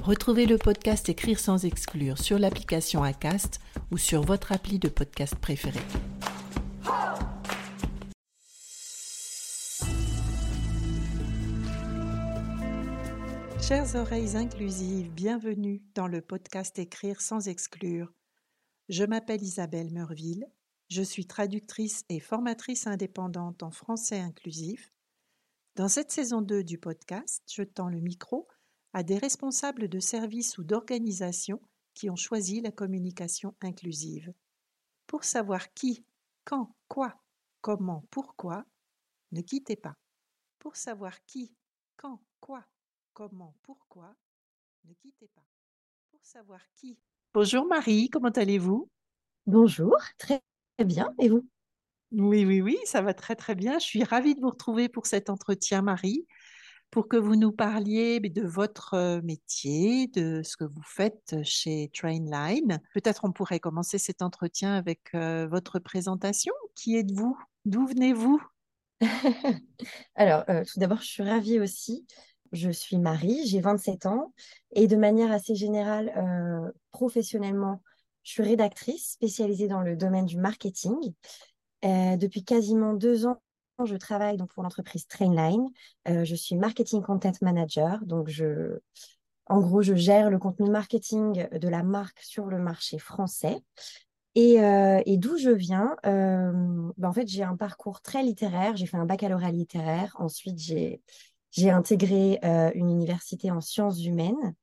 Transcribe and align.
Retrouvez 0.00 0.46
le 0.46 0.58
podcast 0.58 1.08
Écrire 1.08 1.38
sans 1.38 1.64
exclure 1.64 2.18
sur 2.18 2.36
l'application 2.36 3.04
ACAST 3.04 3.60
ou 3.92 3.98
sur 3.98 4.22
votre 4.22 4.50
appli 4.50 4.80
de 4.80 4.88
podcast 4.88 5.36
préféré. 5.36 5.78
Chères 13.60 13.94
oreilles 13.94 14.36
inclusives, 14.36 15.08
bienvenue 15.12 15.82
dans 15.94 16.08
le 16.08 16.20
podcast 16.20 16.76
Écrire 16.80 17.20
sans 17.20 17.46
exclure. 17.46 18.12
Je 18.88 19.04
m'appelle 19.04 19.42
Isabelle 19.42 19.92
Meurville, 19.92 20.46
je 20.88 21.02
suis 21.02 21.26
traductrice 21.26 22.04
et 22.08 22.18
formatrice 22.18 22.88
indépendante 22.88 23.62
en 23.62 23.70
français 23.70 24.18
inclusif. 24.18 24.90
Dans 25.76 25.88
cette 25.88 26.10
saison 26.10 26.42
2 26.42 26.64
du 26.64 26.78
podcast, 26.78 27.44
je 27.48 27.62
tends 27.62 27.88
le 27.88 28.00
micro 28.00 28.48
à 28.92 29.02
des 29.02 29.18
responsables 29.18 29.88
de 29.88 30.00
services 30.00 30.58
ou 30.58 30.64
d'organisations 30.64 31.60
qui 31.94 32.10
ont 32.10 32.16
choisi 32.16 32.60
la 32.60 32.70
communication 32.70 33.54
inclusive. 33.60 34.32
Pour 35.06 35.24
savoir 35.24 35.72
qui, 35.72 36.04
quand, 36.44 36.74
quoi, 36.88 37.14
comment, 37.60 38.04
pourquoi, 38.10 38.64
ne 39.32 39.40
quittez 39.40 39.76
pas. 39.76 39.96
Pour 40.58 40.76
savoir 40.76 41.24
qui, 41.26 41.54
quand, 41.96 42.22
quoi, 42.40 42.64
comment, 43.12 43.54
pourquoi, 43.62 44.14
ne 44.84 44.94
quittez 44.94 45.28
pas. 45.28 45.46
Pour 46.10 46.24
savoir 46.24 46.60
qui. 46.74 46.98
Bonjour 47.34 47.66
Marie, 47.66 48.10
comment 48.10 48.28
allez-vous? 48.28 48.88
Bonjour, 49.46 49.96
très 50.18 50.42
bien. 50.84 51.14
Et 51.18 51.28
vous? 51.28 51.46
Oui, 52.12 52.44
oui, 52.44 52.60
oui, 52.60 52.78
ça 52.84 53.00
va 53.00 53.14
très 53.14 53.36
très 53.36 53.54
bien. 53.54 53.78
Je 53.78 53.86
suis 53.86 54.04
ravie 54.04 54.34
de 54.34 54.40
vous 54.40 54.50
retrouver 54.50 54.88
pour 54.88 55.06
cet 55.06 55.30
entretien, 55.30 55.80
Marie 55.80 56.26
pour 56.92 57.08
que 57.08 57.16
vous 57.16 57.36
nous 57.36 57.52
parliez 57.52 58.20
de 58.20 58.42
votre 58.42 59.20
métier, 59.24 60.08
de 60.08 60.42
ce 60.44 60.58
que 60.58 60.64
vous 60.64 60.82
faites 60.84 61.36
chez 61.42 61.90
Trainline. 61.94 62.80
Peut-être 62.92 63.24
on 63.24 63.32
pourrait 63.32 63.60
commencer 63.60 63.96
cet 63.96 64.20
entretien 64.20 64.74
avec 64.74 65.14
votre 65.14 65.78
présentation. 65.78 66.52
Qui 66.74 66.96
êtes-vous? 66.98 67.36
D'où 67.64 67.86
venez-vous? 67.86 68.40
Alors, 70.16 70.44
tout 70.44 70.78
d'abord, 70.78 70.98
je 70.98 71.06
suis 71.06 71.22
ravie 71.22 71.58
aussi. 71.58 72.06
Je 72.52 72.70
suis 72.70 72.98
Marie, 72.98 73.46
j'ai 73.46 73.60
27 73.60 74.04
ans 74.04 74.34
et 74.72 74.86
de 74.86 74.96
manière 74.96 75.32
assez 75.32 75.54
générale, 75.54 76.74
professionnellement, 76.90 77.82
je 78.22 78.32
suis 78.32 78.42
rédactrice 78.42 79.12
spécialisée 79.12 79.66
dans 79.66 79.80
le 79.80 79.96
domaine 79.96 80.26
du 80.26 80.36
marketing. 80.36 81.14
depuis 81.82 82.44
quasiment 82.44 82.92
deux 82.92 83.24
ans, 83.24 83.40
je 83.84 83.96
travaille 83.96 84.36
donc 84.36 84.52
pour 84.52 84.62
l'entreprise 84.62 85.06
Trainline. 85.06 85.68
Euh, 86.08 86.24
je 86.24 86.34
suis 86.34 86.56
marketing 86.56 87.02
content 87.02 87.32
manager. 87.40 88.04
Donc, 88.04 88.28
je, 88.28 88.78
en 89.46 89.60
gros, 89.60 89.82
je 89.82 89.94
gère 89.94 90.30
le 90.30 90.38
contenu 90.38 90.70
marketing 90.70 91.48
de 91.50 91.68
la 91.68 91.82
marque 91.82 92.20
sur 92.20 92.46
le 92.46 92.58
marché 92.58 92.98
français. 92.98 93.58
Et, 94.34 94.62
euh, 94.62 95.02
d'où 95.06 95.36
je 95.36 95.50
viens, 95.50 95.96
euh, 96.06 96.52
ben, 96.96 97.08
en 97.08 97.12
fait, 97.12 97.28
j'ai 97.28 97.42
un 97.42 97.56
parcours 97.56 98.00
très 98.00 98.22
littéraire. 98.22 98.76
J'ai 98.76 98.86
fait 98.86 98.96
un 98.96 99.06
baccalauréat 99.06 99.52
littéraire. 99.52 100.16
Ensuite, 100.18 100.58
j'ai, 100.58 101.02
j'ai 101.50 101.70
intégré 101.70 102.38
une 102.74 102.90
université 102.90 103.50
en 103.50 103.60
sciences 103.60 104.04
humaines. 104.04 104.54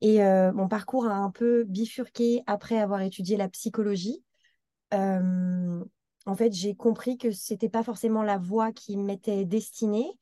Et 0.00 0.20
mon 0.54 0.68
parcours 0.68 1.06
a 1.06 1.14
un 1.14 1.30
peu 1.30 1.64
bifurqué 1.64 2.42
après 2.46 2.78
avoir 2.78 3.02
étudié 3.02 3.36
la 3.36 3.48
psychologie 3.50 4.24
en 6.26 6.34
fait, 6.34 6.52
j'ai 6.52 6.74
compris 6.74 7.16
que 7.16 7.30
ce 7.30 7.52
n'était 7.52 7.68
pas 7.68 7.82
forcément 7.82 8.22
la 8.22 8.38
voie 8.38 8.72
qui 8.72 8.96
m'était 8.96 9.44
destinée, 9.44 10.18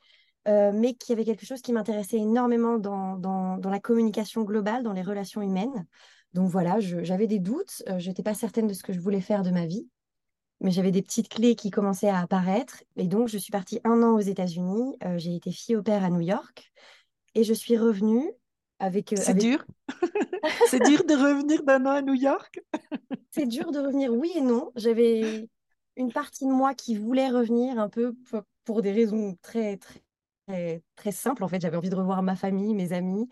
euh, 0.47 0.71
mais 0.73 0.95
qu'il 0.95 1.13
y 1.13 1.17
avait 1.17 1.25
quelque 1.25 1.45
chose 1.45 1.61
qui 1.61 1.73
m'intéressait 1.73 2.19
énormément 2.19 2.79
dans, 2.79 3.17
dans, 3.17 3.71
la 3.71 3.81
communication 3.81 4.43
globale, 4.43 4.83
dans 4.83 4.93
les 4.93 5.03
relations 5.03 5.43
humaines. 5.43 5.87
Donc 6.35 6.49
voilà, 6.49 6.79
j'avais 6.81 7.27
des 7.27 7.39
doutes, 7.39 7.83
euh, 7.89 7.99
je 7.99 8.09
n'étais 8.09 8.23
pas 8.23 8.35
certaine 8.35 8.67
de 8.67 8.75
ce 8.75 8.83
que 8.83 8.93
je 8.93 9.01
voulais 9.01 9.21
faire 9.21 9.43
de 9.43 9.51
ma 9.51 9.67
vie, 9.67 9.89
mais 10.61 10.71
j'avais 10.71 10.91
des 10.91 11.03
petites 11.03 11.29
clés 11.29 11.57
qui 11.57 11.71
commençaient 11.71 12.09
à 12.09 12.21
apparaître. 12.21 12.85
Et 12.97 13.09
donc, 13.09 13.29
je 13.29 13.39
suis 13.39 13.51
partie 13.51 13.81
un 13.85 14.03
an 14.03 14.15
aux 14.15 14.21
États-Unis, 14.21 14.97
euh, 15.05 15.19
j'ai 15.19 15.35
été 15.35 15.51
fille 15.51 15.77
au 15.77 15.83
père 15.83 16.05
à 16.05 16.11
New 16.11 16.21
York, 16.21 16.71
et 17.35 17.45
je 17.45 17.55
suis 17.55 17.77
revenue 17.77 18.31
avec... 18.79 19.15
C'est 19.17 19.35
dur 19.35 19.65
C'est 20.69 20.83
dur 20.83 21.05
de 21.05 21.15
revenir 21.15 21.63
d'un 21.65 21.85
an 21.87 21.91
à 21.91 22.03
New 22.03 22.15
York? 22.15 22.61
C'est 23.33 23.47
dur 23.47 23.71
de 23.73 23.81
revenir, 23.81 24.13
oui 24.13 24.33
et 24.37 24.41
non. 24.41 24.71
J'avais 24.77 25.49
une 25.99 26.13
partie 26.13 26.47
de 26.47 26.53
moi 26.53 26.75
qui 26.75 26.97
voulait 26.97 27.29
revenir 27.29 27.79
un 27.79 27.89
peu 27.89 28.15
pour, 28.65 28.83
des 28.83 28.93
raisons 28.93 29.37
très, 29.43 29.77
très, 29.77 30.83
très, 30.97 31.13
simples. 31.13 31.43
En 31.43 31.49
fait, 31.49 31.61
j'avais 31.61 31.77
envie 31.77 31.91
de 31.91 31.97
revoir 31.97 32.23
ma 32.23 32.37
famille, 32.37 32.75
mes 32.75 32.93
amis, 32.93 33.29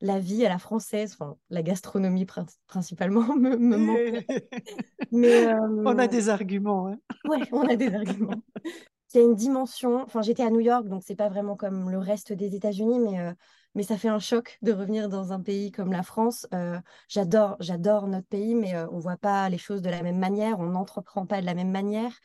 la 0.00 0.18
vie 0.18 0.44
à 0.44 0.48
la 0.48 0.58
française, 0.58 1.16
enfin, 1.18 1.36
la 1.50 1.62
gastronomie 1.62 2.26
principalement 2.66 3.34
me, 3.36 3.56
me 3.56 3.76
manque. 3.76 4.24
Mais, 5.12 5.46
on 5.86 5.98
a 5.98 6.04
euh, 6.04 6.08
des 6.08 6.28
arguments. 6.28 6.88
Hein. 6.88 6.98
Ouais, 7.26 7.42
on 7.52 7.62
a 7.62 7.76
des 7.76 7.94
arguments. 7.94 8.42
Il 9.14 9.18
y 9.18 9.20
a 9.20 9.26
une 9.26 9.34
dimension. 9.34 10.02
Enfin, 10.02 10.22
j'étais 10.22 10.44
à 10.44 10.50
New 10.50 10.60
York, 10.60 10.86
donc 10.86 11.02
c'est 11.04 11.16
pas 11.16 11.28
vraiment 11.28 11.56
comme 11.56 11.90
le 11.90 11.98
reste 11.98 12.32
des 12.32 12.54
États-Unis, 12.54 13.00
mais 13.00 13.18
euh, 13.18 13.32
mais 13.74 13.82
ça 13.82 13.96
fait 13.96 14.08
un 14.08 14.18
choc 14.18 14.58
de 14.62 14.72
revenir 14.72 15.08
dans 15.08 15.32
un 15.32 15.40
pays 15.40 15.70
comme 15.70 15.92
la 15.92 16.02
France. 16.02 16.46
Euh, 16.54 16.80
j'adore, 17.08 17.56
j'adore 17.60 18.08
notre 18.08 18.26
pays, 18.26 18.54
mais 18.54 18.74
euh, 18.74 18.88
on 18.90 18.96
ne 18.96 19.00
voit 19.00 19.16
pas 19.16 19.48
les 19.48 19.58
choses 19.58 19.82
de 19.82 19.90
la 19.90 20.02
même 20.02 20.18
manière, 20.18 20.58
on 20.58 20.66
n'entreprend 20.66 21.26
pas 21.26 21.40
de 21.40 21.46
la 21.46 21.54
même 21.54 21.70
manière. 21.70 22.18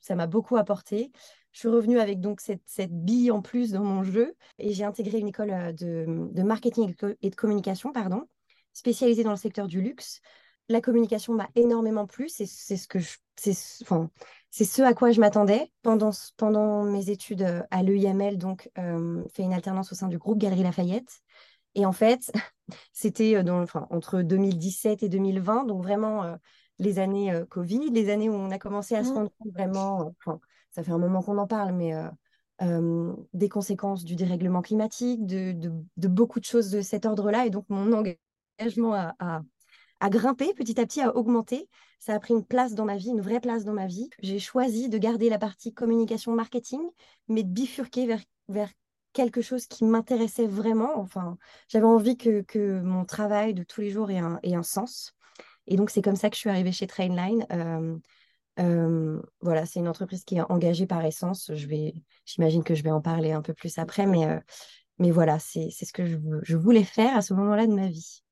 Ça 0.00 0.14
m'a 0.14 0.26
beaucoup 0.26 0.56
apporté. 0.56 1.12
Je 1.52 1.60
suis 1.60 1.68
revenue 1.68 1.98
avec 1.98 2.20
donc 2.20 2.40
cette, 2.40 2.62
cette 2.66 2.92
bille 2.92 3.30
en 3.30 3.42
plus 3.42 3.72
dans 3.72 3.82
mon 3.82 4.02
jeu 4.02 4.34
et 4.58 4.72
j'ai 4.72 4.84
intégré 4.84 5.18
une 5.18 5.28
école 5.28 5.50
euh, 5.50 5.72
de, 5.72 6.06
de, 6.32 6.42
marketing 6.42 6.94
et 7.22 7.30
de 7.30 7.36
communication, 7.36 7.92
pardon, 7.92 8.24
spécialisée 8.72 9.24
dans 9.24 9.30
le 9.30 9.36
secteur 9.36 9.66
du 9.66 9.80
luxe. 9.80 10.20
La 10.68 10.80
communication 10.80 11.32
m'a 11.32 11.48
énormément 11.54 12.06
plu, 12.06 12.28
c'est 12.28 12.46
ce 12.46 12.86
que 12.88 12.98
je, 12.98 13.16
c'est 14.50 14.64
ce 14.64 14.82
à 14.82 14.94
quoi 14.94 15.10
je 15.10 15.20
m'attendais 15.20 15.70
pendant, 15.82 16.10
pendant 16.36 16.84
mes 16.84 17.10
études 17.10 17.42
euh, 17.42 17.62
à 17.70 17.82
l'EIML, 17.82 18.38
donc 18.38 18.70
euh, 18.78 19.22
fait 19.32 19.42
une 19.42 19.52
alternance 19.52 19.92
au 19.92 19.94
sein 19.94 20.08
du 20.08 20.18
groupe 20.18 20.38
Galerie 20.38 20.62
Lafayette. 20.62 21.20
Et 21.74 21.84
en 21.84 21.92
fait, 21.92 22.32
c'était 22.92 23.36
euh, 23.36 23.62
enfin, 23.62 23.86
entre 23.90 24.22
2017 24.22 25.02
et 25.02 25.08
2020, 25.08 25.64
donc 25.64 25.82
vraiment 25.82 26.38
les 26.78 26.98
années 26.98 27.32
Covid, 27.50 27.90
les 27.90 28.10
années 28.10 28.28
où 28.28 28.34
on 28.34 28.50
a 28.50 28.58
commencé 28.58 28.94
à 28.94 29.04
se 29.04 29.10
mmh. 29.10 29.14
rendre 29.14 29.30
compte 29.38 29.52
vraiment, 29.52 30.14
enfin, 30.20 30.40
ça 30.70 30.82
fait 30.82 30.92
un 30.92 30.98
moment 30.98 31.22
qu'on 31.22 31.38
en 31.38 31.46
parle, 31.46 31.72
mais 31.72 31.92
des 33.32 33.48
conséquences 33.48 34.04
du 34.04 34.16
dérèglement 34.16 34.62
climatique, 34.62 35.26
de, 35.26 35.52
de, 35.52 36.08
beaucoup 36.08 36.40
de 36.40 36.44
choses 36.44 36.70
de 36.70 36.80
cet 36.80 37.04
ordre-là. 37.04 37.46
Et 37.46 37.50
donc, 37.50 37.64
mon 37.68 37.92
engagement 37.92 38.94
a, 38.94 39.42
a 40.00 40.10
grimpé 40.10 40.52
petit 40.54 40.80
à 40.80 40.86
petit, 40.86 41.00
a 41.00 41.16
augmenté. 41.16 41.68
Ça 41.98 42.14
a 42.14 42.20
pris 42.20 42.34
une 42.34 42.44
place 42.44 42.74
dans 42.74 42.84
ma 42.84 42.96
vie, 42.96 43.10
une 43.10 43.20
vraie 43.20 43.40
place 43.40 43.64
dans 43.64 43.72
ma 43.72 43.86
vie. 43.86 44.08
J'ai 44.20 44.38
choisi 44.38 44.88
de 44.88 44.98
garder 44.98 45.28
la 45.28 45.38
partie 45.38 45.72
communication 45.72 46.32
marketing, 46.32 46.82
mais 47.28 47.42
de 47.42 47.48
bifurquer 47.48 48.06
vers, 48.06 48.20
vers 48.48 48.70
quelque 49.12 49.42
chose 49.42 49.66
qui 49.66 49.84
m'intéressait 49.84 50.46
vraiment. 50.46 50.98
Enfin, 50.98 51.38
j'avais 51.68 51.86
envie 51.86 52.16
que, 52.16 52.42
que, 52.42 52.80
mon 52.80 53.04
travail 53.04 53.54
de 53.54 53.64
tous 53.64 53.80
les 53.80 53.90
jours 53.90 54.10
ait 54.10 54.18
un, 54.18 54.38
un 54.44 54.62
sens. 54.62 55.14
Et 55.66 55.76
donc, 55.76 55.90
c'est 55.90 56.02
comme 56.02 56.16
ça 56.16 56.30
que 56.30 56.36
je 56.36 56.40
suis 56.40 56.50
arrivée 56.50 56.72
chez 56.72 56.86
Trainline. 56.86 57.46
Euh, 57.52 57.98
euh, 58.58 59.22
voilà, 59.40 59.66
c'est 59.66 59.78
une 59.78 59.88
entreprise 59.88 60.24
qui 60.24 60.36
est 60.36 60.50
engagée 60.50 60.86
par 60.86 61.04
essence. 61.04 61.52
Je 61.54 61.66
vais, 61.66 61.94
j'imagine 62.24 62.64
que 62.64 62.74
je 62.74 62.82
vais 62.82 62.90
en 62.90 63.00
parler 63.00 63.32
un 63.32 63.42
peu 63.42 63.54
plus 63.54 63.78
après, 63.78 64.06
mais, 64.06 64.26
euh, 64.26 64.40
mais 64.98 65.10
voilà, 65.10 65.38
c'est 65.38 65.70
ce 65.70 65.92
que 65.92 66.06
je, 66.06 66.56
voulais 66.56 66.84
faire 66.84 67.16
à 67.16 67.22
ce 67.22 67.34
moment-là 67.34 67.66
de 67.66 67.74
ma 67.74 67.88
vie. 67.88 68.22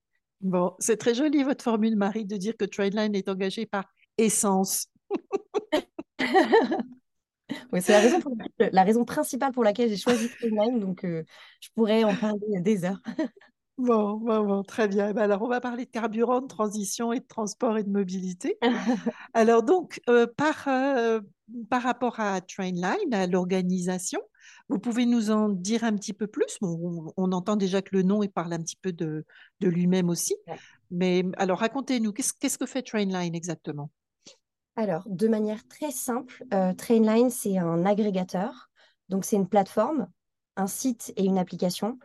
Bon, 0.47 0.75
c'est 0.79 0.97
très 0.97 1.13
joli 1.13 1.43
votre 1.43 1.65
formule, 1.65 1.97
Marie, 1.97 2.25
de 2.25 2.37
dire 2.37 2.57
que 2.57 2.65
Trainline 2.65 3.17
est 3.17 3.29
engagé 3.29 3.67
par 3.67 3.85
essence. 4.17 4.87
oui, 6.21 7.83
c'est 7.83 7.91
la 7.91 7.99
raison, 7.99 8.21
la 8.61 8.83
raison 8.85 9.05
principale 9.05 9.51
pour 9.51 9.65
laquelle 9.65 9.89
j'ai 9.89 9.97
choisi 9.97 10.29
Trainline, 10.29 10.79
donc 10.79 11.05
euh, 11.05 11.25
je 11.61 11.69
pourrais 11.75 12.05
en 12.05 12.15
parler 12.15 12.61
des 12.61 12.85
heures. 12.85 13.01
Bon, 13.79 14.15
bon, 14.15 14.43
bon, 14.43 14.63
très 14.63 14.89
bien. 14.89 15.13
Ben, 15.13 15.25
alors, 15.25 15.43
on 15.43 15.49
va 15.49 15.61
parler 15.61 15.85
de 15.85 15.91
carburant, 15.91 16.41
de 16.41 16.47
transition 16.47 17.13
et 17.13 17.21
de 17.21 17.27
transport 17.27 17.77
et 17.77 17.83
de 17.83 17.91
mobilité. 17.91 18.57
Alors, 19.35 19.63
donc, 19.63 20.01
euh, 20.09 20.27
par, 20.27 20.67
euh, 20.67 21.21
par 21.69 21.83
rapport 21.83 22.19
à 22.19 22.41
Trainline, 22.41 23.13
à 23.13 23.27
l'organisation, 23.27 24.23
vous 24.69 24.79
pouvez 24.79 25.07
nous 25.07 25.31
en 25.31 25.49
dire 25.49 25.85
un 25.85 25.95
petit 25.95 26.13
peu 26.13 26.27
plus? 26.27 26.59
On, 26.63 27.33
entend 27.33 27.57
déjà 27.57 27.83
que 27.83 27.95
le 27.95 28.03
nom 28.03 28.23
il 28.23 28.31
parle 28.31 28.53
un 28.53 28.63
petit 28.63 28.77
peu 28.77 28.93
de, 28.93 29.25
de 29.61 29.69
lui-même 29.69 30.09
aussi. 30.09 30.37
Mais 30.91 31.25
alors 31.37 31.59
racontez-nous, 31.59 32.13
qu'est-ce, 32.13 32.33
qu'est-ce 32.33 32.59
que 32.59 32.67
fait 32.67 32.83
Trainline 32.83 33.35
exactement? 33.35 33.91
Alors, 34.77 35.05
de 35.07 35.27
manière 35.27 35.67
très 35.69 35.91
simple, 35.91 36.45
Trainline, 36.77 37.31
c'est 37.31 37.57
un 37.57 37.87
agrégateur. 37.87 38.69
Donc, 39.09 39.25
c'est 39.25 39.37
une 39.37 39.49
plateforme, 39.49 40.09
un 40.57 40.67
site 40.67 41.15
et 41.17 41.25
une 41.25 41.39
application 41.39 41.99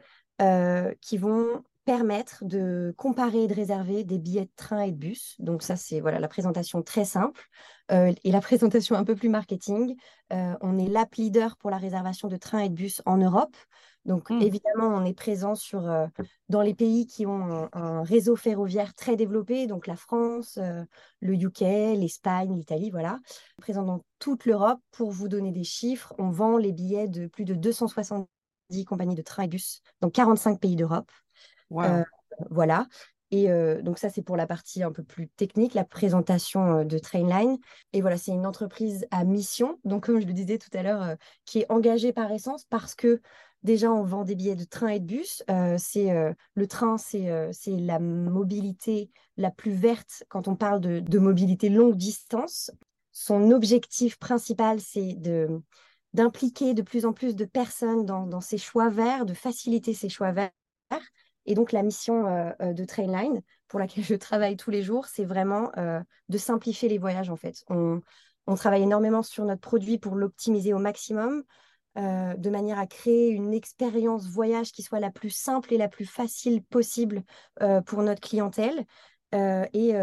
qui 1.02 1.18
vont 1.18 1.64
permettre 1.86 2.46
de 2.46 2.94
comparer 2.98 3.44
et 3.44 3.48
de 3.48 3.54
réserver 3.54 4.04
des 4.04 4.20
billets 4.20 4.46
de 4.46 4.52
train 4.56 4.82
et 4.82 4.92
de 4.92 4.98
bus. 4.98 5.36
Donc 5.40 5.64
ça, 5.64 5.76
c'est 5.76 6.00
voilà 6.00 6.20
la 6.20 6.28
présentation 6.28 6.82
très 6.82 7.06
simple. 7.06 7.50
Euh, 7.92 8.14
et 8.24 8.32
la 8.32 8.42
présentation 8.42 8.96
un 8.96 9.04
peu 9.04 9.16
plus 9.16 9.30
marketing, 9.30 9.96
euh, 10.32 10.54
on 10.62 10.78
est 10.78 10.88
l'app 10.88 11.16
leader 11.16 11.58
pour 11.58 11.70
la 11.70 11.78
réservation 11.78 12.28
de 12.28 12.38
trains 12.38 12.60
et 12.60 12.70
de 12.70 12.76
bus 12.76 13.02
en 13.06 13.18
Europe. 13.18 13.56
Donc 14.06 14.30
mmh. 14.30 14.42
évidemment, 14.42 14.88
on 14.88 15.06
est 15.06 15.14
présent 15.14 15.56
sur, 15.56 15.88
euh, 15.88 16.08
dans 16.50 16.62
les 16.62 16.74
pays 16.74 17.06
qui 17.06 17.26
ont 17.26 17.70
un, 17.74 18.04
réseau 18.04 18.36
ferroviaire 18.36 18.94
très 18.96 19.16
développé, 19.16 19.68
donc 19.68 19.88
la 19.88 19.96
France, 19.96 20.58
le 21.20 21.34
UK, 21.34 21.60
l'Espagne, 21.98 22.56
l'Italie, 22.56 22.90
voilà. 22.90 23.20
Présent 23.58 23.84
dans 23.84 24.04
toute 24.20 24.46
l'Europe. 24.46 24.80
Pour 24.92 25.12
vous 25.12 25.28
donner 25.28 25.52
des 25.52 25.64
chiffres, 25.64 26.14
on 26.18 26.30
vend 26.30 26.58
les 26.58 26.72
billets 26.72 27.08
de 27.08 27.28
plus 27.28 27.46
de 27.46 27.54
270 27.54 28.28
compagnies 28.86 29.16
de 29.16 29.22
trains 29.22 29.44
et 29.44 29.48
bus 29.48 29.82
dans 30.00 30.10
45 30.10 30.60
pays 30.60 30.76
d'Europe. 30.76 31.12
Euh, 31.80 32.04
voilà. 32.50 32.88
Et 33.32 33.50
euh, 33.50 33.82
donc 33.82 33.98
ça, 33.98 34.10
c'est 34.10 34.22
pour 34.22 34.36
la 34.36 34.46
partie 34.46 34.84
un 34.84 34.92
peu 34.92 35.04
plus 35.04 35.30
technique, 35.30 35.74
la 35.74 35.86
présentation 35.86 36.80
euh, 36.80 36.84
de 36.84 36.98
Trainline. 36.98 37.58
Et 37.94 38.02
voilà, 38.02 38.18
c'est 38.18 38.32
une 38.32 38.46
entreprise 38.46 39.08
à 39.12 39.24
mission, 39.24 39.80
donc 39.86 40.06
comme 40.06 40.20
je 40.20 40.28
le 40.28 40.34
disais 40.34 40.58
tout 40.58 40.70
à 40.74 40.84
l'heure, 40.84 41.16
qui 41.46 41.60
est 41.60 41.72
engagée 41.72 42.12
par 42.12 42.32
essence 42.32 42.66
parce 42.66 42.94
que 42.94 43.22
déjà, 43.64 43.92
on 43.92 44.04
vend 44.04 44.26
des 44.26 44.36
billets 44.36 44.56
de 44.56 44.66
train 44.66 44.90
et 44.90 45.00
de 45.00 45.06
bus. 45.06 45.44
c'est 45.78 46.36
le 46.56 46.68
train, 46.68 46.98
c'est 46.98 47.52
la 47.68 48.00
mobilité 48.00 49.12
la 49.38 49.52
plus 49.52 49.72
verte 49.72 50.24
quand 50.28 50.50
on 50.50 50.56
parle 50.56 50.82
de, 50.82 51.20
mobilité 51.20 51.70
longue 51.70 51.96
distance. 51.96 52.72
Son 53.14 53.52
objectif 53.52 54.18
principal, 54.18 54.82
c'est 54.82 55.14
de 55.14 55.62
d'impliquer 56.14 56.74
de 56.74 56.82
plus 56.82 57.06
en 57.06 57.14
plus 57.14 57.38
de 57.38 57.46
personnes 57.46 58.06
dans 58.06 58.42
ces 58.42 58.58
choix 58.58 58.90
verts, 58.90 59.26
de 59.26 59.34
faciliter 59.34 59.94
ces 59.94 60.10
choix 60.10 60.34
verts 60.34 60.52
et 61.46 61.56
donc, 61.56 61.72
la 61.72 61.84
mission 61.84 62.28
euh, 62.28 62.52
euh, 62.62 62.74
de 62.74 62.86
Trainline, 62.86 63.42
pour 63.68 63.80
laquelle 63.80 64.04
je 64.04 64.16
travaille 64.16 64.58
tous 64.58 64.72
les 64.72 64.84
jours, 64.84 65.08
c'est 65.08 65.26
vraiment 65.26 65.72
euh, 65.78 66.00
de 66.30 66.38
simplifier 66.38 66.90
les 66.90 66.98
voyages, 66.98 67.30
en 67.30 67.36
fait. 67.36 67.64
On, 67.70 68.02
travaille 68.56 68.84
énormément 68.84 69.24
sur 69.24 69.46
notre 69.46 69.62
produit 69.62 69.98
pour 69.98 70.16
l'optimiser 70.16 70.74
au 70.74 70.78
maximum, 70.78 71.44
de 71.96 72.50
manière 72.50 72.80
à 72.80 72.86
créer 72.86 73.30
une 73.30 73.54
expérience 73.54 74.28
voyage 74.28 74.74
qui 74.74 74.84
soit 74.84 75.00
la 75.00 75.10
plus 75.10 75.30
simple 75.30 75.74
et 75.74 75.78
la 75.78 75.88
plus 75.88 76.06
facile 76.06 76.62
possible 76.62 77.24
pour 77.86 78.04
notre 78.04 78.20
clientèle. 78.20 78.86
et, 79.32 79.94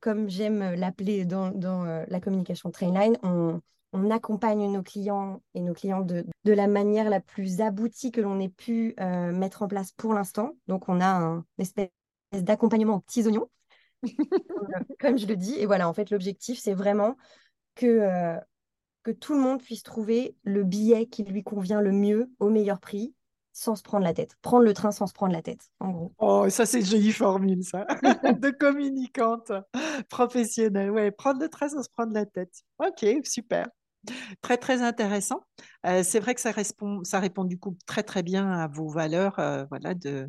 comme 0.00 0.28
j'aime 0.28 0.74
l'appeler 0.74 1.24
dans, 1.24 1.50
dans 1.50 2.04
la 2.06 2.20
communication 2.20 2.70
Trainline, 2.70 3.16
on, 3.22 3.62
on 3.92 4.10
accompagne 4.10 4.70
nos 4.70 4.82
clients 4.82 5.42
et 5.54 5.60
nos 5.60 5.74
clientes 5.74 6.06
de, 6.06 6.24
la 6.44 6.66
manière 6.66 7.10
la 7.10 7.20
plus 7.20 7.60
aboutie 7.60 8.10
que 8.10 8.20
l'on 8.20 8.40
ait 8.40 8.48
pu 8.48 8.94
euh, 9.00 9.32
mettre 9.32 9.62
en 9.62 9.68
place 9.68 9.92
pour 9.92 10.14
l'instant. 10.14 10.52
Donc, 10.66 10.88
on 10.88 11.00
a 11.00 11.06
un 11.06 11.44
espèce 11.58 11.90
d'accompagnement 12.32 12.96
aux 12.96 13.00
petits 13.00 13.26
oignons, 13.26 13.50
comme 15.00 15.18
je 15.18 15.26
le 15.26 15.36
dis. 15.36 15.54
Et 15.58 15.66
voilà, 15.66 15.88
en 15.88 15.92
fait, 15.92 16.10
l'objectif, 16.10 16.58
c'est 16.58 16.74
vraiment 16.74 17.16
que, 17.74 17.86
euh, 17.86 18.38
que 19.02 19.10
tout 19.10 19.34
le 19.34 19.40
monde 19.40 19.62
puisse 19.62 19.82
trouver 19.82 20.36
le 20.42 20.64
billet 20.64 21.06
qui 21.06 21.22
lui 21.24 21.42
convient 21.42 21.82
le 21.82 21.92
mieux 21.92 22.30
au 22.40 22.48
meilleur 22.48 22.80
prix 22.80 23.14
sans 23.52 23.76
se 23.76 23.82
prendre 23.82 24.04
la 24.04 24.14
tête. 24.14 24.36
Prendre 24.40 24.64
le 24.64 24.72
train 24.72 24.92
sans 24.92 25.06
se 25.06 25.12
prendre 25.12 25.34
la 25.34 25.42
tête, 25.42 25.70
en 25.80 25.90
gros. 25.90 26.12
Oh, 26.18 26.48
ça, 26.48 26.64
c'est 26.64 26.80
une 26.80 26.86
jolie 26.86 27.12
formule, 27.12 27.62
ça, 27.62 27.84
de 28.40 28.48
communicante 28.48 29.52
professionnelle. 30.08 30.90
Ouais, 30.90 31.10
prendre 31.10 31.40
le 31.40 31.50
train 31.50 31.68
sans 31.68 31.82
se 31.82 31.90
prendre 31.90 32.14
la 32.14 32.24
tête. 32.24 32.62
Ok, 32.78 33.04
super. 33.24 33.68
Très, 34.40 34.56
très 34.56 34.82
intéressant. 34.82 35.44
Euh, 35.86 36.02
c'est 36.02 36.20
vrai 36.20 36.34
que 36.34 36.40
ça 36.40 36.50
répond, 36.50 37.04
ça 37.04 37.20
répond 37.20 37.44
du 37.44 37.58
coup 37.58 37.76
très, 37.86 38.02
très 38.02 38.22
bien 38.22 38.50
à 38.50 38.66
vos 38.66 38.88
valeurs 38.88 39.38
euh, 39.38 39.64
voilà, 39.70 39.94
de, 39.94 40.28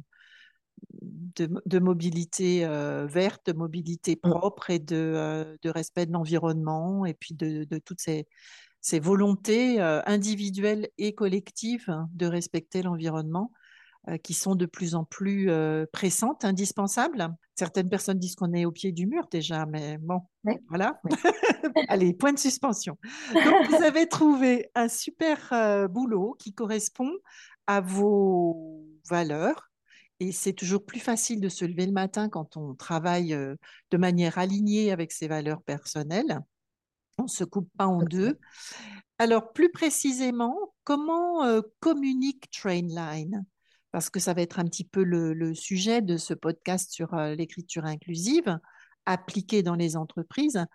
de, 1.35 1.79
mobilité 1.79 2.65
euh, 2.65 3.07
verte, 3.07 3.47
de 3.47 3.53
mobilité 3.53 4.19
mmh. 4.23 4.29
propre 4.29 4.69
et 4.69 4.79
de, 4.79 5.57
de 5.61 5.69
respect 5.69 6.05
de 6.05 6.11
l'environnement 6.11 7.05
et 7.05 7.13
puis 7.13 7.33
de, 7.33 7.63
de 7.63 7.77
toutes 7.79 8.01
ces, 8.01 8.27
ces 8.81 8.99
volontés 8.99 9.79
individuelles 9.81 10.89
et 10.97 11.15
collectives 11.15 11.87
de 12.13 12.25
respecter 12.25 12.83
l'environnement. 12.83 13.51
Euh, 14.09 14.17
qui 14.17 14.33
sont 14.33 14.55
de 14.55 14.65
plus 14.65 14.95
en 14.95 15.05
plus 15.05 15.49
euh, 15.49 15.85
pressantes, 15.93 16.43
indispensables. 16.43 17.33
Certaines 17.55 17.87
personnes 17.87 18.19
disent 18.19 18.35
qu'on 18.35 18.51
est 18.51 18.65
au 18.65 18.71
pied 18.73 18.91
du 18.91 19.07
mur 19.07 19.29
déjà, 19.31 19.65
mais 19.65 19.97
bon, 19.97 20.19
voilà. 20.67 20.99
Allez, 21.87 22.13
point 22.13 22.33
de 22.33 22.39
suspension. 22.39 22.97
Donc, 23.33 23.69
vous 23.69 23.81
avez 23.81 24.09
trouvé 24.09 24.69
un 24.75 24.89
super 24.89 25.53
euh, 25.53 25.87
boulot 25.87 26.35
qui 26.37 26.53
correspond 26.53 27.13
à 27.65 27.79
vos 27.79 28.85
valeurs. 29.09 29.71
Et 30.19 30.33
c'est 30.33 30.51
toujours 30.51 30.83
plus 30.83 30.99
facile 30.99 31.39
de 31.39 31.47
se 31.47 31.63
lever 31.63 31.85
le 31.85 31.93
matin 31.93 32.27
quand 32.27 32.57
on 32.57 32.75
travaille 32.75 33.29
de 33.29 33.97
manière 33.97 34.37
alignée 34.37 34.91
avec 34.91 35.13
ses 35.13 35.29
valeurs 35.29 35.61
personnelles. 35.61 36.41
On 37.17 37.23
ne 37.23 37.29
se 37.29 37.45
coupe 37.45 37.69
pas 37.77 37.87
en 37.87 38.03
deux. 38.03 38.37
Alors, 39.17 39.53
plus 39.53 39.71
précisément, 39.71 40.73
comment 40.83 41.61
communique 41.79 42.51
Trainline? 42.51 43.45
Parce 43.93 44.09
que 44.09 44.19
ça 44.19 44.33
va 44.33 44.41
être 44.41 44.59
un 44.59 44.65
petit 44.65 44.83
peu 44.83 45.03
le, 45.03 45.53
sujet 45.53 46.01
de 46.01 46.17
ce 46.17 46.33
podcast 46.33 46.91
sur 46.91 47.13
euh, 47.13 47.35
l'écriture 47.35 47.85
inclusive 47.85 48.59
appliquée 49.05 49.61
dans 49.61 49.75
les 49.75 49.95
entreprises. 49.95 50.65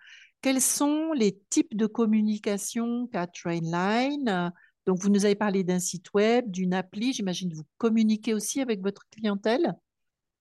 Quels 0.41 0.61
sont 0.61 1.11
les 1.11 1.37
types 1.49 1.75
de 1.75 1.85
communication 1.85 3.07
qu'a 3.07 3.27
Trainline? 3.27 4.53
Donc, 4.85 4.99
vous 4.99 5.09
nous 5.09 5.25
avez 5.25 5.35
parlé 5.35 5.65
d'un 5.65 5.79
site 5.79 6.13
web, 6.13 6.49
d'une 6.49 6.73
appli. 6.73 7.11
J'imagine 7.11 7.51
que 7.51 7.57
vous 7.57 7.67
communiquez 7.77 8.33
aussi 8.33 8.61
avec 8.61 8.81
votre 8.81 9.03
clientèle? 9.09 9.75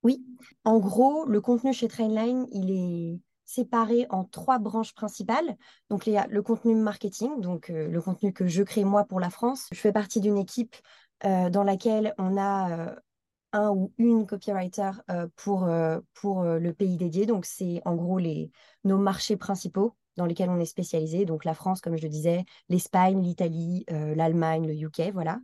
Oui. 0.04 0.24
En 0.64 0.78
gros, 0.78 1.24
le 1.26 1.40
contenu 1.40 1.72
chez 1.72 1.88
Trainline, 1.88 2.46
il 2.52 2.70
est 2.70 3.18
séparé 3.44 4.06
en 4.10 4.22
trois 4.24 4.60
branches 4.60 4.94
principales. 4.94 5.56
Donc, 5.90 6.06
il 6.06 6.12
y 6.12 6.16
a 6.16 6.28
le 6.28 6.42
contenu 6.42 6.76
marketing, 6.76 7.40
donc 7.40 7.70
euh, 7.70 7.88
le 7.88 8.00
contenu 8.00 8.32
que 8.32 8.46
je 8.46 8.62
crée 8.62 8.84
moi 8.84 9.04
pour 9.04 9.18
la 9.18 9.30
France. 9.30 9.66
Je 9.72 9.80
fais 9.80 9.92
partie 9.92 10.20
d'une 10.20 10.38
équipe 10.38 10.76
dans 11.22 11.64
laquelle 11.64 12.14
on 12.18 12.36
a 12.36 12.70
euh, 12.70 12.94
un 13.52 13.70
ou 13.70 13.92
une 13.98 14.26
copywriter 14.26 14.90
euh, 15.10 15.26
pour, 15.36 15.68
pour 16.14 16.44
le 16.44 16.72
pays 16.72 16.96
dédié. 16.96 17.26
Donc, 17.26 17.44
c'est 17.44 17.80
en 17.84 17.94
gros 17.94 18.18
les, 18.18 18.50
nos 18.84 18.98
marchés 18.98 19.36
principaux 19.36 19.94
dans 20.16 20.26
lesquels 20.26 20.50
on 20.50 20.60
est 20.60 20.66
spécialisé. 20.66 21.24
Donc, 21.24 21.44
la 21.44 21.54
France, 21.54 21.80
comme 21.80 21.96
je 21.96 22.02
le 22.02 22.08
disais, 22.08 22.44
l'Espagne, 22.68 23.22
l'Italie, 23.22 23.84
l'Allemagne, 23.88 24.66
le 24.66 24.74
UK, 24.74 25.12
voilà. 25.12 25.38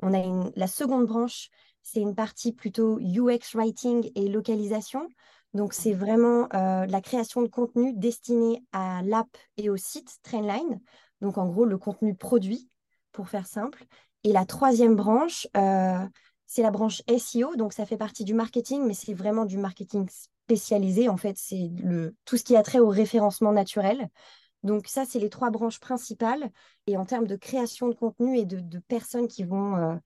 On 0.00 0.14
a 0.14 0.50
la 0.54 0.66
seconde 0.68 1.06
branche, 1.06 1.50
c'est 1.82 2.00
une 2.00 2.14
partie 2.14 2.52
plutôt 2.52 2.98
UX 3.00 3.54
writing 3.54 4.10
et 4.14 4.28
localisation. 4.28 5.08
Donc, 5.52 5.74
c'est 5.74 5.92
vraiment 5.92 6.48
la 6.52 7.00
création 7.00 7.42
de 7.42 7.48
contenu 7.48 7.92
destiné 7.92 8.64
à 8.72 9.02
l'app 9.02 9.36
et 9.56 9.68
au 9.68 9.76
site 9.76 10.18
Trainline. 10.22 10.80
Donc, 11.20 11.36
en 11.36 11.46
gros, 11.46 11.64
le 11.64 11.76
contenu 11.76 12.14
produit, 12.14 12.70
pour 13.12 13.28
faire 13.28 13.46
simple. 13.46 13.84
Et 14.24 14.32
la 14.32 14.44
troisième 14.44 14.96
branche, 14.96 15.46
euh, 15.56 16.06
c'est 16.46 16.62
la 16.62 16.70
branche 16.70 17.02
SEO. 17.06 17.56
Donc, 17.56 17.72
ça 17.72 17.86
fait 17.86 17.96
partie 17.96 18.24
du 18.24 18.34
marketing, 18.34 18.84
mais 18.86 18.94
c'est 18.94 19.14
vraiment 19.14 19.44
du 19.44 19.56
marketing 19.56 20.08
spécialisé. 20.10 21.08
En 21.08 21.16
fait, 21.16 21.36
c'est 21.38 21.70
tout 22.24 22.36
ce 22.36 22.44
qui 22.44 22.56
a 22.56 22.62
trait 22.62 22.80
au 22.80 22.88
référencement 22.88 23.52
naturel. 23.52 24.08
Donc, 24.62 24.88
ça, 24.88 25.04
c'est 25.06 25.18
les 25.18 25.30
trois 25.30 25.50
branches 25.50 25.80
principales. 25.80 26.50
Et 26.86 26.96
en 26.96 27.06
termes 27.06 27.26
de 27.26 27.36
création 27.36 27.88
de 27.88 27.94
contenu 27.94 28.38
et 28.38 28.44
de, 28.44 28.78
personnes 28.80 29.28
qui 29.28 29.44
vont 29.44 29.76
euh, 29.76 29.96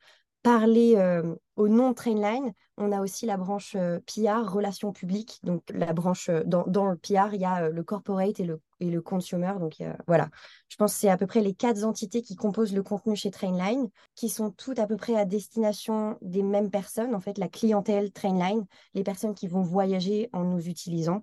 parler 0.44 0.96
euh, 0.98 1.34
au 1.56 1.68
nom 1.68 1.88
de 1.88 1.94
Trainline, 1.94 2.52
on 2.76 2.92
a 2.92 3.00
aussi 3.00 3.24
la 3.24 3.38
branche 3.38 3.74
euh, 3.76 3.98
PR, 4.00 4.46
relations 4.46 4.92
publiques. 4.92 5.40
Donc, 5.42 5.62
la 5.72 5.94
branche, 5.94 6.28
euh, 6.28 6.42
dans, 6.44 6.84
le 6.84 6.96
PR, 6.96 7.32
il 7.32 7.40
y 7.40 7.46
a 7.46 7.70
le 7.70 7.82
corporate 7.82 8.38
et 8.40 8.44
le, 8.44 8.60
et 8.78 8.90
le 8.90 9.00
consumer. 9.00 9.54
Donc, 9.58 9.82
voilà. 10.06 10.28
Je 10.68 10.76
pense 10.76 10.92
que 10.92 11.00
c'est 11.00 11.08
à 11.08 11.16
peu 11.16 11.26
près 11.26 11.40
les 11.40 11.54
quatre 11.54 11.84
entités 11.84 12.20
qui 12.20 12.36
composent 12.36 12.74
le 12.74 12.82
contenu 12.82 13.16
chez 13.16 13.30
Trainline, 13.30 13.88
qui 14.14 14.28
sont 14.28 14.50
toutes 14.50 14.78
à 14.78 14.86
peu 14.86 14.96
près 14.96 15.16
à 15.16 15.24
destination 15.24 16.18
des 16.20 16.42
mêmes 16.42 16.70
personnes. 16.70 17.14
En 17.14 17.20
fait, 17.20 17.38
la 17.38 17.48
clientèle 17.48 18.12
Trainline, 18.12 18.66
les 18.92 19.02
personnes 19.02 19.34
qui 19.34 19.48
vont 19.48 19.62
voyager 19.62 20.28
en 20.34 20.44
nous 20.44 20.68
utilisant. 20.68 21.22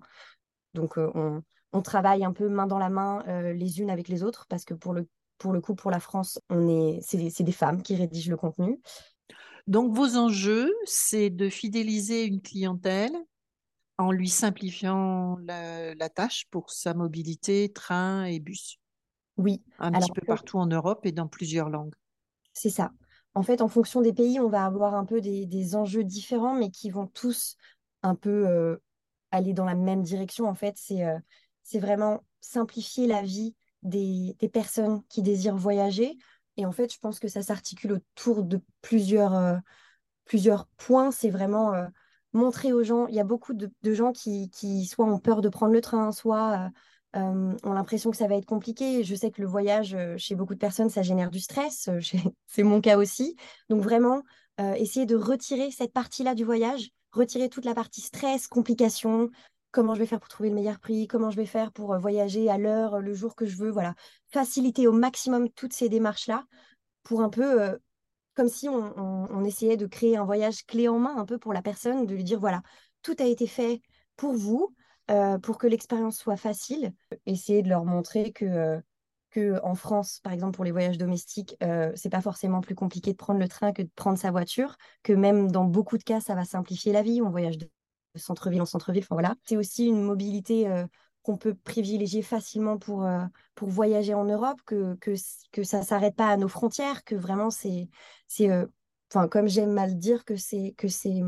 Donc, 0.74 0.96
on, 0.96 1.44
on, 1.72 1.82
travaille 1.82 2.24
un 2.24 2.32
peu 2.32 2.48
main 2.48 2.66
dans 2.66 2.78
la 2.78 2.90
main 2.90 3.22
les 3.52 3.80
unes 3.80 3.90
avec 3.90 4.08
les 4.08 4.24
autres 4.24 4.46
parce 4.48 4.64
que 4.64 4.74
pour 4.74 4.94
le 4.94 5.06
pour 5.42 5.52
le 5.52 5.60
coup, 5.60 5.74
pour 5.74 5.90
la 5.90 5.98
France, 5.98 6.38
on 6.50 6.68
est, 6.68 7.00
c'est 7.02 7.42
des 7.42 7.52
femmes 7.52 7.82
qui 7.82 7.96
rédigent 7.96 8.30
le 8.30 8.36
contenu. 8.36 8.80
Donc, 9.66 9.92
vos 9.92 10.16
enjeux, 10.16 10.72
c'est 10.84 11.30
de 11.30 11.48
fidéliser 11.48 12.24
une 12.24 12.40
clientèle 12.40 13.12
en 13.98 14.12
lui 14.12 14.28
simplifiant 14.28 15.36
la, 15.42 16.08
tâche 16.10 16.46
pour 16.52 16.70
sa 16.70 16.94
mobilité, 16.94 17.72
train 17.72 18.24
et 18.24 18.38
bus. 18.38 18.78
Oui. 19.36 19.64
Un 19.80 19.90
petit 19.90 20.12
peu 20.12 20.24
partout 20.24 20.58
en 20.58 20.66
Europe 20.66 21.04
et 21.06 21.12
dans 21.12 21.26
plusieurs 21.26 21.70
langues. 21.70 21.94
C'est 22.52 22.70
ça. 22.70 22.92
En 23.34 23.42
fait, 23.42 23.62
en 23.62 23.68
fonction 23.68 24.00
des 24.00 24.12
pays, 24.12 24.38
on 24.38 24.48
va 24.48 24.64
avoir 24.64 24.94
un 24.94 25.04
peu 25.04 25.20
des, 25.20 25.74
enjeux 25.74 26.04
différents, 26.04 26.54
mais 26.54 26.70
qui 26.70 26.88
vont 26.88 27.08
tous 27.08 27.56
un 28.04 28.14
peu 28.14 28.46
euh, 28.46 28.76
aller 29.32 29.54
dans 29.54 29.64
la 29.64 29.74
même 29.74 30.02
direction. 30.02 30.46
En 30.46 30.54
fait, 30.54 30.74
c'est 30.76 31.04
euh, 31.04 31.18
c'est 31.64 31.80
vraiment 31.80 32.22
simplifier 32.40 33.08
la 33.08 33.22
vie 33.22 33.56
des, 33.82 34.36
personnes 34.52 35.02
qui 35.08 35.22
désirent 35.22 35.56
voyager. 35.56 36.16
Et 36.56 36.66
en 36.66 36.72
fait, 36.72 36.92
je 36.92 36.98
pense 36.98 37.18
que 37.18 37.28
ça 37.28 37.42
s'articule 37.42 37.92
autour 37.92 38.42
de 38.42 38.60
plusieurs, 38.80 39.34
euh, 39.34 39.56
plusieurs 40.24 40.66
points. 40.76 41.10
C'est 41.10 41.30
vraiment 41.30 41.74
euh, 41.74 41.86
montrer 42.32 42.72
aux 42.72 42.82
gens, 42.82 43.06
il 43.06 43.14
y 43.14 43.20
a 43.20 43.24
beaucoup 43.24 43.54
de, 43.54 43.70
gens 43.92 44.12
qui, 44.12 44.50
qui, 44.50 44.86
soit 44.86 45.06
ont 45.06 45.18
peur 45.18 45.40
de 45.40 45.48
prendre 45.48 45.72
le 45.72 45.80
train, 45.80 46.12
soit 46.12 46.70
euh, 47.16 47.54
ont 47.62 47.72
l'impression 47.72 48.10
que 48.10 48.16
ça 48.16 48.28
va 48.28 48.36
être 48.36 48.46
compliqué. 48.46 49.04
Je 49.04 49.14
sais 49.14 49.30
que 49.30 49.40
le 49.40 49.48
voyage, 49.48 49.96
chez 50.16 50.34
beaucoup 50.34 50.54
de 50.54 50.58
personnes, 50.58 50.90
ça 50.90 51.02
génère 51.02 51.30
du 51.30 51.40
stress. 51.40 51.90
C'est 52.46 52.62
mon 52.62 52.80
cas 52.80 52.96
aussi. 52.98 53.36
Donc 53.68 53.82
vraiment, 53.82 54.22
essayer 54.76 55.06
de 55.06 55.16
retirer 55.16 55.70
cette 55.70 55.92
partie-là 55.92 56.34
du 56.34 56.44
voyage, 56.44 56.90
retirer 57.10 57.48
toute 57.48 57.64
la 57.64 57.74
partie 57.74 58.00
stress, 58.00 58.46
complications, 58.46 59.30
comment 59.72 59.94
je 59.94 60.00
vais 60.00 60.06
faire 60.06 60.20
pour 60.20 60.28
trouver 60.28 60.50
le 60.50 60.54
meilleur 60.54 60.78
prix, 60.78 61.08
comment 61.08 61.30
je 61.30 61.36
vais 61.36 61.46
faire 61.46 61.72
pour 61.72 61.98
voyager 61.98 62.48
à 62.48 62.58
l'heure, 62.58 63.00
le 63.00 63.14
jour 63.14 63.34
que 63.34 63.46
je 63.46 63.56
veux, 63.56 63.70
voilà. 63.70 63.94
Faciliter 64.28 64.86
au 64.86 64.92
maximum 64.92 65.48
toutes 65.50 65.72
ces 65.72 65.88
démarches-là 65.88 66.44
pour 67.02 67.22
un 67.22 67.30
peu, 67.30 67.78
comme 68.34 68.48
si 68.48 68.68
on, 68.68 69.44
essayait 69.44 69.76
de 69.76 69.86
créer 69.86 70.16
un 70.16 70.24
voyage 70.24 70.64
clé 70.66 70.88
en 70.88 70.98
main 70.98 71.16
un 71.16 71.24
peu 71.24 71.38
pour 71.38 71.52
la 71.52 71.62
personne, 71.62 72.06
de 72.06 72.14
lui 72.14 72.22
dire, 72.22 72.38
voilà, 72.38 72.62
tout 73.02 73.16
a 73.18 73.24
été 73.24 73.46
fait 73.46 73.80
pour 74.16 74.34
vous, 74.34 74.74
pour 75.42 75.58
que 75.58 75.66
l'expérience 75.66 76.18
soit 76.18 76.36
facile. 76.36 76.92
Essayer 77.26 77.62
de 77.62 77.68
leur 77.68 77.84
montrer 77.84 78.32
que, 78.32 78.80
que 79.30 79.58
en 79.64 79.74
France, 79.74 80.20
par 80.22 80.32
exemple, 80.32 80.54
pour 80.54 80.64
les 80.64 80.70
voyages 80.70 80.98
domestiques, 80.98 81.56
c'est 81.94 82.10
pas 82.10 82.20
forcément 82.20 82.60
plus 82.60 82.74
compliqué 82.74 83.12
de 83.12 83.16
prendre 83.16 83.40
le 83.40 83.48
train 83.48 83.72
que 83.72 83.82
de 83.82 83.90
prendre 83.96 84.18
sa 84.18 84.30
voiture, 84.30 84.76
que 85.02 85.12
même 85.12 85.50
dans 85.50 85.64
beaucoup 85.64 85.98
de 85.98 86.04
cas, 86.04 86.20
ça 86.20 86.34
va 86.34 86.44
simplifier 86.44 86.92
la 86.92 87.02
vie. 87.02 87.20
On 87.20 87.30
voyage 87.30 87.58
centre-ville 88.16 88.62
en 88.62 88.66
centre-ville. 88.66 89.02
Enfin, 89.04 89.14
voilà. 89.14 89.34
C'est 89.44 89.56
aussi 89.56 89.86
une 89.86 90.02
mobilité 90.02 90.68
euh, 90.68 90.86
qu'on 91.22 91.36
peut 91.36 91.54
privilégier 91.54 92.22
facilement 92.22 92.78
pour, 92.78 93.04
euh, 93.04 93.24
pour 93.54 93.68
voyager 93.68 94.14
en 94.14 94.24
Europe, 94.24 94.60
que, 94.66 94.94
que, 94.96 95.14
que 95.52 95.62
ça 95.62 95.80
ne 95.80 95.84
s'arrête 95.84 96.16
pas 96.16 96.28
à 96.28 96.36
nos 96.36 96.48
frontières, 96.48 97.04
que 97.04 97.14
vraiment 97.14 97.50
c'est, 97.50 97.88
c'est 98.26 98.50
euh, 98.50 98.66
comme 99.30 99.48
j'aime 99.48 99.72
mal 99.72 99.96
dire, 99.96 100.24
que 100.24 100.36
c'est, 100.36 100.74
que 100.76 100.88
c'est, 100.88 101.20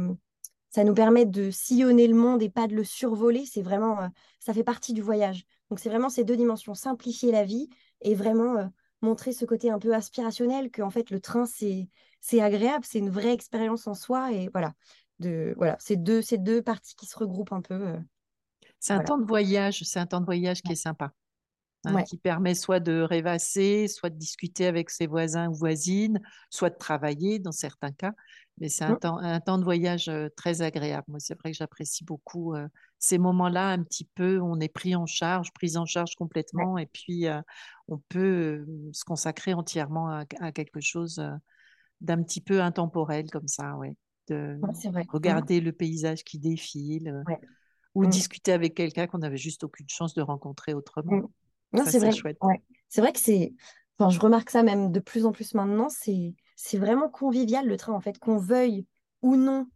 ça 0.70 0.84
nous 0.84 0.94
permet 0.94 1.26
de 1.26 1.50
sillonner 1.50 2.06
le 2.06 2.14
monde 2.14 2.42
et 2.42 2.50
pas 2.50 2.66
de 2.66 2.74
le 2.74 2.84
survoler. 2.84 3.44
C'est 3.46 3.62
vraiment, 3.62 4.08
ça 4.40 4.54
fait 4.54 4.64
partie 4.64 4.94
du 4.94 5.02
voyage. 5.02 5.44
Donc 5.70 5.78
c'est 5.80 5.90
vraiment 5.90 6.08
ces 6.08 6.24
deux 6.24 6.36
dimensions, 6.36 6.74
simplifier 6.74 7.30
la 7.30 7.44
vie 7.44 7.68
et 8.00 8.14
vraiment 8.14 8.70
montrer 9.02 9.32
ce 9.32 9.44
côté 9.44 9.70
un 9.70 9.78
peu 9.78 9.94
aspirationnel, 9.94 10.70
que 10.70 10.82
en 10.82 10.90
fait 10.90 11.10
le 11.10 11.20
train 11.20 11.44
c'est, 11.44 11.88
c'est 12.20 12.40
agréable, 12.40 12.84
c'est 12.88 12.98
une 12.98 13.10
vraie 13.10 13.34
expérience 13.34 13.86
en 13.86 13.94
soi 13.94 14.32
et 14.32 14.48
voilà 14.52 14.72
de 15.24 15.54
voilà, 15.56 15.76
c'est 15.80 15.96
deux, 15.96 16.22
ces 16.22 16.38
deux 16.38 16.62
parties 16.62 16.94
qui 16.96 17.06
se 17.06 17.18
regroupent 17.18 17.52
un 17.52 17.62
peu. 17.62 17.74
Euh, 17.74 17.98
c'est 18.78 18.92
un 18.92 19.00
temps 19.00 19.18
de 19.18 19.24
voyage, 19.24 19.82
c'est 19.82 19.98
un 19.98 20.06
temps 20.06 20.20
de 20.20 20.26
voyage 20.26 20.60
qui 20.62 20.72
est 20.72 20.76
sympa, 20.76 21.12
hein, 21.84 22.02
qui 22.02 22.18
permet 22.18 22.54
soit 22.54 22.80
de 22.80 23.00
rêvasser, 23.00 23.88
soit 23.88 24.10
de 24.10 24.18
discuter 24.18 24.66
avec 24.66 24.90
ses 24.90 25.06
voisins 25.06 25.48
ou 25.48 25.54
voisines, 25.54 26.20
soit 26.50 26.68
de 26.68 26.76
travailler 26.76 27.38
dans 27.38 27.52
certains 27.52 27.92
cas. 27.92 28.12
Mais 28.58 28.68
c'est 28.68 28.84
un, 28.84 28.92
mmh. 28.92 28.98
temps, 28.98 29.18
un 29.18 29.40
temps 29.40 29.58
de 29.58 29.64
voyage 29.64 30.08
euh, 30.08 30.28
très 30.36 30.60
agréable. 30.60 31.04
Moi, 31.08 31.18
c'est 31.18 31.36
vrai 31.38 31.50
que 31.50 31.56
j'apprécie 31.56 32.04
beaucoup 32.04 32.54
euh, 32.54 32.68
ces 32.98 33.18
moments-là, 33.18 33.70
un 33.70 33.82
petit 33.82 34.08
peu, 34.14 34.40
on 34.40 34.60
est 34.60 34.68
pris 34.68 34.94
en 34.94 35.06
charge, 35.06 35.50
pris 35.52 35.76
en 35.76 35.86
charge 35.86 36.14
complètement, 36.14 36.78
et 36.78 36.86
puis 36.86 37.26
on 37.88 37.98
peut 38.08 38.64
se 38.92 39.04
consacrer 39.04 39.52
entièrement 39.52 40.08
à, 40.08 40.24
à 40.40 40.52
quelque 40.52 40.80
chose 40.80 41.22
d'un 42.00 42.22
petit 42.22 42.40
peu 42.40 42.62
intemporel 42.62 43.30
comme 43.30 43.48
ça, 43.48 43.76
ouais 43.76 43.96
de 44.28 44.58
mmh. 44.60 45.02
regarder 45.08 45.60
le 45.60 45.72
paysage 45.72 46.24
qui 46.24 46.38
défile 46.38 47.08
euh, 47.08 47.34
ou 47.94 48.04
mmh. 48.04 48.08
discuter 48.08 48.52
avec 48.52 48.74
quelqu'un 48.74 49.06
qu'on 49.06 49.18
n'avait 49.18 49.36
juste 49.36 49.64
aucune 49.64 49.88
chance 49.88 50.14
de 50.14 50.22
rencontrer 50.22 50.74
autrement. 50.74 51.30
Mmh. 51.72 51.82
c'est 51.86 51.98
vrai. 51.98 52.12
Chouette. 52.12 52.38
C'est 52.88 53.00
vrai 53.00 53.12
que 53.12 53.20
c'est. 53.20 53.54
Enfin, 53.98 54.10
je 54.10 54.18
remarque 54.18 54.50
ça 54.50 54.62
même 54.62 54.90
de 54.90 55.00
plus 55.00 55.24
en 55.26 55.32
plus 55.32 55.54
maintenant. 55.54 55.88
C'est 55.88 56.34
c'est 56.56 56.78
vraiment 56.78 57.08
convivial 57.08 57.66
le 57.66 57.76
train 57.76 57.92
en 57.92 58.00
fait, 58.00 58.18
qu'on 58.18 58.38
veuille 58.38 58.86
ou 59.22 59.36
non 59.36 59.66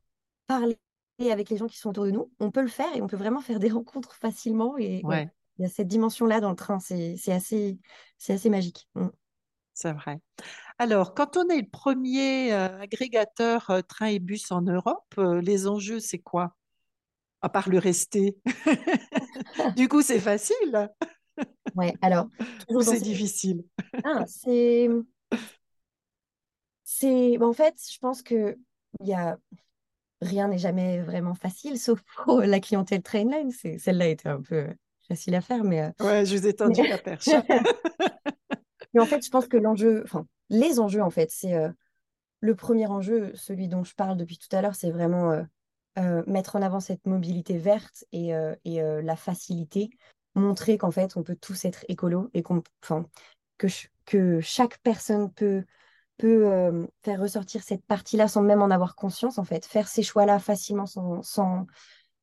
parler 0.47 0.79
avec 1.21 1.51
les 1.51 1.57
gens 1.57 1.67
qui 1.67 1.77
sont 1.77 1.91
autour 1.91 2.05
de 2.05 2.13
nous, 2.13 2.31
on 2.39 2.51
peut 2.51 2.63
le 2.63 2.69
faire 2.69 2.95
et 2.95 3.03
on 3.03 3.07
peut 3.07 3.17
vraiment 3.17 3.41
faire 3.41 3.59
des 3.59 3.71
rencontres 3.71 4.15
facilement. 4.15 4.77
Et 4.79 5.03
il 5.05 5.63
y 5.63 5.65
a 5.65 5.69
cette 5.69 5.89
dimension-là 5.89 6.41
dans 6.41 6.51
le 6.51 6.57
train, 6.57 6.79
c'est 6.79 7.17
assez, 7.29 7.79
assez 8.29 8.51
magique. 8.51 8.89
C'est 9.81 9.93
vrai. 9.93 10.19
Alors, 10.79 11.15
quand 11.15 11.37
on 11.37 11.49
est 11.51 11.61
le 11.61 11.69
premier 11.71 12.53
euh, 12.53 12.81
agrégateur 12.81 13.71
euh, 13.71 13.81
train 13.81 14.07
et 14.07 14.19
bus 14.19 14.51
en 14.51 14.61
Europe, 14.61 15.15
euh, 15.19 15.41
les 15.41 15.69
enjeux, 15.69 16.01
c'est 16.01 16.19
quoi? 16.19 16.57
À 17.43 17.49
part 17.49 17.69
le 17.69 17.79
rester. 17.79 18.37
du 19.77 19.87
coup, 19.87 20.03
c'est 20.03 20.19
facile. 20.19 20.91
Oui, 21.77 21.93
alors. 22.03 22.27
C'est 22.81 23.01
difficile? 23.01 23.63
Ah, 24.03 24.25
c'est. 24.27 24.89
C'est. 26.83 27.41
En 27.41 27.53
fait, 27.53 27.77
je 27.89 27.99
pense 28.01 28.23
que 28.23 28.59
y 29.05 29.13
a 29.13 29.39
rien 30.21 30.49
n'est 30.49 30.59
jamais 30.59 31.03
vraiment 31.03 31.35
facile, 31.35 31.79
sauf 31.79 32.03
pour 32.25 32.41
la 32.41 32.59
clientèle 32.59 33.03
Trainline. 33.03 33.53
Celle-là 33.53 34.09
était 34.09 34.29
un 34.29 34.43
peu 34.43 34.67
facile 35.07 35.37
à 35.37 35.41
faire, 35.41 35.63
mais. 35.63 35.93
Ouais, 36.01 36.27
je 36.27 36.37
vous 36.37 36.49
ai 36.49 36.53
tendu 36.53 36.85
la 36.85 36.99
perche. 36.99 37.29
Mais 38.95 39.01
en 39.01 39.07
fait, 39.07 39.25
je 39.25 39.31
pense 39.31 39.47
que 39.47 39.57
l'enjeu, 39.57 40.03
enfin, 40.05 40.27
les 40.51 40.81
enjeux, 40.81 41.03
en 41.03 41.11
fait, 41.11 41.31
c'est 41.31 41.55
euh, 41.55 41.71
le 42.41 42.55
premier 42.55 42.87
enjeu, 42.87 43.33
celui 43.35 43.69
dont 43.69 43.85
je 43.85 43.95
parle 43.95 44.17
depuis 44.17 44.39
tout 44.39 44.55
à 44.55 44.63
l'heure, 44.63 44.75
c'est 44.75 44.91
vraiment 44.91 45.33
euh, 45.33 45.43
euh, 45.99 46.23
mettre 46.27 46.57
en 46.57 46.63
avant 46.63 46.81
cette 46.81 47.07
mobilité 47.07 47.59
verte 47.59 48.05
et, 48.13 48.33
la 48.33 49.17
facilité, 49.17 49.91
montrer 50.35 50.79
qu'en 50.79 50.91
fait, 50.91 51.17
on 51.17 51.23
peut 51.23 51.37
tous 51.37 51.65
être 51.65 51.85
écolo 51.89 52.31
et 52.35 52.43
qu'on, 52.43 52.63
que, 53.59 53.67
que 54.07 54.41
chaque 54.41 54.79
personne 54.79 55.33
peut 55.33 55.65
peut 56.17 56.89
faire 57.05 57.21
ressortir 57.21 57.63
cette 57.63 57.85
partie-là 57.87 58.27
sans 58.27 58.43
même 58.43 58.61
en 58.61 58.71
avoir 58.71 58.97
conscience, 58.97 59.39
en 59.39 59.45
fait, 59.45 59.65
faire 59.65 59.87
ces 59.87 60.03
choix-là 60.03 60.41
facilement 60.41 60.87
sans, 60.87 61.67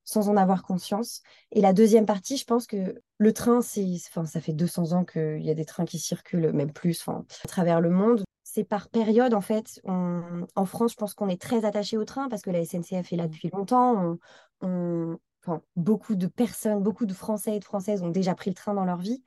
sans 0.06 0.30
en 0.30 0.38
avoir 0.38 0.64
conscience. 0.64 1.22
Et 1.52 1.62
la 1.62 1.74
deuxième 1.74 2.06
partie, 2.06 2.38
je 2.38 2.46
pense 2.46 2.68
que 2.68 3.02
le 3.18 3.34
train, 3.34 3.62
c'est, 3.62 3.86
enfin, 4.10 4.26
ça 4.26 4.40
fait 4.40 4.54
200 4.54 4.94
ans 4.94 5.04
qu'il 5.04 5.44
y 5.44 5.50
a 5.50 5.56
des 5.56 5.66
trains 5.66 5.86
qui 5.86 6.00
circulent, 6.00 6.54
même 6.54 6.72
plus, 6.72 7.02
enfin, 7.02 7.26
à 7.44 7.48
travers 7.48 7.82
le 7.82 7.90
monde. 7.90 8.24
C'est 8.44 8.64
par 8.64 8.88
période, 8.88 9.34
en 9.34 9.42
fait. 9.42 9.82
en 9.86 10.66
France, 10.66 10.92
je 10.94 10.98
pense 10.98 11.14
qu'on 11.14 11.28
est 11.28 11.42
très 11.42 11.66
attaché 11.66 11.98
au 11.98 12.06
train 12.06 12.30
parce 12.30 12.44
que 12.44 12.52
la 12.52 12.64
SNCF 12.64 13.12
est 13.12 13.18
là 13.18 13.28
depuis 13.28 13.50
longtemps. 13.52 14.18
On, 14.62 15.18
enfin, 15.46 15.62
beaucoup 15.76 16.16
de 16.16 16.28
personnes, 16.28 16.82
beaucoup 16.82 17.06
de 17.06 17.14
Français 17.14 17.56
et 17.56 17.60
de 17.60 17.66
Françaises 17.66 18.04
ont 18.04 18.10
déjà 18.10 18.36
pris 18.36 18.52
le 18.52 18.56
train 18.56 18.74
dans 18.74 18.86
leur 18.86 19.00
vie. 19.00 19.24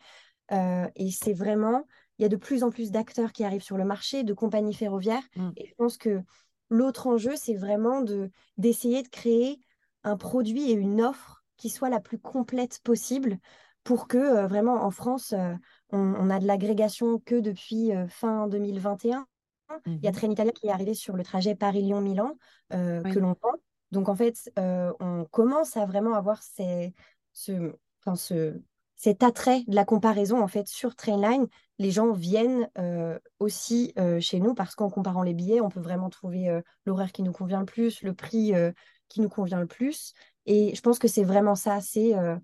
Euh, 0.53 0.89
et 0.97 1.11
c'est 1.11 1.35
vraiment, 1.35 1.85
il 2.19 2.23
y 2.23 2.25
a 2.25 2.29
de 2.29 2.37
plus 2.37 2.63
en 2.63 2.71
plus 2.71 2.91
d'acteurs 2.91 3.33
qui 3.33 3.45
arrivent 3.45 3.63
sur 3.63 3.77
le 3.77 3.85
marché, 3.85 4.23
de 4.23 4.33
compagnies 4.33 4.75
ferroviaires. 4.75 5.23
Mmh. 5.37 5.51
Et 5.57 5.67
je 5.67 5.75
pense 5.75 5.99
que 5.99 6.23
l'autre 6.71 7.07
enjeu, 7.07 7.35
c'est 7.37 7.55
vraiment 7.55 8.01
de, 8.01 8.31
d'essayer 8.57 9.03
de 9.03 9.09
créer 9.09 9.61
un 10.05 10.17
produit 10.17 10.71
et 10.71 10.75
une 10.75 11.03
offre 11.03 11.43
qui 11.57 11.71
soit 11.71 11.91
la 11.91 12.01
plus 12.01 12.19
complète 12.19 12.81
possible 12.83 13.39
pour 13.89 14.07
que 14.07 14.19
euh, 14.19 14.47
vraiment 14.47 14.85
en 14.85 14.91
France, 14.91 15.33
euh, 15.33 15.55
on, 15.91 16.29
a 16.29 16.39
de 16.39 16.47
l'agrégation 16.47 17.19
que 17.19 17.37
depuis 17.37 17.93
euh, 17.95 18.07
fin 18.09 18.47
2021. 18.47 19.27
Il 19.87 19.99
y 20.03 20.07
a 20.07 20.11
mmh 20.11 20.15
Trenitalia 20.15 20.53
qui 20.53 20.67
est 20.67 20.71
arrivé 20.71 20.95
sur 20.95 21.15
le 21.15 21.23
trajet 21.23 21.55
Paris-Lyon-Milan 21.55 22.33
que 22.71 23.19
l'on 23.19 23.35
prend. 23.35 23.53
Donc 23.93 24.09
en 24.09 24.15
fait, 24.15 24.51
on 24.57 25.27
commence 25.31 25.77
à 25.77 25.85
vraiment 25.85 26.15
avoir 26.15 26.43
ces, 26.43 26.95
ce, 27.35 27.75
enfin, 28.01 28.17
ce, 28.17 28.59
cet 28.97 29.23
attrait 29.23 29.65
de 29.69 29.75
la 29.75 29.85
comparaison 29.85 30.43
en 30.43 30.49
fait 30.49 30.69
sur 30.69 30.97
Trainline. 30.97 31.47
Les 31.79 31.91
gens 31.91 32.13
viennent 32.13 32.71
aussi 33.41 33.93
chez 34.21 34.41
nous 34.41 34.55
parce 34.55 34.75
qu'en 34.75 34.89
comparant 34.89 35.23
les 35.23 35.35
billets, 35.35 35.61
on 35.61 35.69
peut 35.69 35.81
vraiment 35.81 36.09
trouver 36.09 36.63
l'horaire 36.87 37.13
qui 37.13 37.23
nous 37.23 37.33
convient 37.33 37.61
le 37.61 37.67
plus, 37.67 38.03
le 38.03 38.15
prix 38.15 38.55
qui 39.09 39.21
nous 39.21 39.29
convient 39.29 39.61
le 39.61 39.67
plus. 39.67 40.13
Et 40.47 40.75
je 40.75 40.81
pense 40.81 40.99
que 40.99 41.09
c'est 41.09 41.25
vraiment 41.25 41.55
ça. 41.55 41.81
C'est 41.81 42.15
euh, 42.17 42.37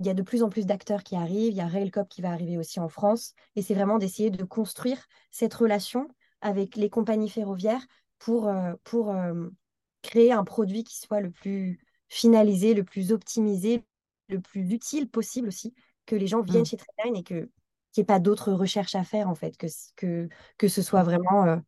il 0.00 0.06
y 0.06 0.10
a 0.10 0.14
de 0.14 0.22
plus 0.22 0.42
en 0.42 0.48
plus 0.48 0.66
d'acteurs 0.66 1.02
qui 1.02 1.16
arrivent. 1.16 1.52
Il 1.52 1.56
y 1.56 1.60
a 1.60 1.66
Railcop 1.66 2.08
qui 2.08 2.22
va 2.22 2.30
arriver 2.30 2.56
aussi 2.58 2.80
en 2.80 2.88
France. 2.88 3.34
Et 3.56 3.62
c'est 3.62 3.74
vraiment 3.74 3.98
d'essayer 3.98 4.30
de 4.30 4.44
construire 4.44 5.06
cette 5.30 5.54
relation 5.54 6.08
avec 6.40 6.76
les 6.76 6.88
compagnies 6.88 7.30
ferroviaires 7.30 7.84
pour, 8.18 8.48
euh, 8.48 8.74
pour 8.84 9.10
euh, 9.10 9.48
créer 10.02 10.32
un 10.32 10.44
produit 10.44 10.84
qui 10.84 10.96
soit 10.98 11.20
le 11.20 11.30
plus 11.30 11.80
finalisé, 12.08 12.74
le 12.74 12.84
plus 12.84 13.12
optimisé, 13.12 13.84
le 14.28 14.40
plus 14.40 14.72
utile 14.72 15.08
possible 15.08 15.48
aussi, 15.48 15.74
que 16.06 16.16
les 16.16 16.26
gens 16.26 16.42
viennent 16.42 16.62
mmh. 16.62 16.66
chez 16.66 16.76
Trainline 16.76 17.16
et 17.16 17.24
que 17.24 17.50
qu'il 17.92 18.02
n'y 18.02 18.04
ait 18.04 18.06
pas 18.06 18.20
d'autres 18.20 18.52
recherches 18.52 18.94
à 18.94 19.02
faire 19.02 19.28
en 19.28 19.34
fait, 19.34 19.56
que, 19.56 19.66
que, 19.96 20.28
que 20.58 20.68
ce 20.68 20.82
soit 20.82 21.02
vraiment 21.02 21.58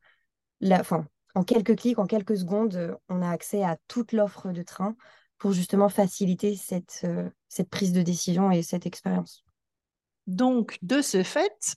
la, 0.60 0.84
fin, 0.84 1.06
en 1.34 1.44
quelques 1.44 1.76
clics, 1.76 1.98
en 1.98 2.06
quelques 2.06 2.38
secondes, 2.38 2.74
euh, 2.74 2.94
on 3.08 3.22
a 3.22 3.30
accès 3.30 3.62
à 3.62 3.76
toute 3.88 4.12
l'offre 4.12 4.52
de 4.52 4.62
train 4.62 4.96
pour 5.38 5.52
justement 5.52 5.88
faciliter 5.88 6.56
cette, 6.56 7.02
euh, 7.04 7.30
prise 7.70 7.92
de 7.92 8.02
décision 8.02 8.50
et 8.50 8.62
cette 8.62 8.86
expérience. 8.86 9.44
Donc, 10.26 10.78
de 10.82 11.00
ce 11.00 11.22
fait, 11.22 11.76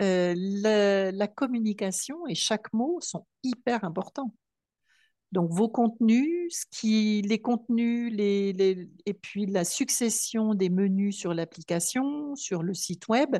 euh, 0.00 0.34
la, 0.36 1.28
communication 1.28 2.26
et 2.26 2.34
chaque 2.34 2.72
mot 2.72 2.98
sont 3.00 3.26
hyper 3.42 3.84
importants. 3.84 4.34
Donc 5.30 5.50
vos 5.50 5.68
contenus, 5.68 6.66
les 6.82 7.40
contenus, 7.40 8.14
et 8.18 9.14
puis 9.14 9.46
la 9.46 9.64
succession 9.64 10.54
des 10.54 10.68
menus 10.68 11.16
sur 11.16 11.32
l'application, 11.32 12.36
sur 12.36 12.62
le 12.62 12.74
site 12.74 13.08
web, 13.08 13.36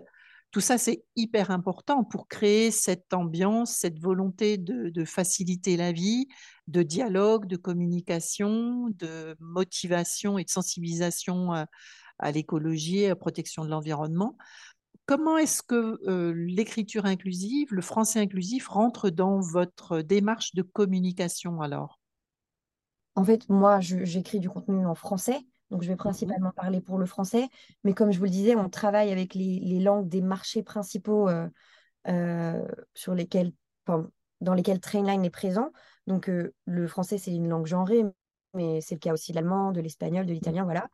tout 0.53 0.61
ça 0.61 0.79
c'est 0.79 1.03
hyper 1.17 1.51
important 1.51 2.05
pour 2.05 2.29
créer 2.29 2.71
cette 2.71 3.13
ambiance, 3.15 3.73
cette 3.73 3.99
volonté 3.99 4.59
de, 4.59 5.05
faciliter 5.05 5.77
la 5.77 5.93
vie, 5.93 6.29
de 6.69 6.83
dialogue, 6.83 7.47
de 7.47 7.57
communication, 7.57 8.89
de 8.91 9.35
motivation 9.41 10.39
et 10.39 10.45
de 10.45 10.51
sensibilisation 10.51 11.53
à, 11.53 11.67
à 12.19 12.31
l'écologie, 12.31 13.07
à 13.07 13.09
la 13.09 13.17
protection 13.17 13.65
de 13.65 13.71
l'environnement. 13.71 14.37
Comment 15.07 15.37
est-ce 15.39 15.63
que 15.63 15.99
euh, 16.07 16.33
l'écriture 16.47 17.07
inclusive, 17.07 17.73
le 17.73 17.83
français 17.83 18.21
inclusif 18.21 18.69
rentre 18.69 19.11
dans 19.11 19.41
votre 19.41 20.01
démarche 20.01 20.55
de 20.55 20.63
communication 20.63 21.61
alors? 21.61 21.99
En 23.15 23.25
fait, 23.25 23.49
moi, 23.49 23.81
j'écris 23.81 24.39
du 24.39 24.49
contenu 24.49 24.87
en 24.87 24.95
français, 24.95 25.41
donc 25.73 25.83
je 25.83 25.89
vais 25.89 25.97
principalement 25.97 26.51
mmh. 26.51 26.55
parler 26.55 26.81
pour 26.81 26.99
le 26.99 27.07
français, 27.07 27.49
mais 27.83 27.95
comme 27.95 28.13
je 28.13 28.19
vous 28.19 28.25
le 28.25 28.31
disais, 28.31 28.55
on 28.55 28.69
travaille 28.69 29.11
avec 29.11 29.35
les, 29.35 29.59
les 29.59 29.81
langues 29.81 30.09
des 30.09 30.21
marchés 30.23 30.63
principaux 30.63 31.29
euh, 31.29 31.49
euh, 32.07 32.65
sur 32.95 33.15
lesquels, 33.15 33.53
enfin, 33.87 34.09
dans 34.41 34.55
lesquels 34.55 34.79
Trainline 34.79 35.25
est 35.25 35.31
présent. 35.31 35.73
Donc 36.07 36.29
le 36.29 36.87
français, 36.87 37.19
c'est 37.19 37.35
une 37.35 37.49
langue 37.49 37.67
genrée, 37.67 38.05
mais 38.55 38.81
c'est 38.81 38.95
le 38.97 39.01
cas 39.01 39.13
aussi 39.13 39.33
de 39.33 39.37
l'allemand, 39.37 39.73
de 39.73 39.81
l'espagnol, 39.81 40.27
de 40.27 40.33
l'italien, 40.33 40.65
voilà. 40.65 40.89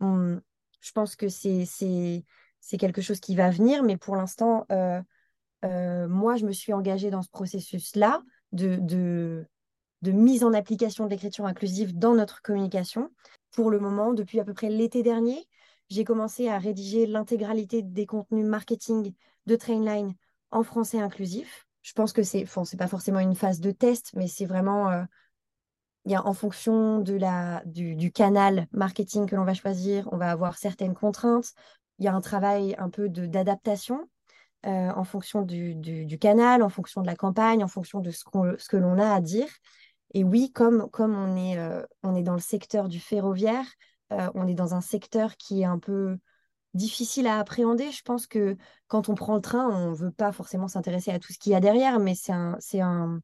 On, 0.00 0.40
je 0.82 0.92
pense 0.92 1.16
que 1.16 1.28
c'est 1.28 2.24
quelque 2.78 3.00
chose 3.00 3.20
qui 3.20 3.34
va 3.34 3.50
venir, 3.50 3.82
mais 3.82 3.96
pour 3.96 4.16
l'instant, 4.16 4.66
euh, 4.70 5.00
euh, 5.64 6.08
moi, 6.08 6.36
je 6.36 6.44
me 6.44 6.52
suis 6.52 6.72
engagée 6.72 7.10
dans 7.10 7.22
ce 7.22 7.30
processus-là 7.30 8.22
de, 8.50 8.76
de, 8.76 9.46
de, 10.02 10.12
mise 10.12 10.44
en 10.44 10.52
application 10.52 11.04
de 11.04 11.10
l'écriture 11.10 11.46
inclusive 11.46 11.96
dans 11.96 12.14
notre 12.14 12.42
communication. 12.42 13.10
Pour 13.52 13.70
le 13.70 13.78
moment, 13.78 14.12
depuis 14.12 14.40
à 14.40 14.44
peu 14.44 14.54
près 14.54 14.68
l'été 14.68 15.02
dernier, 15.02 15.46
j'ai 15.88 16.04
commencé 16.04 16.48
à 16.48 16.58
rédiger 16.58 17.06
l'intégralité 17.06 17.82
des 17.82 18.06
contenus 18.06 18.46
marketing 18.46 19.14
de 19.46 19.56
Trainline 19.56 20.14
en 20.50 20.62
français 20.62 21.00
inclusif. 21.00 21.66
Je 21.82 21.92
pense 21.92 22.12
que 22.12 22.22
c'est, 22.22 22.44
bon, 22.54 22.64
c'est 22.64 22.76
pas 22.76 22.88
forcément 22.88 23.20
une 23.20 23.34
phase 23.34 23.60
de 23.60 23.70
test, 23.70 24.12
mais 24.14 24.28
c'est 24.28 24.46
vraiment, 24.46 24.90
euh, 24.90 25.02
y 26.06 26.14
a 26.14 26.26
en 26.26 26.32
fonction 26.32 27.00
de 27.00 27.14
la, 27.14 27.62
du, 27.66 27.96
du 27.96 28.12
canal 28.12 28.66
marketing 28.72 29.26
que 29.26 29.36
l'on 29.36 29.44
va 29.44 29.54
choisir, 29.54 30.08
on 30.12 30.16
va 30.16 30.30
avoir 30.30 30.56
certaines 30.56 30.94
contraintes 30.94 31.52
il 32.02 32.04
y 32.04 32.08
a 32.08 32.14
un 32.14 32.20
travail 32.20 32.74
un 32.78 32.90
peu 32.90 33.08
d'adaptation 33.08 34.08
euh, 34.66 34.90
en 34.90 35.04
fonction 35.04 35.42
du, 35.42 35.74
du, 35.74 36.18
canal, 36.18 36.62
en 36.62 36.68
fonction 36.68 37.00
de 37.00 37.06
la 37.06 37.14
campagne, 37.14 37.62
en 37.62 37.68
fonction 37.68 38.00
de 38.00 38.10
ce, 38.10 38.24
ce 38.58 38.68
que 38.68 38.76
l'on 38.76 38.98
a 38.98 39.14
à 39.14 39.20
dire. 39.20 39.48
Et 40.12 40.24
oui, 40.24 40.52
comme, 40.52 40.88
comme 40.90 41.14
on, 41.16 41.36
est, 41.36 41.58
euh, 41.58 41.82
on 42.02 42.14
est 42.14 42.22
dans 42.22 42.34
le 42.34 42.40
secteur 42.40 42.88
du 42.88 43.00
ferroviaire, 43.00 43.66
euh, 44.12 44.30
on 44.34 44.46
est 44.46 44.54
dans 44.54 44.74
un 44.74 44.80
secteur 44.80 45.36
qui 45.36 45.62
est 45.62 45.64
un 45.66 45.78
peu 45.78 46.18
difficile 46.74 47.26
à 47.26 47.38
appréhender. 47.38 47.90
Je 47.90 48.02
pense 48.02 48.26
que 48.26 48.56
quand 48.88 49.08
on 49.08 49.14
prend 49.14 49.34
le 49.34 49.40
train, 49.40 49.68
on 49.68 49.90
ne 49.90 49.94
veut 49.96 50.10
pas 50.10 50.32
forcément 50.32 50.68
s'intéresser 50.68 51.10
à 51.10 51.18
tout 51.18 51.32
ce 51.32 51.38
qu'il 51.38 51.52
y 51.52 51.54
a 51.54 51.60
derrière, 51.60 51.98
mais 51.98 52.14
c'est 52.14 52.32
un, 52.32 52.58
un, 52.74 53.20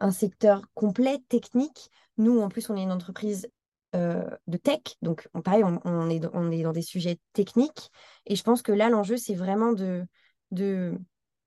un 0.00 0.10
secteur 0.10 0.62
complet, 0.74 1.18
technique. 1.28 1.90
Nous, 2.18 2.40
en 2.40 2.48
plus, 2.48 2.68
on 2.70 2.76
est 2.76 2.82
une 2.82 2.92
entreprise 2.92 3.48
euh, 3.94 4.28
de 4.46 4.56
tech. 4.58 4.80
Donc, 5.00 5.28
pareil, 5.44 5.64
on, 5.64 6.10
est, 6.10 6.20
on 6.34 6.50
est 6.50 6.62
dans 6.62 6.72
des 6.72 6.82
sujets 6.82 7.18
techniques. 7.32 7.90
Et 8.26 8.36
je 8.36 8.42
pense 8.42 8.62
que 8.62 8.72
là, 8.72 8.90
l'enjeu, 8.90 9.16
c'est 9.16 9.34
vraiment 9.34 9.72
de, 9.72 10.04
de, 10.50 10.98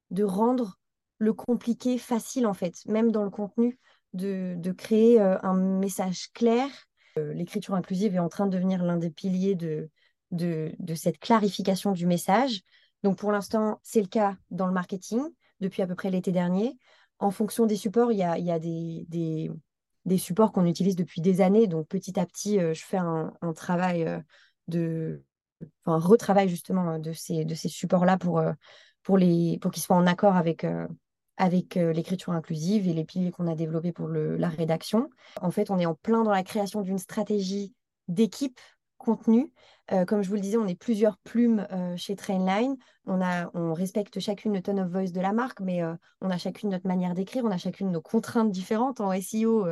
de 0.10 0.24
rendre 0.24 0.80
le 1.20 1.34
compliqué 1.34 2.00
facile, 2.00 2.48
en 2.48 2.54
fait, 2.54 2.84
même 2.88 3.12
dans 3.12 3.24
le 3.24 3.30
contenu, 3.30 3.78
de, 4.14 4.72
créer 4.72 5.20
euh, 5.20 5.38
un 5.44 5.56
message 5.56 6.32
clair. 6.34 6.68
Euh, 7.18 7.34
l'écriture 7.34 7.76
inclusive 7.76 8.16
est 8.16 8.20
en 8.20 8.30
train 8.30 8.46
de 8.46 8.52
devenir 8.52 8.84
l'un 8.84 8.98
des 8.98 9.10
piliers 9.10 9.56
de, 9.56 9.90
de, 10.32 10.96
cette 10.96 11.20
clarification 11.20 11.92
du 11.92 12.06
message. 12.06 12.62
Donc, 13.04 13.18
pour 13.18 13.32
l'instant, 13.32 13.80
c'est 13.84 14.02
le 14.02 14.08
cas 14.08 14.36
dans 14.50 14.68
le 14.68 14.74
marketing 14.74 15.22
depuis 15.60 15.82
à 15.82 15.88
peu 15.88 15.96
près 15.96 16.10
l'été 16.10 16.32
dernier. 16.32 16.78
En 17.20 17.32
fonction 17.32 17.66
des 17.66 17.76
supports, 17.76 18.12
il 18.12 18.18
y 18.18 18.24
a, 18.24 18.38
il 18.38 18.46
y 18.46 18.52
a 18.52 18.60
des, 18.60 19.06
des 20.06 20.18
supports 20.18 20.52
qu'on 20.52 20.66
utilise 20.66 20.96
depuis 20.96 21.22
des 21.22 21.42
années. 21.42 21.68
Donc 21.68 21.88
petit 21.88 22.20
à 22.20 22.26
petit, 22.26 22.60
euh, 22.60 22.74
je 22.74 22.84
fais 22.84 22.98
un, 22.98 23.32
travail 23.56 24.08
de, 24.68 25.24
enfin, 25.86 26.00
retravail 26.00 26.50
justement 26.50 26.94
euh, 26.94 26.98
de 26.98 27.14
ces, 27.14 27.46
de 27.46 27.56
ces 27.56 27.70
supports-là 27.70 28.18
pour, 28.18 28.42
pour, 29.04 29.18
les, 29.18 29.60
pour 29.62 29.72
qu'ils 29.72 29.84
soient 29.84 29.96
en 29.96 30.08
accord 30.08 30.36
avec, 30.36 30.66
avec 31.42 31.74
l'écriture 31.74 32.34
inclusive 32.34 32.88
et 32.88 32.94
les 32.94 33.04
piliers 33.04 33.32
qu'on 33.32 33.48
a 33.48 33.56
développés 33.56 33.92
pour 33.92 34.08
la 34.08 34.48
rédaction. 34.48 35.10
En 35.42 35.50
fait, 35.50 35.72
on 35.72 35.80
est 35.80 35.88
en 35.88 35.96
plein 35.96 36.24
dans 36.24 36.32
la 36.32 36.44
création 36.44 36.82
d'une 36.82 37.00
stratégie 37.00 37.74
d'équipe 38.08 38.60
contenu. 39.02 39.52
Euh, 39.92 40.06
comme 40.06 40.22
je 40.22 40.30
vous 40.30 40.36
le 40.36 40.42
disais, 40.42 40.58
on 40.58 40.68
est 40.68 40.76
plusieurs 40.76 41.18
plumes 41.18 41.68
euh, 41.72 41.98
chez 41.98 42.16
Trainline. 42.16 42.78
On, 43.06 43.20
a, 43.22 43.50
on 43.56 43.74
respecte 43.74 44.20
chacune 44.20 44.54
le 44.54 44.62
tone 44.62 44.80
of 44.80 44.90
voice 44.90 45.12
de 45.12 45.20
la 45.20 45.34
marque, 45.34 45.60
mais 45.60 45.82
euh, 45.82 45.96
on 46.22 46.30
a 46.30 46.38
chacune 46.38 46.70
notre 46.70 46.88
manière 46.88 47.16
d'écrire, 47.16 47.44
on 47.44 47.52
a 47.52 47.58
chacune 47.58 47.92
nos 47.92 48.02
contraintes 48.02 48.52
différentes. 48.52 49.02
En 49.02 49.12
SEO, 49.20 49.68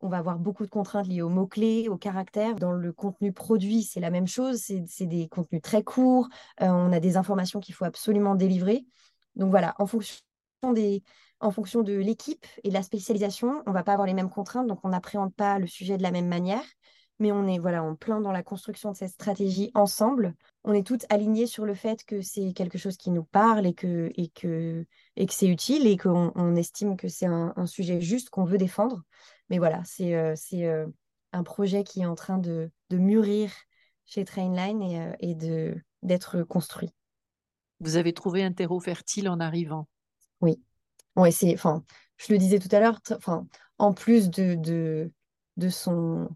on 0.00 0.08
va 0.08 0.18
avoir 0.18 0.38
beaucoup 0.38 0.64
de 0.64 0.70
contraintes 0.70 1.06
liées 1.06 1.22
aux 1.22 1.28
mots-clés, 1.28 1.88
aux 1.88 1.96
caractères. 1.96 2.56
Dans 2.56 2.72
le 2.72 2.92
contenu 2.92 3.32
produit, 3.32 3.84
c'est 3.84 4.00
la 4.00 4.10
même 4.10 4.26
chose. 4.26 4.60
C'est 4.86 5.06
des 5.06 5.28
contenus 5.28 5.62
très 5.62 5.84
courts. 5.84 6.28
on 6.60 6.92
a 6.92 7.00
des 7.00 7.16
informations 7.16 7.60
qu'il 7.60 7.74
faut 7.74 7.84
absolument 7.84 8.34
délivrer. 8.34 8.84
Donc 9.36 9.50
voilà, 9.50 9.74
en 9.78 9.86
fonction 9.86 10.16
en 10.62 11.50
fonction 11.50 11.82
de 11.82 11.94
l'équipe 11.94 12.46
et 12.62 12.68
de 12.68 12.74
la 12.74 12.82
spécialisation, 12.82 13.62
on 13.66 13.70
ne 13.70 13.74
va 13.74 13.82
pas 13.82 13.92
avoir 13.92 14.06
les 14.06 14.14
mêmes 14.14 14.30
contraintes, 14.30 14.66
donc 14.66 14.80
on 14.84 14.90
n'appréhende 14.90 15.34
pas 15.34 15.58
le 15.58 15.66
sujet 15.66 15.96
de 15.96 16.02
la 16.02 16.10
même 16.10 16.28
manière 16.28 16.64
mais 17.22 17.32
on 17.32 17.46
est 17.46 17.58
voilà 17.58 17.84
en 17.84 17.94
plein 17.94 18.20
dans 18.20 18.32
la 18.32 18.42
construction 18.42 18.90
de 18.90 18.96
cette 18.96 19.10
stratégie 19.10 19.70
ensemble. 19.74 20.34
On 20.64 20.72
est 20.72 20.86
toutes 20.86 21.06
alignées 21.08 21.46
sur 21.46 21.64
le 21.64 21.74
fait 21.74 22.04
que 22.04 22.20
c'est 22.20 22.52
quelque 22.52 22.78
chose 22.78 22.96
qui 22.96 23.10
nous 23.10 23.22
parle 23.22 23.64
et 23.64 23.74
que, 23.74 24.10
c'est 25.28 25.46
utile 25.46 25.86
et 25.86 25.96
qu'on 25.96 26.32
on 26.34 26.56
estime 26.56 26.96
que 26.96 27.08
c'est 27.08 27.26
un, 27.26 27.66
sujet 27.66 28.00
juste 28.00 28.28
qu'on 28.30 28.44
veut 28.44 28.58
défendre. 28.58 29.02
Mais 29.50 29.58
voilà, 29.58 29.82
c'est 29.84 30.14
euh, 30.14 30.34
euh, 30.54 30.86
un 31.32 31.42
projet 31.44 31.84
qui 31.84 32.00
est 32.00 32.06
en 32.06 32.16
train 32.16 32.38
de, 32.38 32.70
mûrir 32.90 33.52
chez 34.04 34.24
Trainline 34.24 34.82
et, 34.82 35.36
euh, 35.48 35.74
d'être 36.02 36.42
construit. 36.42 36.90
Vous 37.78 37.96
avez 37.96 38.12
trouvé 38.12 38.42
un 38.42 38.52
terreau 38.52 38.80
fertile 38.80 39.28
en 39.28 39.38
arrivant. 39.38 39.86
Oui. 40.42 40.60
Ouais, 41.16 41.30
c'est, 41.30 41.54
enfin, 41.54 41.84
je 42.18 42.32
le 42.32 42.38
disais 42.38 42.58
tout 42.58 42.74
à 42.74 42.80
l'heure, 42.80 43.00
en 43.78 43.94
plus 43.94 44.30
de, 44.30 44.54
de, 45.56 45.68
son 45.68 46.28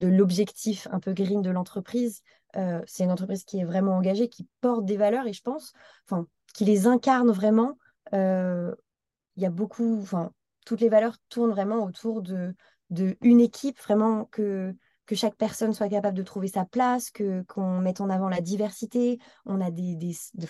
de 0.00 0.08
l'objectif 0.08 0.88
un 0.90 1.00
peu 1.00 1.12
green 1.12 1.42
de 1.42 1.50
l'entreprise. 1.50 2.22
Euh, 2.56 2.82
c'est 2.86 3.04
une 3.04 3.12
entreprise 3.12 3.44
qui 3.44 3.60
est 3.60 3.64
vraiment 3.64 3.96
engagée, 3.96 4.28
qui 4.28 4.48
porte 4.60 4.84
des 4.84 4.96
valeurs 4.96 5.26
et 5.26 5.32
je 5.32 5.42
pense, 5.42 5.72
enfin, 6.06 6.26
qui 6.54 6.64
les 6.64 6.86
incarne 6.86 7.30
vraiment. 7.30 7.78
Euh, 8.14 8.74
il 9.36 9.42
y 9.42 9.46
a 9.46 9.50
beaucoup, 9.50 10.00
enfin, 10.02 10.32
toutes 10.66 10.80
les 10.80 10.88
valeurs 10.88 11.16
tournent 11.28 11.52
vraiment 11.52 11.84
autour 11.84 12.22
de, 12.22 12.54
de 12.90 13.16
une 13.20 13.40
équipe, 13.40 13.80
vraiment 13.80 14.26
que 14.26 14.74
que 15.06 15.16
chaque 15.16 15.34
personne 15.36 15.74
soit 15.74 15.88
capable 15.88 16.16
de 16.16 16.22
trouver 16.22 16.48
sa 16.48 16.64
place, 16.64 17.10
que 17.10 17.42
qu'on 17.42 17.80
mette 17.80 18.00
en 18.00 18.08
avant 18.08 18.28
la 18.28 18.40
diversité. 18.40 19.18
On 19.44 19.60
a 19.60 19.70
des, 19.70 19.96
des, 19.96 20.16
de, 20.34 20.46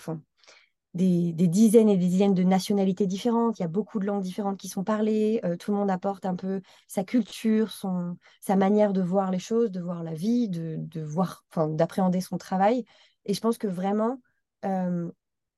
des, 0.93 1.33
dizaines 1.47 1.89
et 1.89 1.97
des 1.97 2.07
dizaines 2.07 2.33
de 2.33 2.43
nationalités 2.43 3.07
différentes. 3.07 3.59
Il 3.59 3.63
y 3.63 3.65
a 3.65 3.69
beaucoup 3.69 3.99
de 3.99 4.05
langues 4.05 4.21
différentes 4.21 4.57
qui 4.57 4.69
sont 4.69 4.83
parlées. 4.83 5.39
Euh, 5.43 5.55
tout 5.57 5.71
le 5.71 5.77
monde 5.77 5.89
apporte 5.89 6.25
un 6.25 6.35
peu 6.35 6.61
sa 6.87 7.03
culture, 7.03 7.71
son, 7.71 8.17
sa 8.41 8.55
manière 8.55 8.93
de 8.93 9.01
voir 9.01 9.31
les 9.31 9.39
choses, 9.39 9.71
de 9.71 9.81
voir 9.81 10.03
la 10.03 10.13
vie, 10.13 10.49
de, 10.49 10.75
de 10.79 11.01
voir, 11.01 11.43
d'appréhender 11.55 12.21
son 12.21 12.37
travail. 12.37 12.85
Et 13.25 13.33
je 13.33 13.41
pense 13.41 13.57
que 13.57 13.67
vraiment, 13.67 14.19
euh, 14.65 15.09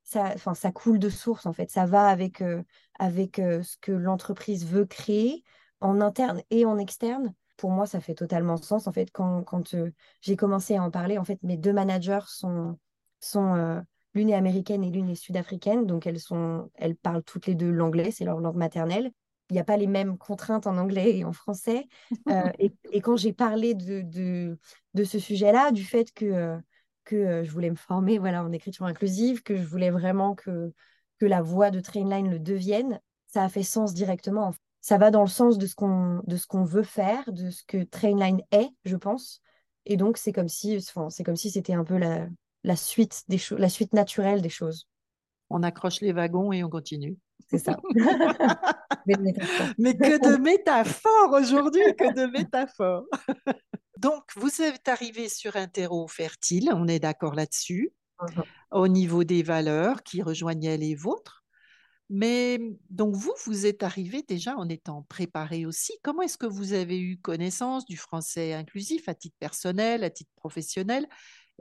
ça, 0.03 0.35
ça 0.37 0.71
coule 0.71 0.99
de 0.99 1.09
source 1.09 1.45
en 1.45 1.53
fait. 1.53 1.69
Ça 1.69 1.85
va 1.85 2.07
avec, 2.07 2.41
euh, 2.41 2.63
avec 2.99 3.35
ce 3.37 3.77
que 3.81 3.91
l'entreprise 3.91 4.65
veut 4.65 4.85
créer 4.85 5.43
en 5.81 5.99
interne 6.01 6.41
et 6.49 6.65
en 6.65 6.77
externe. 6.77 7.33
Pour 7.57 7.71
moi, 7.71 7.85
ça 7.85 7.99
fait 7.99 8.15
totalement 8.15 8.57
sens. 8.57 8.87
En 8.87 8.91
fait, 8.91 9.11
quand, 9.11 9.43
quand 9.43 9.75
j'ai 10.21 10.35
commencé 10.35 10.75
à 10.75 10.83
en 10.83 10.91
parler, 10.91 11.17
en 11.17 11.25
fait, 11.25 11.41
mes 11.43 11.57
deux 11.57 11.73
managers 11.73 12.25
sont, 12.27 12.77
sont 13.19 13.83
L'une 14.15 14.30
est 14.30 14.36
américaine 14.36 14.84
et 14.84 14.89
l'une 14.89 15.10
est 15.10 15.15
sud-africaine, 15.15 15.86
donc 15.86 16.08
elles, 16.08 16.21
sont, 16.21 16.71
elles 16.75 16.95
parlent 16.95 17.23
toutes 17.23 17.47
les 17.47 17.56
deux 17.56 17.69
l'anglais, 17.69 18.12
c'est 18.12 18.23
leur 18.23 18.39
langue 18.39 18.56
maternelle. 18.56 19.12
Il 19.49 19.54
n'y 19.54 19.60
a 19.60 19.65
pas 19.65 19.78
les 19.78 19.88
mêmes 19.88 20.17
contraintes 20.17 20.65
en 20.65 20.78
anglais 20.78 21.17
et 21.17 21.25
en 21.25 21.34
français. 21.34 21.88
Euh, 22.30 22.49
et, 22.58 23.01
quand 23.01 23.17
j'ai 23.17 23.34
parlé 23.34 23.75
de, 23.75 24.01
de, 24.01 24.58
de 24.95 25.04
ce 25.04 25.19
sujet-là, 25.19 25.71
du 25.71 25.84
fait 25.84 26.12
que, 26.12 26.25
euh, 26.25 26.58
que 27.04 27.15
euh, 27.15 27.43
je 27.43 27.51
voulais 27.51 27.69
me 27.69 27.75
former 27.75 28.17
voilà, 28.17 28.43
en 28.43 28.51
écriture 28.51 28.86
inclusive, 28.86 29.43
que 29.43 29.56
je 29.56 29.67
voulais 29.67 29.91
vraiment 29.91 30.34
que, 30.34 30.73
que 31.19 31.25
la 31.28 31.43
voix 31.43 31.69
de 31.69 31.82
Trainline 31.82 32.32
le 32.32 32.39
devienne, 32.39 32.99
ça 33.28 33.43
a 33.43 33.49
fait 33.49 33.62
sens 33.62 33.93
directement. 33.93 34.56
Ça 34.82 34.97
va 34.97 35.12
dans 35.12 35.21
le 35.21 35.28
sens 35.28 35.60
de 35.60 35.67
ce 35.67 35.75
qu'on 35.75 36.23
qu'on 36.47 36.63
veut 36.63 36.84
faire, 36.84 37.32
de 37.32 37.51
ce 37.51 37.63
que 37.63 37.84
Trainline 37.84 38.41
est, 38.51 38.69
je 38.86 38.95
pense. 38.95 39.41
Et 39.86 39.97
donc, 39.97 40.17
c'est 40.17 40.32
comme 40.32 40.49
si 40.49 40.82
c'est 40.82 41.23
comme 41.23 41.36
si 41.36 41.51
c'était 41.51 41.73
un 41.73 41.84
peu 41.84 41.97
la, 41.97 42.28
la 42.65 42.75
suite, 42.75 43.23
des 43.28 43.39
la 43.58 43.69
suite 43.69 43.93
naturelle 43.93 44.41
des 44.41 44.49
choses. 44.49 44.89
On 45.49 45.63
accroche 45.63 46.01
les 46.01 46.12
wagons 46.12 46.51
et 46.51 46.63
on 46.63 46.69
continue. 46.69 47.17
c'est 47.47 47.60
ça. 47.60 47.78
Mais 49.06 49.95
que 49.95 50.34
de 50.34 50.38
métaphores 50.41 51.32
aujourd'hui, 51.34 51.84
que 51.97 52.13
de 52.13 52.25
métaphores. 52.32 53.06
Donc, 53.97 54.23
vous 54.36 54.62
êtes 54.62 54.88
arrivé 54.88 55.30
sur 55.30 55.56
un 55.56 55.67
terreau 55.67 56.08
fertile, 56.08 56.69
on 56.73 56.88
est 56.88 56.99
d'accord 56.99 57.34
là-dessus, 57.34 57.93
au 58.71 58.88
niveau 58.88 59.23
des 59.23 59.41
valeurs 59.43 60.04
qui 60.04 60.21
rejoignaient 60.21 60.78
les 60.78 60.95
vôtres. 60.95 61.43
Mais 62.10 62.60
donc 62.91 63.15
vous, 63.15 63.34
vous 63.45 63.65
êtes 63.65 63.82
arrivé 63.82 64.21
déjà 64.21 64.56
en 64.58 64.69
étant 64.69 65.04
préparé 65.10 65.65
aussi. 65.65 65.93
Comment 66.04 66.21
est-ce 66.21 66.38
que 66.38 66.45
vous 66.45 66.73
avez 66.73 66.99
eu 66.99 67.17
connaissance 67.17 67.86
du 67.86 67.97
français 67.97 68.54
inclusif 68.54 69.10
à 69.10 69.15
titre 69.15 69.38
personnel, 69.39 70.04
à 70.04 70.12
titre 70.12 70.32
professionnel? 70.36 71.08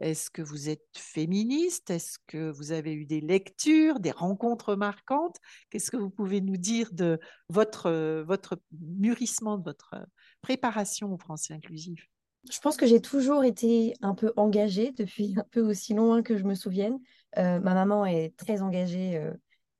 Est-ce 0.00 0.30
que 0.30 0.42
vous 0.42 0.68
êtes 0.68 0.86
féministe? 0.96 1.90
Est-ce 1.90 2.18
que 2.26 2.50
vous 2.50 2.72
avez 2.72 2.92
eu 2.92 3.06
des 3.06 3.20
lectures, 3.20 4.00
des 4.00 4.10
rencontres 4.10 4.74
marquantes? 4.74 5.36
Qu'est-ce 5.70 5.90
que 5.90 5.96
vous 5.96 6.10
pouvez 6.10 6.40
nous 6.40 6.56
dire 6.56 6.92
de 6.92 7.20
votre, 7.48 8.22
votre 8.26 8.60
mûrissement, 8.72 9.58
de 9.58 9.64
votre 9.64 9.94
préparation 10.40 11.12
au 11.12 11.18
français 11.18 11.54
inclusif? 11.54 12.08
Je 12.50 12.58
pense 12.60 12.76
que 12.76 12.86
j'ai 12.86 13.00
toujours 13.00 13.44
été 13.44 13.94
un 14.02 14.14
peu 14.14 14.32
engagée 14.36 14.92
depuis 14.92 15.34
un 15.38 15.46
peu 15.50 15.60
aussi 15.60 15.94
loin 15.94 16.22
que 16.22 16.36
je 16.36 16.44
me 16.44 16.54
souvienne. 16.54 16.98
Euh, 17.38 17.58
ma 17.60 17.74
maman 17.74 18.04
est 18.04 18.36
très 18.36 18.60
engagée 18.60 19.16
euh, 19.16 19.32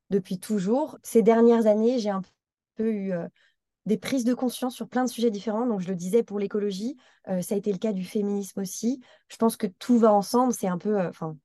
depuis 0.09 0.39
toujours. 0.39 0.97
Ces 1.03 1.21
dernières 1.21 1.67
années, 1.67 1.99
j'ai 1.99 2.09
un 2.09 2.23
peu 2.75 2.91
eu 2.91 3.13
euh, 3.13 3.27
des 3.85 3.97
prises 3.97 4.23
de 4.23 4.33
conscience 4.33 4.75
sur 4.75 4.87
plein 4.87 5.05
de 5.05 5.09
sujets 5.09 5.31
différents. 5.31 5.67
Donc, 5.67 5.81
je 5.81 5.87
le 5.87 5.95
disais 5.95 6.23
pour 6.23 6.39
l'écologie, 6.39 6.97
euh, 7.27 7.41
ça 7.41 7.55
a 7.55 7.57
été 7.57 7.71
le 7.71 7.77
cas 7.77 7.93
du 7.93 8.03
féminisme 8.03 8.61
aussi. 8.61 9.01
Je 9.27 9.37
pense 9.37 9.57
que 9.57 9.67
tout 9.67 9.97
va 9.97 10.13
ensemble. 10.13 10.53
C'est 10.53 10.67
un 10.67 10.77
peu, 10.77 10.99
euh, 10.99 11.09
enfin, 11.09 11.37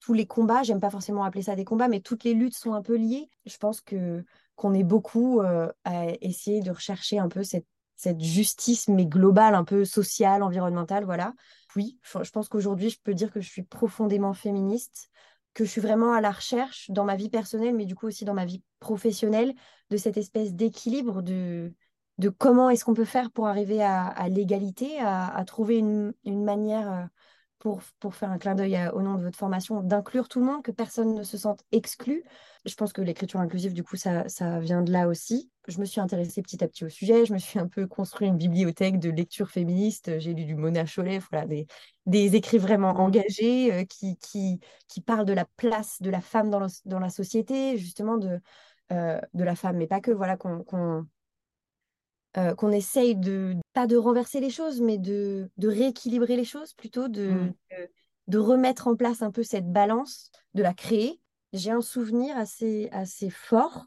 tous 0.00 0.12
les 0.12 0.26
combats, 0.26 0.62
j'aime 0.62 0.80
pas 0.80 0.90
forcément 0.90 1.24
appeler 1.24 1.42
ça 1.42 1.56
des 1.56 1.64
combats, 1.64 1.88
mais 1.88 2.00
toutes 2.00 2.24
les 2.24 2.34
luttes 2.34 2.56
sont 2.56 2.74
un 2.74 2.82
peu 2.82 2.96
liées. 2.96 3.28
Je 3.44 3.56
pense 3.56 3.80
que 3.80 4.24
qu'on 4.54 4.72
est 4.72 4.84
beaucoup 4.84 5.42
à 5.84 6.06
essayer 6.22 6.62
de 6.62 6.70
rechercher 6.70 7.18
un 7.18 7.28
peu 7.28 7.42
cette, 7.42 7.66
cette 7.96 8.22
justice, 8.22 8.88
mais 8.88 9.04
globale, 9.04 9.54
un 9.54 9.64
peu 9.64 9.84
sociale, 9.84 10.42
environnementale, 10.42 11.04
voilà. 11.04 11.34
Oui, 11.74 11.98
je 12.02 12.30
pense 12.30 12.48
qu'aujourd'hui, 12.48 12.88
je 12.88 12.98
peux 13.02 13.12
dire 13.12 13.30
que 13.30 13.40
je 13.40 13.50
suis 13.50 13.64
profondément 13.64 14.32
féministe 14.32 15.10
que 15.56 15.64
je 15.64 15.70
suis 15.70 15.80
vraiment 15.80 16.12
à 16.12 16.20
la 16.20 16.32
recherche 16.32 16.90
dans 16.90 17.04
ma 17.04 17.16
vie 17.16 17.30
personnelle, 17.30 17.74
mais 17.74 17.86
du 17.86 17.94
coup 17.94 18.06
aussi 18.06 18.26
dans 18.26 18.34
ma 18.34 18.44
vie 18.44 18.62
professionnelle, 18.78 19.54
de 19.88 19.96
cette 19.96 20.18
espèce 20.18 20.52
d'équilibre 20.52 21.22
de, 21.22 21.72
comment 22.36 22.68
est-ce 22.68 22.84
qu'on 22.84 22.92
peut 22.92 23.06
faire 23.06 23.30
pour 23.30 23.46
arriver 23.46 23.82
à, 23.82 24.28
l'égalité, 24.28 25.00
à, 25.00 25.42
trouver 25.46 25.78
une, 25.78 26.12
une 26.24 26.44
manière 26.44 26.92
euh, 26.92 27.04
pour, 27.58 27.80
pour 28.00 28.14
faire 28.14 28.30
un 28.30 28.38
clin 28.38 28.54
d'œil 28.54 28.78
au 28.92 29.02
nom 29.02 29.14
de 29.14 29.22
votre 29.22 29.38
formation, 29.38 29.80
d'inclure 29.82 30.28
tout 30.28 30.40
le 30.40 30.46
monde, 30.46 30.62
que 30.62 30.70
personne 30.70 31.14
ne 31.14 31.22
se 31.22 31.38
sente 31.38 31.62
exclu. 31.72 32.24
Je 32.64 32.74
pense 32.74 32.92
que 32.92 33.00
l'écriture 33.00 33.40
inclusive, 33.40 33.72
du 33.72 33.82
coup, 33.82 33.96
ça, 33.96 34.28
ça 34.28 34.58
vient 34.60 34.82
de 34.82 34.92
là 34.92 35.08
aussi. 35.08 35.50
Je 35.68 35.78
me 35.80 35.84
suis 35.84 36.00
intéressée 36.00 36.42
petit 36.42 36.62
à 36.62 36.68
petit 36.68 36.84
au 36.84 36.88
sujet. 36.88 37.24
Je 37.24 37.32
me 37.32 37.38
suis 37.38 37.58
un 37.58 37.68
peu 37.68 37.86
construit 37.86 38.28
une 38.28 38.36
bibliothèque 38.36 38.98
de 38.98 39.10
lecture 39.10 39.50
féministe. 39.50 40.18
J'ai 40.18 40.34
lu 40.34 40.44
du 40.44 40.54
Mona 40.54 40.84
Chollet, 40.84 41.20
voilà, 41.30 41.46
des, 41.46 41.66
des 42.06 42.36
écrits 42.36 42.58
vraiment 42.58 42.90
engagés 42.90 43.72
euh, 43.72 43.84
qui, 43.84 44.16
qui, 44.18 44.60
qui 44.88 45.00
parlent 45.00 45.26
de 45.26 45.32
la 45.32 45.46
place 45.56 46.00
de 46.02 46.10
la 46.10 46.20
femme 46.20 46.50
dans, 46.50 46.66
dans 46.84 46.98
la 47.00 47.10
société, 47.10 47.78
justement 47.78 48.16
de, 48.16 48.40
euh, 48.92 49.20
de 49.34 49.44
la 49.44 49.56
femme, 49.56 49.76
mais 49.76 49.86
pas 49.86 50.00
que, 50.00 50.10
voilà, 50.10 50.36
qu'on 50.36 51.06
euh, 52.36 52.54
qu'on 52.54 52.70
essaye 52.70 53.16
de, 53.16 53.54
pas 53.72 53.86
de 53.86 53.96
renverser 53.96 54.40
les 54.40 54.50
choses, 54.50 54.82
mais 54.82 54.98
de, 54.98 55.48
de 55.56 55.68
rééquilibrer 55.68 56.36
les 56.36 56.44
choses, 56.44 56.74
plutôt 56.74 57.08
de, 57.08 57.30
mm. 57.30 57.54
de, 58.28 58.38
remettre 58.38 58.88
en 58.88 58.96
place 58.96 59.22
un 59.22 59.30
peu 59.30 59.42
cette 59.42 59.72
balance, 59.72 60.30
de 60.52 60.62
la 60.62 60.74
créer. 60.74 61.18
J'ai 61.54 61.70
un 61.70 61.80
souvenir 61.80 62.36
assez, 62.36 62.90
assez 62.92 63.30
fort 63.30 63.86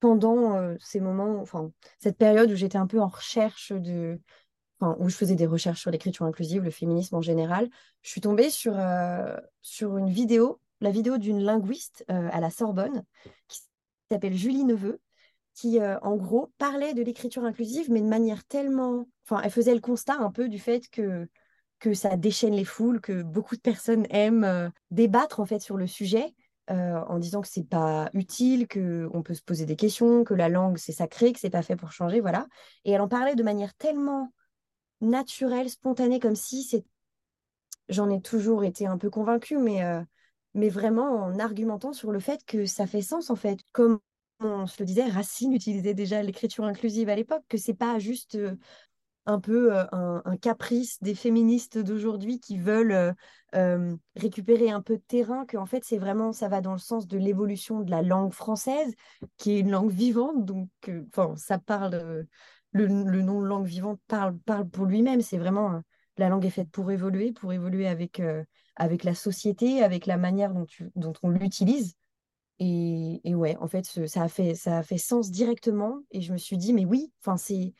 pendant 0.00 0.56
euh, 0.56 0.74
ces 0.80 1.00
moments, 1.00 1.38
enfin, 1.40 1.70
cette 1.98 2.16
période 2.16 2.50
où 2.50 2.54
j'étais 2.54 2.78
un 2.78 2.86
peu 2.86 2.98
en 2.98 3.08
recherche 3.08 3.72
de, 3.72 4.18
enfin, 4.80 4.96
où 4.98 5.10
je 5.10 5.16
faisais 5.16 5.36
des 5.36 5.46
recherches 5.46 5.82
sur 5.82 5.90
l'écriture 5.90 6.24
inclusive, 6.24 6.62
le 6.62 6.70
féminisme 6.70 7.16
en 7.16 7.20
général. 7.20 7.68
Je 8.00 8.08
suis 8.08 8.22
tombée 8.22 8.48
sur, 8.48 8.72
euh, 8.78 9.36
sur 9.60 9.98
une 9.98 10.08
vidéo, 10.08 10.60
la 10.80 10.90
vidéo 10.90 11.18
d'une 11.18 11.42
linguiste 11.42 12.06
à 12.08 12.40
la 12.40 12.48
Sorbonne 12.48 13.04
qui 13.48 13.60
s'appelle 14.10 14.34
Julie 14.34 14.64
Neveu, 14.64 14.98
qui, 15.54 15.80
euh, 15.80 15.98
en 16.00 16.16
gros, 16.16 16.52
parlait 16.58 16.94
de 16.94 17.02
l'écriture 17.02 17.44
inclusive, 17.44 17.90
mais 17.90 18.00
de 18.00 18.06
manière 18.06 18.44
tellement... 18.44 19.06
Enfin, 19.24 19.40
elle 19.44 19.50
faisait 19.50 19.74
le 19.74 19.80
constat 19.80 20.16
un 20.18 20.30
peu 20.30 20.48
du 20.48 20.58
fait 20.58 20.88
que, 20.88 21.28
que 21.78 21.94
ça 21.94 22.16
déchaîne 22.16 22.54
les 22.54 22.64
foules, 22.64 23.00
que 23.00 23.22
beaucoup 23.22 23.56
de 23.56 23.60
personnes 23.60 24.06
aiment 24.10 24.44
euh, 24.44 24.68
débattre, 24.90 25.40
en 25.40 25.46
fait, 25.46 25.60
sur 25.60 25.76
le 25.76 25.86
sujet, 25.86 26.34
euh, 26.70 27.00
en 27.08 27.18
disant 27.18 27.40
que 27.40 27.48
c'est 27.48 27.68
pas 27.68 28.08
utile, 28.14 28.66
qu'on 28.68 29.22
peut 29.22 29.34
se 29.34 29.42
poser 29.42 29.66
des 29.66 29.76
questions, 29.76 30.24
que 30.24 30.34
la 30.34 30.48
langue, 30.48 30.78
c'est 30.78 30.92
sacré, 30.92 31.32
que 31.32 31.40
c'est 31.40 31.50
pas 31.50 31.62
fait 31.62 31.76
pour 31.76 31.92
changer, 31.92 32.20
voilà. 32.20 32.46
Et 32.84 32.92
elle 32.92 33.00
en 33.00 33.08
parlait 33.08 33.34
de 33.34 33.42
manière 33.42 33.74
tellement 33.74 34.32
naturelle, 35.00 35.68
spontanée, 35.68 36.20
comme 36.20 36.36
si 36.36 36.62
c'est... 36.62 36.84
J'en 37.88 38.08
ai 38.08 38.20
toujours 38.22 38.64
été 38.64 38.86
un 38.86 38.96
peu 38.96 39.10
convaincue, 39.10 39.58
mais 39.58 39.82
mais 40.54 40.68
vraiment 40.68 41.16
en 41.16 41.38
argumentant 41.38 41.92
sur 41.92 42.12
le 42.12 42.20
fait 42.20 42.44
que 42.44 42.66
ça 42.66 42.86
fait 42.86 43.02
sens 43.02 43.30
en 43.30 43.36
fait. 43.36 43.60
Comme 43.72 44.00
on 44.44 44.66
se 44.66 44.76
le 44.80 44.86
disait, 44.86 45.04
Racine 45.04 45.52
utilisait 45.52 45.94
déjà 45.94 46.22
l'écriture 46.22 46.64
inclusive 46.64 47.08
à 47.08 47.16
l'époque, 47.16 47.42
que 47.48 47.58
c'est 47.58 47.74
pas 47.74 47.98
juste 47.98 48.38
un 49.26 49.38
peu 49.38 49.72
un, 49.92 50.36
caprice 50.40 51.00
des 51.00 51.14
féministes 51.14 51.78
d'aujourd'hui 51.78 52.40
qui 52.40 52.58
veulent 52.58 53.14
récupérer 54.16 54.70
un 54.70 54.82
peu 54.82 54.96
de 54.96 55.02
terrain, 55.02 55.46
que 55.46 55.56
en 55.56 55.66
fait 55.66 55.84
c'est 55.84 55.98
vraiment 55.98 56.32
ça 56.32 56.48
va 56.48 56.60
dans 56.60 56.72
le 56.72 56.78
sens 56.78 57.06
de 57.06 57.18
l'évolution 57.18 57.80
de 57.80 57.90
la 57.90 58.02
langue 58.02 58.32
française, 58.32 58.92
qui 59.36 59.52
est 59.52 59.60
une 59.60 59.70
langue 59.70 59.92
vivante, 59.92 60.44
donc 60.44 60.68
enfin 61.08 61.34
ça 61.36 61.58
parle 61.58 62.26
le, 62.72 62.88
nom 62.88 63.40
langue 63.40 63.66
vivante 63.66 64.00
parle, 64.08 64.36
parle 64.38 64.68
pour 64.68 64.86
lui-même, 64.86 65.20
c'est 65.20 65.38
vraiment 65.38 65.80
la 66.18 66.28
langue 66.28 66.44
est 66.44 66.50
faite 66.50 66.70
pour 66.70 66.90
évoluer, 66.90 67.32
pour 67.32 67.52
évoluer 67.52 67.86
avec 67.86 68.20
avec 68.76 69.04
la 69.04 69.14
société, 69.14 69.82
avec 69.82 70.06
la 70.06 70.16
manière 70.16 70.52
dont 70.96 71.12
on 71.22 71.30
l'utilise. 71.30 71.94
Et, 72.58 73.20
et, 73.24 73.34
ouais, 73.34 73.56
en 73.56 73.66
fait, 73.66 74.06
ça 74.06 74.22
a 74.22 74.28
fait, 74.28 74.54
ça 74.54 74.78
a 74.78 74.82
fait 74.82 74.98
sens 74.98 75.30
directement. 75.30 76.02
Et 76.10 76.20
je 76.20 76.32
me 76.32 76.38
suis 76.38 76.56
dit, 76.56 76.72
mais 76.72 76.84
oui, 76.84 77.12
c'est, 77.36 77.72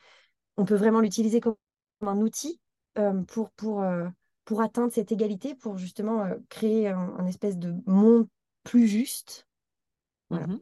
on 0.57 0.65
peut 0.65 0.75
vraiment 0.75 0.99
l'utiliser 0.99 1.39
comme 1.39 1.55
un 2.01 2.17
outil 2.17 2.59
euh, 2.97 3.21
pour, 3.23 3.51
pour, 3.51 3.81
euh, 3.81 4.07
pour 4.45 4.61
atteindre 4.61 4.91
cette 4.91 5.11
égalité, 5.11 5.55
pour 5.55 5.77
justement 5.77 6.23
euh, 6.25 6.35
créer 6.49 6.89
un, 6.89 7.25
espèce 7.25 7.57
de 7.57 7.73
monde 7.85 8.27
plus 8.63 8.87
juste. 8.87 9.47
Mmh 10.29 10.57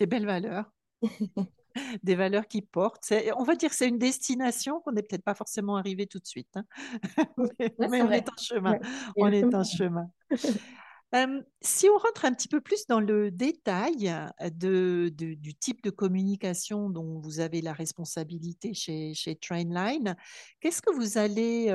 Des 0.00 0.06
belles 0.06 0.26
valeurs. 0.26 0.72
Des 2.02 2.16
valeurs 2.16 2.48
qui 2.48 2.62
portent. 2.62 3.12
On 3.36 3.44
va 3.44 3.54
dire 3.54 3.70
que 3.70 3.76
c'est 3.76 3.88
une 3.88 3.98
destination 3.98 4.80
qu'on 4.80 4.92
n'est 4.92 5.02
peut-être 5.02 5.22
pas 5.22 5.34
forcément 5.34 5.76
arrivé 5.76 6.06
tout 6.06 6.18
de 6.18 6.26
suite. 6.26 6.56
Hein. 6.56 6.64
mais, 7.78 8.02
on 8.02 8.10
est 8.10 8.28
en 8.28 8.36
chemin. 8.36 8.78
On 9.16 9.30
est 9.30 9.54
en 9.54 9.62
chemin 9.62 10.10
si 11.62 11.88
on 11.88 11.96
rentre 11.96 12.24
un 12.24 12.34
petit 12.34 12.48
peu 12.48 12.60
plus 12.60 12.86
dans 12.86 13.00
le 13.00 13.30
détail 13.30 14.14
du 14.50 15.54
type 15.54 15.82
de 15.82 15.90
communication 15.90 16.90
dont 16.90 17.18
vous 17.20 17.40
avez 17.40 17.62
la 17.62 17.72
responsabilité 17.72 18.74
chez 18.74 19.38
Trainline, 19.40 20.16
qu'est-ce 20.60 20.82
que 20.82 20.92
vous 20.92 21.18
allez 21.18 21.70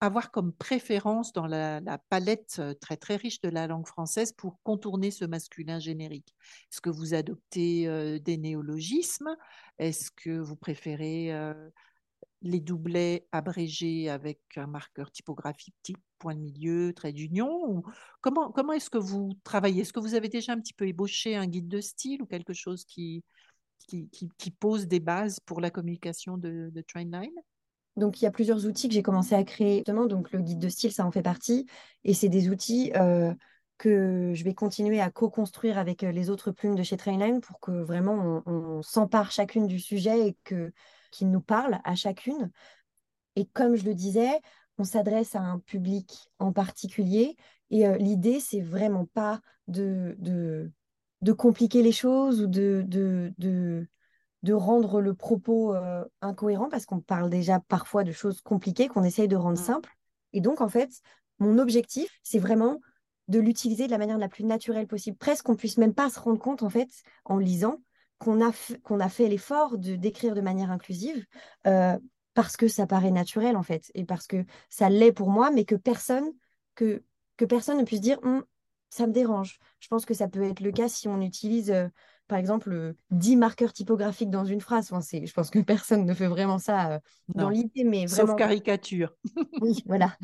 avoir 0.00 0.30
comme 0.30 0.52
préférence 0.52 1.32
dans 1.32 1.46
la, 1.46 1.80
palette 2.08 2.62
très 2.80 2.96
très 2.96 3.16
riche 3.16 3.40
de 3.40 3.48
la 3.48 3.66
langue 3.66 3.86
française 3.86 4.32
pour 4.32 4.60
contourner 4.62 5.10
ce 5.10 5.24
masculin 5.24 5.80
générique? 5.80 6.34
Est-ce 6.72 6.80
que 6.80 6.90
vous 6.90 7.14
adoptez 7.14 8.20
des 8.20 8.36
néologismes? 8.36 9.36
Est-ce 9.78 10.12
que 10.12 10.38
vous 10.38 10.56
préférez 10.56 11.32
les 12.42 12.60
doublets 12.60 13.26
abrégés 13.32 14.08
avec 14.08 14.40
un 14.56 14.66
marqueur 14.66 15.10
typographique 15.10 15.74
type 15.82 15.98
point 16.18 16.34
de 16.34 16.40
milieu, 16.40 16.92
trait 16.94 17.12
d'union 17.12 17.82
Comment, 18.20 18.50
comment 18.50 18.72
est-ce 18.72 18.90
que 18.90 18.98
vous 18.98 19.32
travaillez? 19.44 19.82
Est-ce 19.82 19.92
que 19.92 20.00
vous 20.00 20.14
avez 20.14 20.28
déjà 20.28 20.52
un 20.52 20.60
petit 20.60 20.72
peu 20.72 20.86
ébauché 20.86 21.36
un 21.36 21.46
guide 21.46 21.68
de 21.68 21.80
style 21.80 22.22
ou 22.22 22.26
quelque 22.26 22.52
chose 22.52 22.84
qui, 22.84 23.24
qui, 23.88 24.50
pose 24.58 24.86
des 24.86 25.00
bases 25.00 25.40
pour 25.40 25.60
la 25.60 25.70
communication 25.70 26.36
de, 26.36 26.70
de 26.72 26.80
Trainline? 26.82 27.34
Donc, 27.96 28.20
il 28.20 28.24
y 28.24 28.28
a 28.28 28.30
plusieurs 28.30 28.66
outils 28.66 28.88
que 28.88 28.94
j'ai 28.94 29.02
commencé 29.02 29.34
à 29.34 29.42
créer. 29.42 29.78
Justement, 29.78 30.06
donc 30.06 30.30
le 30.32 30.40
guide 30.40 30.60
de 30.60 30.68
style, 30.68 30.92
ça 30.92 31.04
en 31.04 31.10
fait 31.10 31.22
partie. 31.22 31.66
Et 32.04 32.14
c'est 32.14 32.28
des 32.28 32.48
outils 32.48 32.92
euh, 32.94 33.34
que 33.76 34.32
je 34.34 34.44
vais 34.44 34.54
continuer 34.54 35.00
à 35.00 35.10
co-construire 35.10 35.78
avec 35.78 36.04
euh, 36.04 36.12
les 36.12 36.30
autres 36.30 36.52
plumes 36.52 36.76
de 36.76 36.84
chez 36.84 36.96
Trainline 36.96 37.40
pour 37.40 37.58
que 37.58 37.72
vraiment 37.72 38.42
on, 38.46 38.52
on 38.52 38.82
s'empare 38.82 39.32
chacune 39.32 39.66
du 39.66 39.80
sujet 39.80 40.28
et 40.28 40.36
que 40.44 40.72
qui 41.10 41.24
nous 41.24 41.40
parle 41.40 41.80
à 41.84 41.94
chacune. 41.94 42.50
Et 43.36 43.46
comme 43.46 43.76
je 43.76 43.84
le 43.84 43.94
disais, 43.94 44.40
on 44.78 44.84
s'adresse 44.84 45.34
à 45.34 45.40
un 45.40 45.58
public 45.58 46.30
en 46.38 46.52
particulier. 46.52 47.36
Et 47.70 47.86
euh, 47.86 47.96
l'idée, 47.96 48.40
c'est 48.40 48.60
vraiment 48.60 49.06
pas 49.06 49.40
de, 49.66 50.16
de, 50.18 50.70
de, 51.22 51.32
compliquer 51.32 51.82
les 51.82 51.92
choses 51.92 52.42
ou 52.42 52.46
de, 52.46 52.84
de, 52.86 53.32
de, 53.38 54.52
rendre 54.52 55.00
le 55.00 55.14
propos 55.14 55.74
euh, 55.74 56.04
incohérent, 56.22 56.68
parce 56.68 56.86
qu'on 56.86 57.00
parle 57.00 57.28
déjà 57.28 57.60
parfois 57.60 58.04
de 58.04 58.12
choses 58.12 58.40
compliquées 58.40 58.88
qu'on 58.88 59.04
essaye 59.04 59.28
de 59.28 59.36
rendre 59.36 59.60
mmh. 59.60 59.64
simples. 59.64 59.96
Et 60.32 60.40
donc, 60.40 60.60
en 60.60 60.68
fait, 60.68 60.90
mon 61.38 61.58
objectif, 61.58 62.10
c'est 62.22 62.38
vraiment 62.38 62.80
de 63.28 63.38
l'utiliser 63.38 63.86
de 63.86 63.90
la 63.90 63.98
manière 63.98 64.18
la 64.18 64.28
plus 64.28 64.44
naturelle 64.44 64.86
possible. 64.86 65.18
Presque 65.18 65.44
qu'on 65.44 65.56
puisse 65.56 65.76
même 65.76 65.94
pas 65.94 66.08
se 66.08 66.18
rendre 66.18 66.40
compte, 66.40 66.62
en 66.62 66.70
fait, 66.70 66.88
en 67.24 67.38
lisant, 67.38 67.82
qu'on 68.18 68.44
a, 68.46 68.52
qu'on 68.82 69.00
a 69.00 69.08
fait 69.08 69.28
l'effort 69.28 69.78
de 69.78 69.96
d'écrire 69.96 70.34
de 70.34 70.40
manière 70.40 70.70
inclusive 70.70 71.24
euh, 71.66 71.98
parce 72.34 72.56
que 72.56 72.68
ça 72.68 72.86
paraît 72.86 73.10
naturel, 73.10 73.56
en 73.56 73.62
fait, 73.62 73.90
et 73.94 74.04
parce 74.04 74.26
que 74.26 74.44
ça 74.68 74.88
l'est 74.88 75.12
pour 75.12 75.30
moi, 75.30 75.50
mais 75.50 75.64
que 75.64 75.74
personne, 75.74 76.30
que, 76.76 77.02
que 77.36 77.44
personne 77.44 77.78
ne 77.78 77.84
puisse 77.84 78.00
dire 78.00 78.18
hum, 78.22 78.44
ça 78.90 79.06
me 79.06 79.12
dérange. 79.12 79.58
Je 79.80 79.88
pense 79.88 80.04
que 80.04 80.14
ça 80.14 80.28
peut 80.28 80.44
être 80.44 80.60
le 80.60 80.70
cas 80.70 80.88
si 80.88 81.08
on 81.08 81.20
utilise, 81.20 81.70
euh, 81.70 81.88
par 82.26 82.38
exemple, 82.38 82.94
10 83.10 83.36
marqueurs 83.36 83.72
typographiques 83.72 84.30
dans 84.30 84.44
une 84.44 84.60
phrase. 84.60 84.92
Enfin, 84.92 85.00
je 85.00 85.32
pense 85.32 85.50
que 85.50 85.58
personne 85.64 86.04
ne 86.04 86.14
fait 86.14 86.28
vraiment 86.28 86.58
ça 86.58 86.92
euh, 86.92 86.98
dans 87.34 87.50
l'idée, 87.50 87.84
mais 87.84 88.06
vraiment. 88.06 88.28
Sauf 88.28 88.36
caricature. 88.36 89.14
oui, 89.60 89.82
voilà. 89.86 90.16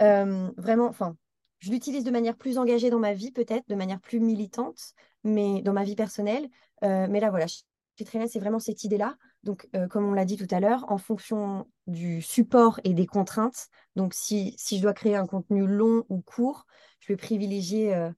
vraiment, 0.56 0.86
enfin, 0.88 1.16
je 1.62 1.70
l'utilise 1.70 2.02
de 2.02 2.10
manière 2.10 2.36
plus 2.36 2.58
engagée 2.58 2.90
dans 2.90 2.98
ma 2.98 3.14
vie, 3.14 3.30
peut-être, 3.30 3.68
de 3.68 3.76
manière 3.76 4.00
plus 4.00 4.18
militante, 4.18 4.94
mais 5.22 5.62
dans 5.62 5.72
ma 5.72 5.84
vie 5.84 5.94
personnelle. 5.94 6.48
Euh, 6.82 7.06
mais 7.08 7.20
là, 7.20 7.30
voilà, 7.30 7.46
chez 7.46 8.04
Trainline, 8.04 8.28
c'est 8.28 8.40
vraiment 8.40 8.58
cette 8.58 8.82
idée-là. 8.82 9.16
Donc, 9.44 9.68
euh, 9.76 9.86
comme 9.86 10.04
on 10.04 10.12
l'a 10.12 10.24
dit 10.24 10.36
tout 10.36 10.52
à 10.52 10.58
l'heure, 10.58 10.84
en 10.88 10.98
fonction 10.98 11.68
du 11.86 12.20
support 12.20 12.80
et 12.82 12.94
des 12.94 13.06
contraintes, 13.06 13.68
donc 13.94 14.12
si, 14.12 14.56
si 14.58 14.78
je 14.78 14.82
dois 14.82 14.92
créer 14.92 15.14
un 15.14 15.26
contenu 15.26 15.64
long 15.64 16.04
ou 16.08 16.20
court, 16.20 16.66
je 16.98 17.12
vais 17.12 17.16
privilégier 17.16 17.94
euh, 17.94 18.10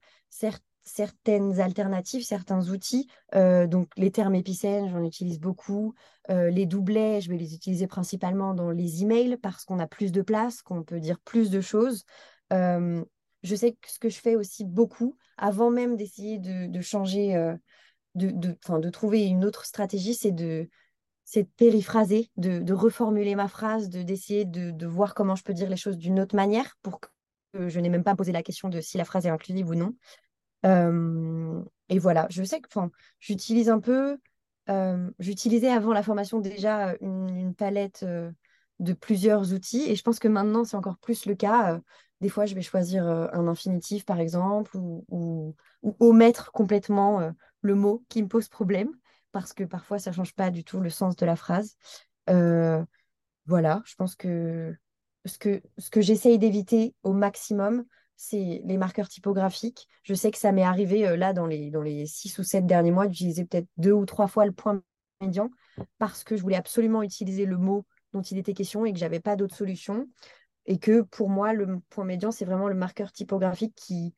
certaines 0.83 1.59
alternatives, 1.59 2.23
certains 2.23 2.69
outils. 2.69 3.07
donc, 3.33 3.89
les 3.95 4.11
termes 4.11 4.35
épicènes, 4.35 4.89
j'en 4.89 5.03
utilise 5.03 5.39
beaucoup. 5.39 5.93
les 6.29 6.65
doublets, 6.65 7.21
je 7.21 7.29
vais 7.29 7.37
les 7.37 7.55
utiliser 7.55 7.87
principalement 7.87 8.53
dans 8.53 8.69
les 8.69 9.01
emails 9.01 9.37
parce 9.37 9.65
qu'on 9.65 9.79
a 9.79 9.87
plus 9.87 10.11
de 10.11 10.21
place, 10.21 10.61
qu'on 10.61 10.83
peut 10.83 10.99
dire 10.99 11.19
plus 11.19 11.49
de 11.49 11.61
choses 11.61 12.05
je 13.45 13.55
sais 13.55 13.73
que 13.73 13.89
ce 13.89 13.99
que 13.99 14.09
je 14.09 14.19
fais 14.19 14.35
aussi 14.35 14.65
beaucoup, 14.65 15.17
avant 15.37 15.69
même 15.69 15.95
d'essayer 15.95 16.39
de, 16.39 16.81
changer, 16.81 17.35
euh, 17.35 17.55
de, 18.15 18.89
trouver 18.89 19.25
une 19.25 19.45
autre 19.45 19.65
stratégie, 19.65 20.15
c'est 20.15 20.31
de, 20.31 20.67
périphraser, 21.57 22.31
de, 22.37 22.73
reformuler 22.73 23.35
ma 23.35 23.47
phrase, 23.47 23.89
d'essayer 23.89 24.45
de, 24.45 24.85
voir 24.85 25.13
comment 25.13 25.35
je 25.35 25.43
peux 25.43 25.53
dire 25.53 25.69
les 25.69 25.77
choses 25.77 25.97
d'une 25.97 26.19
autre 26.19 26.35
manière 26.35 26.75
pour 26.81 26.99
que 26.99 27.69
je 27.69 27.79
n'ai 27.79 27.89
même 27.89 28.03
pas 28.03 28.15
posé 28.15 28.31
la 28.31 28.43
question 28.43 28.67
de 28.67 28.81
si 28.81 28.97
la 28.97 29.05
phrase 29.05 29.25
est 29.25 29.29
inclusive 29.29 29.69
ou 29.69 29.75
non. 29.75 29.93
Euh, 30.65 31.61
et 31.89 31.99
voilà, 31.99 32.27
je 32.29 32.43
sais 32.43 32.59
que 32.59 32.69
j'utilise 33.19 33.69
un 33.69 33.79
peu, 33.79 34.17
euh, 34.69 35.09
j'utilisais 35.19 35.69
avant 35.69 35.93
la 35.93 36.01
formation 36.01 36.39
déjà 36.39 36.95
une, 36.99 37.53
palette 37.53 38.05
de 38.79 38.93
plusieurs 38.93 39.53
outils 39.53 39.89
et 39.89 39.95
je 39.95 40.01
pense 40.01 40.19
que 40.19 40.27
maintenant 40.27 40.63
c'est 40.63 40.75
encore 40.75 40.97
plus 40.97 41.27
le 41.27 41.35
cas. 41.35 41.79
Des 42.25 42.29
fois, 42.29 42.47
je 42.47 42.55
vais 42.55 42.63
choisir 42.63 43.07
euh, 43.07 43.27
un 43.33 43.47
infinitif, 43.47 44.03
par 44.03 44.19
exemple, 44.19 44.75
ou, 44.77 45.55
omettre 45.99 46.51
complètement 46.51 47.19
euh, 47.19 47.29
le 47.61 47.75
mot 47.75 48.03
qui 48.09 48.23
me 48.23 48.27
pose 48.27 48.49
problème, 48.49 48.89
parce 49.31 49.53
que 49.53 49.63
parfois, 49.63 49.99
ça 49.99 50.09
ne 50.09 50.15
change 50.15 50.33
pas 50.33 50.49
du 50.49 50.63
tout 50.63 50.79
le 50.79 50.89
sens 50.89 51.15
de 51.15 51.23
la 51.23 51.35
phrase. 51.35 51.77
Euh, 52.31 52.83
voilà, 53.45 53.83
je 53.85 53.93
pense 53.93 54.15
que 54.15 54.75
ce 55.25 55.37
que, 55.37 55.61
j'essaye 56.01 56.39
d'éviter 56.39 56.95
au 57.03 57.13
maximum, 57.13 57.85
c'est 58.15 58.63
les 58.65 58.77
marqueurs 58.77 59.07
typographiques. 59.07 59.87
Je 60.01 60.15
sais 60.15 60.31
que 60.31 60.39
ça 60.39 60.51
m'est 60.51 60.63
arrivé 60.63 61.15
là 61.15 61.31
dans 61.31 61.45
les, 61.45 61.69
dans 61.69 61.83
les 61.83 62.07
six 62.07 62.39
ou 62.39 62.43
sept 62.43 62.65
derniers 62.65 62.89
mois 62.89 63.05
d'utiliser 63.05 63.45
peut-être 63.45 63.67
deux 63.77 63.93
ou 63.93 64.07
trois 64.07 64.27
fois 64.27 64.47
le 64.47 64.51
point 64.51 64.81
médian 65.21 65.51
parce 65.99 66.23
que 66.23 66.35
je 66.35 66.41
voulais 66.41 66.55
absolument 66.55 67.03
utiliser 67.03 67.45
le 67.45 67.57
mot 67.57 67.85
dont 68.13 68.23
il 68.23 68.39
était 68.39 68.55
question 68.55 68.83
et 68.83 68.93
que 68.93 68.97
j'avais 68.97 69.19
pas 69.19 69.35
d'autre 69.35 69.55
solution 69.55 70.07
et 70.65 70.79
que 70.79 71.01
pour 71.01 71.29
moi, 71.29 71.53
le 71.53 71.79
point 71.89 72.05
médian, 72.05 72.31
c'est 72.31 72.45
vraiment 72.45 72.67
le 72.67 72.75
marqueur 72.75 73.11
typographique 73.11 73.75
qui 73.75 74.13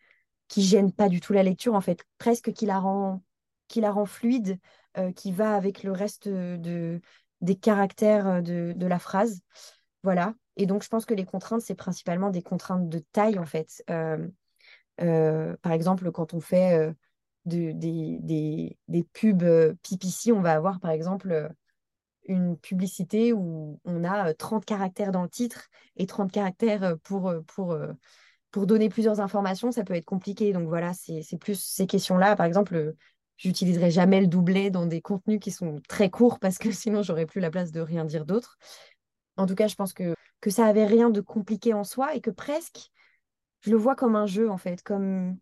qui 0.47 0.63
gêne 0.63 0.91
pas 0.91 1.09
du 1.09 1.19
tout 1.19 1.33
la 1.33 1.43
lecture, 1.43 1.75
en 1.75 1.81
fait, 1.81 2.05
presque 2.17 2.53
qui 2.53 2.65
la 2.65 2.79
rend, 2.79 3.23
qui 3.67 3.81
la 3.81 3.91
rend 3.91 4.05
fluide, 4.05 4.59
euh, 4.97 5.11
qui 5.11 5.31
va 5.31 5.55
avec 5.55 5.83
le 5.83 5.91
reste 5.91 6.27
de, 6.27 7.01
des 7.41 7.55
caractères 7.55 8.41
de, 8.41 8.73
de, 8.75 8.87
la 8.87 8.99
phrase. 8.99 9.41
Voilà. 10.03 10.33
Et 10.55 10.65
donc, 10.65 10.83
je 10.83 10.89
pense 10.89 11.05
que 11.05 11.13
les 11.13 11.25
contraintes, 11.25 11.61
c'est 11.61 11.75
principalement 11.75 12.29
des 12.29 12.41
contraintes 12.41 12.89
de 12.89 12.99
taille, 13.11 13.39
en 13.39 13.45
fait. 13.45 13.83
Euh, 13.89 14.27
euh, 15.01 15.55
par 15.61 15.73
exemple, 15.73 16.11
quand 16.11 16.33
on 16.33 16.39
fait 16.39 16.95
de, 17.45 17.71
des, 17.73 18.19
des, 18.21 18.77
des, 18.87 19.03
pubs 19.03 19.75
PPC, 19.83 20.31
on 20.31 20.41
va 20.41 20.53
avoir, 20.53 20.79
par 20.79 20.91
exemple, 20.91 21.51
une 22.27 22.57
publicité 22.57 23.33
où 23.33 23.79
on 23.85 24.03
a 24.03 24.33
30 24.33 24.65
caractères 24.65 25.11
dans 25.11 25.23
le 25.23 25.29
titre 25.29 25.67
et 25.95 26.05
30 26.05 26.31
caractères 26.31 26.97
pour, 27.03 27.33
pour, 27.47 27.77
pour 28.51 28.67
donner 28.67 28.89
plusieurs 28.89 29.19
informations, 29.19 29.71
ça 29.71 29.83
peut 29.83 29.95
être 29.95 30.05
compliqué. 30.05 30.53
Donc 30.53 30.67
voilà, 30.67 30.93
c'est 30.93 31.37
plus 31.39 31.59
ces 31.59 31.87
questions-là. 31.87 32.35
Par 32.35 32.45
exemple, 32.45 32.93
j'utiliserai 33.37 33.91
jamais 33.91 34.21
le 34.21 34.27
doublet 34.27 34.69
dans 34.69 34.85
des 34.85 35.01
contenus 35.01 35.39
qui 35.39 35.51
sont 35.51 35.81
très 35.87 36.09
courts 36.09 36.39
parce 36.39 36.57
que 36.57 36.71
sinon, 36.71 37.01
j'aurais 37.03 37.25
plus 37.25 37.39
la 37.41 37.51
place 37.51 37.71
de 37.71 37.81
rien 37.81 38.05
dire 38.05 38.25
d'autre. 38.25 38.57
En 39.37 39.45
tout 39.45 39.55
cas, 39.55 39.67
je 39.67 39.75
pense 39.75 39.93
que, 39.93 40.15
que 40.41 40.49
ça 40.49 40.65
avait 40.65 40.85
rien 40.85 41.09
de 41.09 41.21
compliqué 41.21 41.73
en 41.73 41.83
soi 41.83 42.15
et 42.15 42.21
que 42.21 42.31
presque, 42.31 42.89
je 43.61 43.71
le 43.71 43.77
vois 43.77 43.95
comme 43.95 44.15
un 44.15 44.25
jeu, 44.27 44.49
en 44.49 44.57
fait, 44.57 44.81
comme 44.83 45.37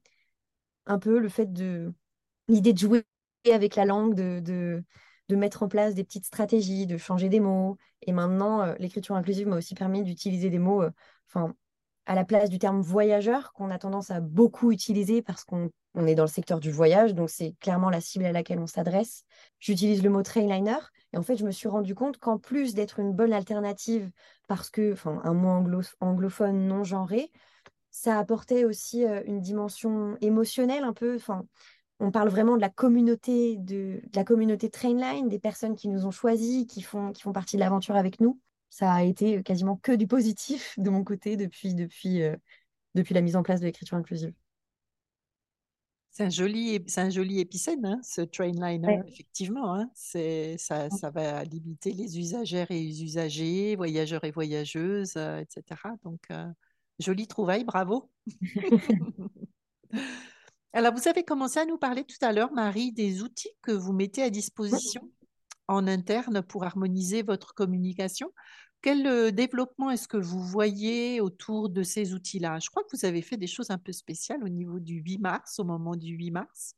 un 0.86 1.00
peu 1.00 1.19
le 1.19 1.30
fait 1.30 1.52
de 1.52 1.93
l'idée 2.48 2.74
de 2.74 2.80
jouer 2.80 3.06
avec 3.52 3.76
la 3.76 3.86
langue, 3.86 4.15
de, 4.15 4.39
de 4.39 4.84
mettre 5.33 5.63
en 5.63 5.67
place 5.67 5.95
des 5.95 6.03
petites 6.03 6.25
stratégies, 6.25 6.85
de 6.85 6.97
changer 6.97 7.29
des 7.29 7.39
mots. 7.39 7.77
Et 8.03 8.11
maintenant, 8.11 8.61
euh, 8.61 8.75
l'écriture 8.77 9.15
inclusive 9.15 9.47
m'a 9.47 9.57
aussi 9.57 9.73
permis 9.73 10.03
d'utiliser 10.03 10.51
des 10.51 10.59
mots, 10.59 10.83
euh, 10.83 10.91
à 12.05 12.13
la 12.13 12.23
place 12.23 12.49
du 12.49 12.59
terme 12.59 12.81
voyageur, 12.81 13.51
qu'on 13.53 13.71
a 13.71 13.79
tendance 13.79 14.11
à 14.11 14.19
beaucoup 14.19 14.71
utiliser 14.71 15.21
parce 15.23 15.43
qu'on 15.43 15.71
est 16.05 16.15
dans 16.15 16.23
le 16.23 16.29
secteur 16.29 16.59
du 16.59 16.69
voyage, 16.69 17.15
donc 17.15 17.29
c'est 17.31 17.55
clairement 17.59 17.89
la 17.89 17.99
cible 17.99 18.25
à 18.25 18.31
laquelle 18.31 18.59
on 18.59 18.67
s'adresse. 18.67 19.23
J'utilise 19.59 20.03
le 20.03 20.11
mot 20.11 20.21
trainliner, 20.21 20.77
et 21.13 21.17
en 21.17 21.23
fait, 21.23 21.35
je 21.35 21.45
me 21.45 21.51
suis 21.51 21.67
rendu 21.67 21.95
compte 21.95 22.17
qu'en 22.19 22.38
plus 22.38 22.75
d'être 22.75 22.99
une 22.99 23.13
bonne 23.13 23.33
alternative, 23.33 24.11
parce 24.47 24.69
que, 24.69 24.93
enfin, 24.93 25.19
un 25.23 25.33
mot 25.33 25.83
anglophone 25.99 26.67
non 26.67 26.83
genré, 26.83 27.31
ça 27.89 28.19
apportait 28.19 28.65
aussi 28.65 29.05
euh, 29.05 29.23
une 29.25 29.39
dimension 29.39 30.17
émotionnelle 30.21 30.83
un 30.83 30.93
peu, 30.93 31.15
enfin, 31.15 31.45
on 31.99 32.12
parle 32.12 32.29
vraiment 32.29 32.55
de 32.55 32.62
la 32.62 32.69
communauté 32.69 33.58
de, 33.58 34.01
la 34.13 34.23
communauté 34.23 34.69
Trainline, 34.69 35.29
des 35.29 35.39
personnes 35.39 35.75
qui 35.75 35.88
nous 35.88 36.05
ont 36.05 36.12
choisis, 36.12 36.65
qui 36.65 36.81
font, 36.81 37.12
qui 37.12 37.21
font 37.21 37.31
partie 37.31 37.55
de 37.55 37.62
l'aventure 37.62 37.95
avec 37.95 38.19
nous. 38.19 38.39
Ça 38.69 38.91
a 38.91 39.03
été 39.03 39.41
quasiment 39.43 39.77
que 39.77 39.93
du 39.93 40.08
positif 40.08 40.75
de 40.79 40.89
mon 40.89 41.03
côté 41.03 41.38
depuis, 41.38 41.73
depuis, 41.73 42.23
euh, 42.23 42.36
depuis 42.93 43.13
la 43.13 43.21
mise 43.21 43.36
en 43.36 43.43
place 43.43 43.62
de 43.62 43.65
l'écriture 43.65 43.97
inclusive. 43.97 44.34
C'est 46.12 46.23
un 46.23 46.29
joli, 46.29 46.81
c'est 46.88 47.01
un 47.01 47.10
joli 47.10 47.41
épicène, 47.41 47.86
hein, 47.86 47.99
ce 48.01 48.21
Trainliner, 48.21 49.01
effectivement. 49.05 49.75
Hein. 49.75 49.89
c'est, 49.93 50.58
ça, 50.58 50.89
ça 50.89 51.10
va 51.10 51.43
limiter 51.43 51.91
les 51.91 52.17
usagères 52.17 52.71
et 52.71 52.79
les 52.79 53.03
usagers, 53.03 53.75
voyageurs 53.75 54.23
et 54.23 54.31
voyageuses, 54.31 55.15
euh, 55.17 55.39
etc. 55.39 55.81
Donc, 56.05 56.21
euh, 56.31 56.47
jolie 56.99 57.27
trouvaille, 57.27 57.65
bravo. 57.65 58.10
Alors, 60.75 60.93
vous 60.93 61.07
avez 61.07 61.23
commencé 61.23 61.57
à 61.57 61.65
nous 61.65 61.77
parler 61.77 62.03
tout 62.03 62.17
à 62.19 62.33
l'heure, 62.33 62.51
Marie, 62.51 62.91
des 62.91 63.23
outils 63.23 63.55
que 63.61 63.71
vous 63.71 63.93
mettez 63.93 64.21
à 64.21 64.29
disposition 64.29 65.09
en 65.69 65.88
interne 65.88 66.41
pour 66.41 66.65
harmoniser 66.65 67.21
votre 67.21 67.53
communication. 67.53 68.33
Quel 68.81 69.07
euh, 69.07 69.31
développement 69.31 69.89
est-ce 69.89 70.09
que 70.09 70.17
vous 70.17 70.41
voyez 70.41 71.21
autour 71.21 71.69
de 71.69 71.81
ces 71.81 72.13
outils-là? 72.13 72.59
Je 72.59 72.69
crois 72.69 72.83
que 72.83 72.89
vous 72.91 73.05
avez 73.05 73.21
fait 73.21 73.38
des 73.38 73.47
choses 73.47 73.71
un 73.71 73.77
peu 73.77 73.93
spéciales 73.93 74.43
au 74.43 74.49
niveau 74.49 74.81
du 74.81 74.95
8 74.95 75.17
mars, 75.19 75.59
au 75.59 75.63
moment 75.63 75.95
du 75.95 76.13
8 76.13 76.31
mars. 76.31 76.75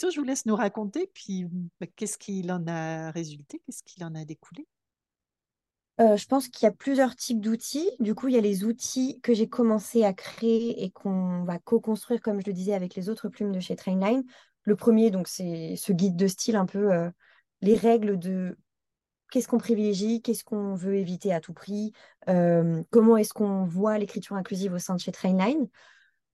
je 0.00 0.18
vous 0.18 0.24
laisse 0.24 0.46
nous 0.46 0.56
raconter, 0.56 1.10
puis 1.12 1.44
bah, 1.78 1.86
qu'est-ce 1.94 2.16
qu'il 2.16 2.50
en 2.50 2.66
a 2.66 3.10
résulté, 3.10 3.60
qu'est-ce 3.66 3.82
qu'il 3.82 4.02
en 4.02 4.14
a 4.14 4.24
découlé? 4.24 4.66
Euh, 5.98 6.16
je 6.16 6.26
pense 6.26 6.48
qu'il 6.48 6.66
y 6.66 6.68
a 6.68 6.72
plusieurs 6.72 7.16
types 7.16 7.40
d'outils. 7.40 7.90
Du 8.00 8.14
coup, 8.14 8.28
il 8.28 8.34
y 8.34 8.38
a 8.38 8.42
les 8.42 8.64
outils 8.64 9.20
que 9.22 9.32
j'ai 9.32 9.48
commencé 9.48 10.04
à 10.04 10.12
créer 10.12 10.84
et 10.84 10.90
qu'on 10.90 11.44
va 11.44 11.58
co-construire, 11.58 12.20
comme 12.20 12.40
je 12.40 12.46
le 12.46 12.52
disais, 12.52 12.74
avec 12.74 12.94
les 12.94 13.08
autres 13.08 13.28
plumes 13.28 13.52
de 13.52 13.60
chez 13.60 13.76
Trainline. 13.76 14.22
Le 14.64 14.76
premier, 14.76 15.10
donc, 15.10 15.28
c'est 15.28 15.74
ce 15.76 15.92
guide 15.92 16.16
de 16.16 16.26
style, 16.26 16.56
un 16.56 16.66
peu 16.66 16.92
euh, 16.92 17.10
les 17.62 17.76
règles 17.76 18.18
de 18.18 18.58
qu'est-ce 19.30 19.48
qu'on 19.48 19.58
privilégie, 19.58 20.22
qu'est-ce 20.22 20.44
qu'on 20.44 20.74
veut 20.74 20.96
éviter 20.96 21.32
à 21.32 21.40
tout 21.40 21.52
prix, 21.52 21.92
euh, 22.28 22.82
comment 22.90 23.16
est-ce 23.16 23.32
qu'on 23.32 23.64
voit 23.64 23.98
l'écriture 23.98 24.36
inclusive 24.36 24.74
au 24.74 24.78
sein 24.78 24.94
de 24.94 25.00
chez 25.00 25.12
Trainline. 25.12 25.68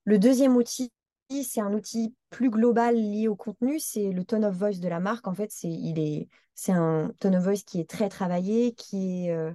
Le 0.04 0.18
deuxième 0.18 0.56
outil, 0.56 0.92
c'est 1.42 1.60
un 1.60 1.72
outil 1.72 2.14
plus 2.30 2.50
global 2.50 2.96
lié 2.96 3.28
au 3.28 3.36
contenu, 3.36 3.78
c'est 3.80 4.10
le 4.10 4.24
tone 4.24 4.44
of 4.44 4.54
voice 4.54 4.80
de 4.80 4.88
la 4.88 5.00
marque. 5.00 5.26
En 5.26 5.34
fait, 5.34 5.50
c'est 5.50 5.70
il 5.70 5.98
est 5.98 6.28
c'est 6.54 6.72
un 6.72 7.10
tone 7.18 7.36
of 7.36 7.44
voice 7.44 7.64
qui 7.66 7.80
est 7.80 7.88
très 7.88 8.08
travaillé, 8.08 8.74
qui 8.74 9.26
est 9.26 9.32
euh, 9.32 9.52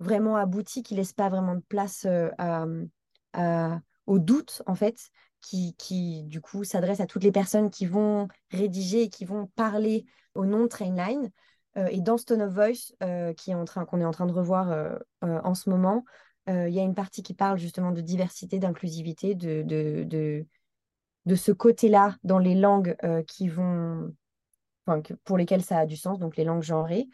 vraiment 0.00 0.36
abouti, 0.36 0.82
qui 0.82 0.94
laisse 0.94 1.12
pas 1.12 1.28
vraiment 1.28 1.54
de 1.54 1.62
place 1.68 2.06
euh, 2.06 3.76
au 4.06 4.18
doute 4.18 4.62
en 4.66 4.74
fait, 4.74 5.10
qui, 5.40 5.74
qui 5.76 6.24
du 6.24 6.40
coup 6.40 6.64
s'adresse 6.64 7.00
à 7.00 7.06
toutes 7.06 7.24
les 7.24 7.32
personnes 7.32 7.70
qui 7.70 7.86
vont 7.86 8.28
rédiger 8.50 9.02
et 9.02 9.08
qui 9.08 9.24
vont 9.24 9.46
parler 9.56 10.04
au 10.34 10.46
nom 10.46 10.62
de 10.62 10.68
Trainline. 10.68 11.30
Euh, 11.76 11.88
et 11.90 12.00
dans 12.00 12.16
ce 12.18 12.24
tone 12.26 12.42
of 12.42 12.52
voice 12.52 12.92
qui 13.36 13.50
est 13.50 13.54
en 13.54 13.64
train 13.64 13.84
qu'on 13.84 14.00
est 14.00 14.04
en 14.04 14.12
train 14.12 14.26
de 14.26 14.32
revoir 14.32 14.98
en 15.22 15.54
ce 15.54 15.70
moment, 15.70 16.04
il 16.46 16.70
y 16.70 16.78
a 16.78 16.82
une 16.82 16.94
partie 16.94 17.22
qui 17.22 17.34
parle 17.34 17.58
justement 17.58 17.92
de 17.92 18.00
diversité, 18.00 18.58
d'inclusivité, 18.58 19.34
de 19.34 20.46
ce 21.34 21.52
côté-là 21.52 22.16
dans 22.24 22.38
les 22.38 22.54
langues 22.54 22.96
qui 23.26 23.48
vont, 23.48 24.14
pour 25.24 25.36
lesquelles 25.36 25.64
ça 25.64 25.78
a 25.78 25.86
du 25.86 25.96
sens, 25.96 26.18
donc 26.18 26.36
les 26.36 26.44
langues 26.44 26.62
genrées. 26.62 27.08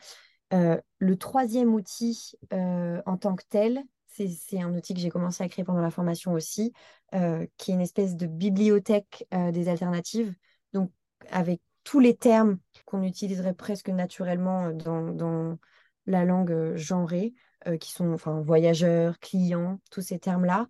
le 0.50 1.16
troisième 1.16 1.74
outil 1.74 2.32
en 2.50 3.16
tant 3.16 3.34
que 3.34 3.44
tel, 3.48 3.82
c'est 4.06 4.60
un 4.60 4.74
outil 4.74 4.92
que 4.92 5.00
j'ai 5.00 5.08
commencé 5.08 5.42
à 5.42 5.48
créer 5.48 5.64
pendant 5.64 5.80
la 5.80 5.90
formation 5.90 6.32
aussi, 6.32 6.72
qui 7.10 7.70
est 7.70 7.74
une 7.74 7.80
espèce 7.80 8.16
de 8.16 8.26
bibliothèque 8.26 9.26
des 9.32 9.68
alternatives, 9.68 10.34
donc 10.74 10.90
avec 11.30 11.60
tous 11.84 11.98
les 11.98 12.14
termes 12.14 12.58
qu'on 12.84 13.02
utiliserait 13.02 13.54
presque 13.54 13.88
naturellement 13.88 14.70
dans, 14.70 15.10
dans 15.12 15.58
la 16.06 16.24
langue 16.24 16.74
genrée, 16.76 17.32
qui 17.80 17.92
sont 17.92 18.12
enfin, 18.12 18.40
voyageurs, 18.40 19.18
clients, 19.20 19.80
tous 19.90 20.02
ces 20.02 20.18
termes-là, 20.18 20.68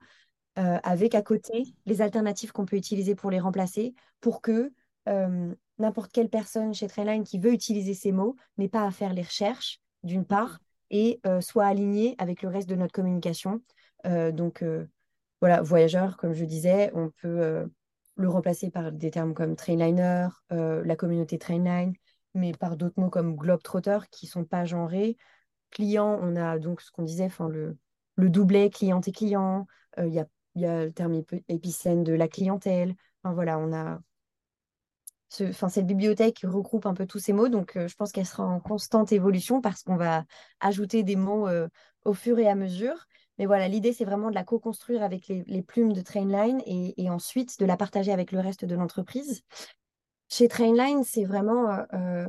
avec 0.57 1.15
à 1.15 1.23
côté 1.23 1.65
les 1.87 2.03
alternatives 2.03 2.53
qu'on 2.53 2.67
peut 2.67 2.77
utiliser 2.77 3.15
pour 3.15 3.31
les 3.31 3.41
remplacer, 3.41 3.95
pour 4.21 4.43
que 4.43 4.73
n'importe 5.79 6.13
quelle 6.13 6.29
personne 6.29 6.75
chez 6.75 6.87
Trainline 6.87 7.25
qui 7.25 7.39
veut 7.39 7.53
utiliser 7.53 7.95
ces 7.95 8.13
mots 8.13 8.37
n'ait 8.59 8.69
pas 8.69 8.87
à 8.87 8.91
faire 8.91 9.15
les 9.15 9.23
recherches, 9.23 9.81
d'une 10.03 10.25
part, 10.25 10.59
et 10.91 11.21
soit 11.41 11.67
alignée 11.67 12.15
avec 12.19 12.43
le 12.43 12.49
reste 12.49 12.69
de 12.69 12.77
notre 12.77 12.93
communication. 12.93 13.63
donc, 14.05 14.65
voilà, 15.41 15.63
voyageur, 15.63 16.17
comme 16.19 16.35
je 16.35 16.45
disais, 16.45 16.93
on 16.95 17.11
peut 17.11 17.67
le 18.17 18.29
remplacer 18.29 18.71
par 18.71 18.93
des 18.93 19.11
termes 19.11 19.35
comme 19.35 19.57
trainliner, 19.57 20.29
la 20.51 20.97
communauté 20.97 21.39
trainline, 21.39 21.95
mais 22.35 22.53
par 22.53 22.77
d'autres 22.77 23.01
mots 23.01 23.11
comme 23.11 23.37
globetrotter 23.37 23.99
qui 24.11 24.27
sont 24.27 24.45
pas 24.45 24.65
genrés. 24.65 25.17
Client, 25.71 26.19
on 26.23 26.37
a 26.37 26.59
donc 26.59 26.83
ce 26.83 26.91
qu'on 26.91 27.03
disait, 27.03 27.29
le, 27.49 27.77
le 28.17 28.31
doublet 28.31 28.71
client 28.71 29.01
et 29.01 29.13
client. 29.13 29.67
Il 29.99 30.13
y, 30.13 30.21
a, 30.21 30.27
y, 30.57 30.67
a, 30.67 30.85
le 30.85 30.93
terme 30.93 31.23
épicène 31.49 32.05
de 32.05 32.13
la 32.13 32.29
clientèle. 32.29 32.95
Enfin, 33.23 33.35
voilà, 33.35 33.59
on 33.59 33.73
a. 33.73 34.01
Enfin, 35.41 35.71
cette 35.71 35.87
bibliothèque 35.87 36.45
regroupe 36.45 36.85
un 36.85 36.93
peu 36.93 37.07
tous 37.07 37.19
ces 37.19 37.33
mots, 37.33 37.49
donc 37.49 37.73
je 37.75 37.95
pense 37.95 38.13
qu'elle 38.13 38.27
sera 38.27 38.45
en 38.45 38.61
constante 38.61 39.13
évolution 39.13 39.63
parce 39.63 39.83
qu'on 39.83 39.97
va 39.97 40.25
ajouter 40.61 41.05
des 41.05 41.17
mots 41.17 41.49
au 42.05 42.13
fur 42.13 42.39
et 42.39 42.49
à 42.49 42.55
mesure. 42.55 43.07
Mais 43.39 43.47
voilà, 43.47 43.69
l'idée, 43.69 43.93
c'est 43.93 44.05
vraiment 44.05 44.31
de 44.31 44.35
la 44.35 44.45
co-construire 44.45 45.03
avec 45.03 45.29
les, 45.29 45.63
plumes 45.63 45.93
de 45.93 46.01
Trainline 46.01 46.63
et, 46.67 47.11
ensuite 47.11 47.59
de 47.59 47.65
la 47.65 47.77
partager 47.77 48.13
avec 48.13 48.33
le 48.33 48.41
reste 48.41 48.65
de 48.65 48.75
l'entreprise. 48.75 49.43
Chez 50.29 50.49
Trainline, 50.49 51.03
c'est 51.05 51.25
vraiment, 51.25 51.71
euh, 51.71 51.83
euh, 51.95 52.27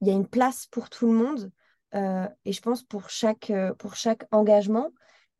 il 0.00 0.08
y 0.08 0.10
a 0.10 0.14
une 0.14 0.28
place 0.28 0.66
pour 0.66 0.90
tout 0.90 1.06
le 1.06 1.12
monde 1.12 1.50
euh, 1.94 2.28
et 2.44 2.52
je 2.52 2.60
pense 2.60 2.82
pour 2.82 3.10
chaque, 3.10 3.52
pour 3.78 3.94
chaque 3.94 4.24
engagement. 4.32 4.90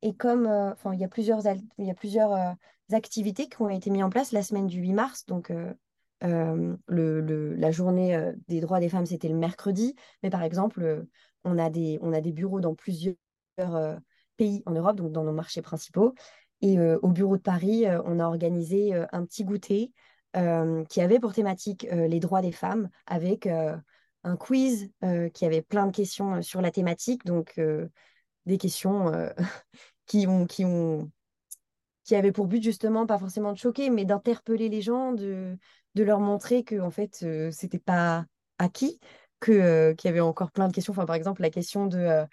Et 0.05 0.15
comme, 0.15 0.47
enfin, 0.47 0.95
il 0.95 1.01
y 1.01 1.05
a 1.05 1.09
plusieurs, 1.09 1.41
il 1.79 1.87
y 1.87 1.91
a 1.91 1.95
plusieurs 1.95 2.57
activités 2.93 3.49
qui 3.49 3.61
ont 3.61 3.69
été 3.69 3.91
mises 3.91 4.05
en 4.05 4.11
place 4.11 4.31
la 4.31 4.43
semaine 4.43 4.67
du 4.67 4.81
8 4.81 4.93
mars, 4.93 5.27
donc 5.27 5.51
le, 6.21 7.55
la 7.57 7.71
journée 7.73 8.33
des 8.47 8.61
droits 8.61 8.81
des 8.81 8.89
femmes, 8.89 9.07
c'était 9.07 9.29
le 9.29 9.35
mercredi. 9.35 9.97
Mais 10.23 10.31
par 10.31 10.43
exemple, 10.43 11.07
on, 11.45 11.59
a 11.59 11.71
des, 11.71 11.99
on 12.03 12.13
a 12.13 12.21
des 12.21 12.33
bureaux 12.33 12.61
dans 12.61 12.75
plusieurs 12.75 13.17
pays 14.37 14.63
en 14.67 14.73
Europe, 14.73 14.97
donc 14.97 15.13
dans 15.13 15.25
nos 15.25 15.33
marchés 15.33 15.63
principaux. 15.63 16.15
Et 16.61 16.79
euh, 16.79 16.99
au 17.03 17.11
bureau 17.11 17.37
de 17.37 17.43
Paris, 17.43 17.87
euh, 17.87 18.01
on 18.07 18.19
a 18.19 18.25
organisé 18.27 18.95
euh, 18.95 19.07
un 19.13 19.25
petit 19.25 19.45
goûter 19.45 19.93
qui 20.89 21.01
avait 21.01 21.21
pour 21.21 21.33
thématique 21.33 21.87
les 21.93 22.19
droits 22.19 22.43
des 22.43 22.51
femmes 22.51 22.91
avec 23.07 23.47
un 23.47 24.37
quiz 24.37 24.91
qui 25.33 25.45
avait 25.45 25.63
plein 25.63 25.87
de 25.87 25.95
questions 25.95 26.43
sur 26.43 26.61
la 26.61 26.73
thématique, 26.73 27.25
donc 27.25 27.61
des 28.45 28.59
questions 28.59 29.13
qui 30.07 30.27
ont, 30.27 30.47
qui 30.47 30.65
ont 30.65 31.11
qui 32.05 32.15
avaient 32.15 32.33
pour 32.33 32.47
but 32.47 32.63
justement 32.63 33.07
pas 33.07 33.19
forcément 33.19 33.53
de 33.53 33.59
choquer, 33.59 33.89
mais 33.89 34.05
d'interpeller 34.05 34.69
les 34.69 34.83
gens, 34.83 35.13
de, 35.13 35.57
de 35.95 36.03
leur 36.03 36.21
montrer 36.21 36.63
que 36.63 36.79
en 36.81 36.91
fait 36.91 37.25
c'était 37.51 37.79
pas 37.79 38.27
acquis, 38.59 39.01
que 39.41 39.93
qu'il 39.93 40.09
y 40.09 40.11
avait 40.11 40.21
encore 40.21 40.51
plein 40.53 40.69
de 40.69 40.75
questions. 40.75 40.93
Enfin 40.93 41.07
par 41.07 41.17
exemple 41.17 41.41
la 41.41 41.49
question 41.49 41.87
de 41.87 42.27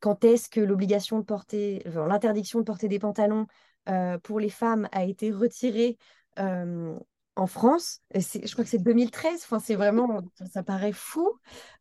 quand 0.00 0.24
est-ce 0.24 0.48
que 0.48 0.60
l'obligation 0.60 1.18
de 1.18 1.24
porter, 1.24 1.82
l'interdiction 1.84 2.60
de 2.60 2.64
porter 2.64 2.88
des 2.88 2.98
pantalons 2.98 3.46
euh, 3.88 4.18
pour 4.18 4.40
les 4.40 4.50
femmes 4.50 4.88
a 4.92 5.04
été 5.04 5.30
retirée 5.30 5.96
euh, 6.38 6.96
en 7.36 7.46
France? 7.46 8.00
je 8.14 8.52
crois 8.52 8.64
que 8.64 8.70
c'est 8.70 8.82
2013. 8.82 9.42
Enfin, 9.44 9.58
c'est 9.58 9.74
vraiment, 9.74 10.22
ça 10.52 10.62
paraît 10.62 10.92
fou. 10.92 11.32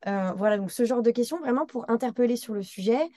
Euh, 0.07 0.31
voilà, 0.33 0.57
donc 0.57 0.71
ce 0.71 0.85
genre 0.85 1.01
de 1.01 1.11
questions 1.11 1.39
vraiment 1.39 1.65
pour 1.65 1.89
interpeller 1.89 2.37
sur 2.37 2.53
le 2.53 2.63
sujet, 2.63 3.09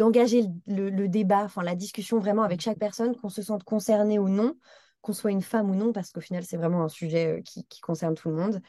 d'engager 0.00 0.44
le, 0.66 1.06
débat, 1.08 1.44
enfin 1.44 1.62
la 1.62 1.74
discussion 1.74 2.18
vraiment 2.18 2.42
avec 2.42 2.60
chaque 2.60 2.78
personne, 2.78 3.14
qu'on 3.16 3.28
se 3.28 3.42
sente 3.42 3.64
concerné 3.64 4.18
ou 4.18 4.28
non, 4.28 4.56
qu'on 5.00 5.12
soit 5.12 5.30
une 5.30 5.42
femme 5.42 5.70
ou 5.70 5.74
non, 5.74 5.92
parce 5.92 6.10
qu'au 6.10 6.20
final, 6.20 6.44
c'est 6.44 6.56
vraiment 6.56 6.82
un 6.82 6.88
sujet 6.88 7.42
qui, 7.44 7.80
concerne 7.80 8.14
tout 8.14 8.28
le 8.28 8.36
monde. 8.36 8.60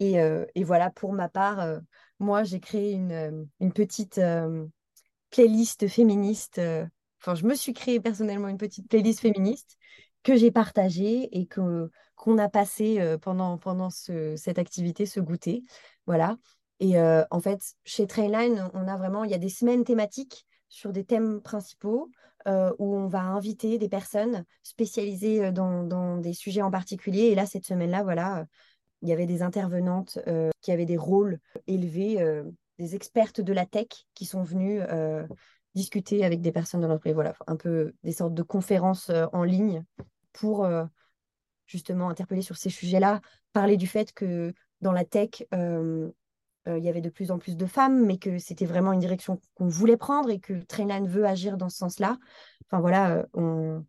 Et, 0.00 0.16
et, 0.54 0.64
voilà, 0.64 0.90
pour 0.90 1.12
ma 1.12 1.28
part, 1.28 1.80
moi, 2.18 2.42
j'ai 2.44 2.60
créé 2.60 2.92
une, 2.92 3.48
petite 3.74 4.20
playlist 5.30 5.88
féministe. 5.88 6.58
Euh, 6.58 6.86
enfin, 7.20 7.34
je 7.34 7.44
me 7.44 7.54
suis 7.54 7.72
créé 7.72 8.00
personnellement 8.00 8.48
une 8.48 8.58
petite 8.58 8.88
playlist 8.88 9.20
féministe 9.20 9.76
que 10.22 10.36
j'ai 10.36 10.50
partagée 10.50 11.28
et 11.38 11.46
que 11.46 11.90
qu'on 12.16 12.38
a 12.38 12.48
passé 12.48 12.98
euh, 12.98 13.16
pendant, 13.16 13.58
pendant 13.58 13.90
cette 13.90 14.58
activité, 14.58 15.06
ce 15.06 15.20
goûter. 15.20 15.62
Voilà. 16.06 16.36
Et 16.80 16.98
euh, 16.98 17.24
en 17.30 17.40
fait, 17.40 17.60
chez 17.84 18.06
Trainline, 18.06 18.68
on 18.74 18.88
a 18.88 18.96
vraiment, 18.96 19.24
il 19.24 19.30
y 19.30 19.34
a 19.34 19.38
des 19.38 19.48
semaines 19.48 19.84
thématiques 19.84 20.44
sur 20.68 20.92
des 20.92 21.04
thèmes 21.04 21.40
principaux 21.40 22.10
où 22.46 22.96
on 22.96 23.08
va 23.08 23.20
inviter 23.20 23.76
des 23.76 23.90
personnes 23.90 24.44
spécialisées 24.62 25.52
dans, 25.52 25.82
dans, 25.82 26.16
des 26.16 26.32
sujets 26.32 26.62
en 26.62 26.70
particulier. 26.70 27.24
Et 27.24 27.34
là, 27.34 27.44
cette 27.44 27.66
semaine-là, 27.66 28.02
voilà, 28.02 28.46
il 29.02 29.08
y 29.08 29.12
avait 29.12 29.26
des 29.26 29.42
intervenantes 29.42 30.18
qui 30.62 30.72
avaient 30.72 30.86
des 30.86 30.96
rôles 30.96 31.40
élevés 31.66 32.44
des 32.78 32.94
expertes 32.94 33.40
de 33.40 33.52
la 33.52 33.66
tech 33.66 33.88
qui 34.14 34.24
sont 34.24 34.42
venues 34.42 34.80
euh, 34.80 35.26
discuter 35.74 36.24
avec 36.24 36.40
des 36.40 36.52
personnes 36.52 36.80
de 36.80 36.86
l'entreprise. 36.86 37.14
Voilà, 37.14 37.34
un 37.46 37.56
peu 37.56 37.92
des 38.04 38.12
sortes 38.12 38.34
de 38.34 38.42
conférences 38.42 39.10
euh, 39.10 39.26
en 39.32 39.44
ligne 39.44 39.84
pour 40.32 40.64
euh, 40.64 40.84
justement 41.66 42.08
interpeller 42.08 42.42
sur 42.42 42.56
ces 42.56 42.70
sujets-là, 42.70 43.20
parler 43.52 43.76
du 43.76 43.86
fait 43.86 44.12
que 44.12 44.54
dans 44.80 44.92
la 44.92 45.04
tech, 45.04 45.44
il 46.66 46.84
y 46.84 46.88
avait 46.88 47.00
de 47.00 47.08
plus 47.08 47.30
en 47.30 47.38
plus 47.38 47.56
de 47.56 47.64
femmes, 47.64 48.04
mais 48.04 48.18
que 48.18 48.38
c'était 48.38 48.66
vraiment 48.66 48.92
une 48.92 49.00
direction 49.00 49.40
qu'on 49.54 49.68
voulait 49.68 49.96
prendre 49.96 50.28
et 50.28 50.38
que 50.38 50.52
Trainline 50.64 51.08
veut 51.08 51.24
agir 51.24 51.56
dans 51.56 51.70
ce 51.70 51.78
sens-là. 51.78 52.18
Enfin 52.66 52.80
voilà, 52.80 53.24
on, 53.32 53.86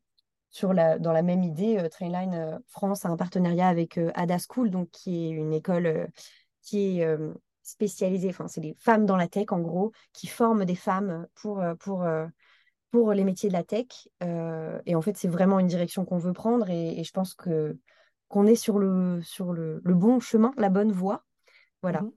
sur 0.50 0.72
la, 0.72 0.98
dans 0.98 1.12
la 1.12 1.22
même 1.22 1.44
idée, 1.44 1.86
Trainline 1.92 2.62
France 2.68 3.04
a 3.06 3.10
un 3.10 3.18
partenariat 3.18 3.68
avec 3.68 4.00
Ada 4.16 4.38
School, 4.40 4.70
donc 4.70 4.90
qui 4.92 5.26
est 5.26 5.30
une 5.32 5.52
école 5.52 6.08
qui 6.62 7.02
est 7.02 7.18
spécialisées, 7.70 8.30
enfin, 8.30 8.48
c'est 8.48 8.62
des 8.62 8.76
femmes 8.80 9.06
dans 9.06 9.16
la 9.16 9.28
tech 9.28 9.48
en 9.52 9.60
gros, 9.60 9.92
qui 10.14 10.28
forment 10.28 10.66
des 10.66 10.76
femmes 10.76 11.28
pour, 11.36 11.62
euh, 11.62 11.76
pour, 11.76 12.04
euh, 12.04 12.26
pour 12.92 13.14
les 13.14 13.24
métiers 13.24 13.50
de 13.50 13.54
la 13.54 13.64
tech. 13.64 14.08
Euh, 14.24 14.80
et 14.86 14.96
en 14.96 15.02
fait, 15.02 15.16
c'est 15.18 15.28
vraiment 15.28 15.60
une 15.60 15.68
direction 15.68 16.06
qu'on 16.06 16.18
veut 16.18 16.34
prendre 16.34 16.70
et, 16.70 17.04
je 17.04 17.12
pense 17.12 17.34
que 17.34 17.78
qu'on 18.28 18.46
est 18.46 18.56
sur 18.56 18.78
le, 18.78 19.22
sur 19.24 19.54
le, 19.54 19.82
le, 19.84 19.94
bon 19.96 20.20
chemin, 20.20 20.52
la 20.58 20.70
bonne 20.70 20.92
voie. 20.92 21.26
Voilà. 21.82 22.02
Mmh 22.02 22.12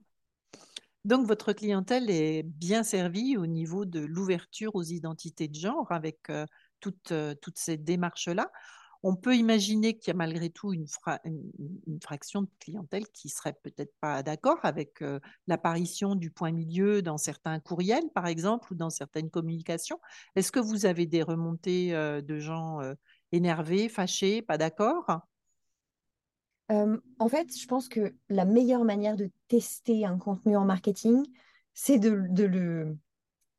Donc, 1.05 1.27
votre 1.27 1.53
clientèle 1.53 2.09
est 2.09 2.43
bien 2.43 2.83
servie 2.83 3.37
au 3.37 3.45
niveau 3.45 3.85
de 3.85 3.99
l'ouverture 3.99 4.75
aux 4.75 4.83
identités 4.83 5.47
de 5.47 5.55
genre 5.55 5.91
avec 5.91 6.31
toutes, 6.79 7.13
ces 7.55 7.77
démarches-là 7.77 8.51
on 9.03 9.17
peut 9.17 9.35
imaginer 9.35 9.97
qu'il 9.97 10.07
y 10.07 10.11
a 10.11 10.17
malgré 10.17 10.49
tout 10.49 10.71
une, 10.71 10.87
fraction 12.01 12.43
de 12.43 12.49
clientèle 12.59 13.05
qui 13.09 13.27
serait 13.27 13.55
peut-être 13.61 13.93
pas 13.99 14.23
d'accord 14.23 14.59
avec 14.63 15.03
l'apparition 15.47 16.15
du 16.15 16.31
point 16.31 16.51
milieu 16.51 17.01
dans 17.01 17.17
certains 17.17 17.59
courriels, 17.59 18.09
par 18.15 18.27
exemple, 18.27 18.71
ou 18.71 18.75
dans 18.75 18.89
certaines 18.89 19.29
communications. 19.29 19.99
Est-ce 20.37 20.53
que 20.53 20.61
vous 20.61 20.85
avez 20.85 21.05
des 21.05 21.21
remontées 21.21 21.91
de 21.91 22.39
gens 22.39 22.79
énervés, 23.33 23.89
fâchés, 23.89 24.41
pas 24.41 24.57
d'accord? 24.57 25.05
En 26.69 27.29
fait, 27.29 27.55
je 27.55 27.67
pense 27.67 27.87
que 27.87 28.15
la 28.29 28.45
meilleure 28.45 28.83
manière 28.83 29.15
de 29.15 29.29
tester 29.47 30.05
un 30.05 30.17
contenu 30.17 30.57
en 30.57 30.65
marketing, 30.65 31.23
c'est 31.73 31.99
de, 31.99 32.09
le 32.09 32.97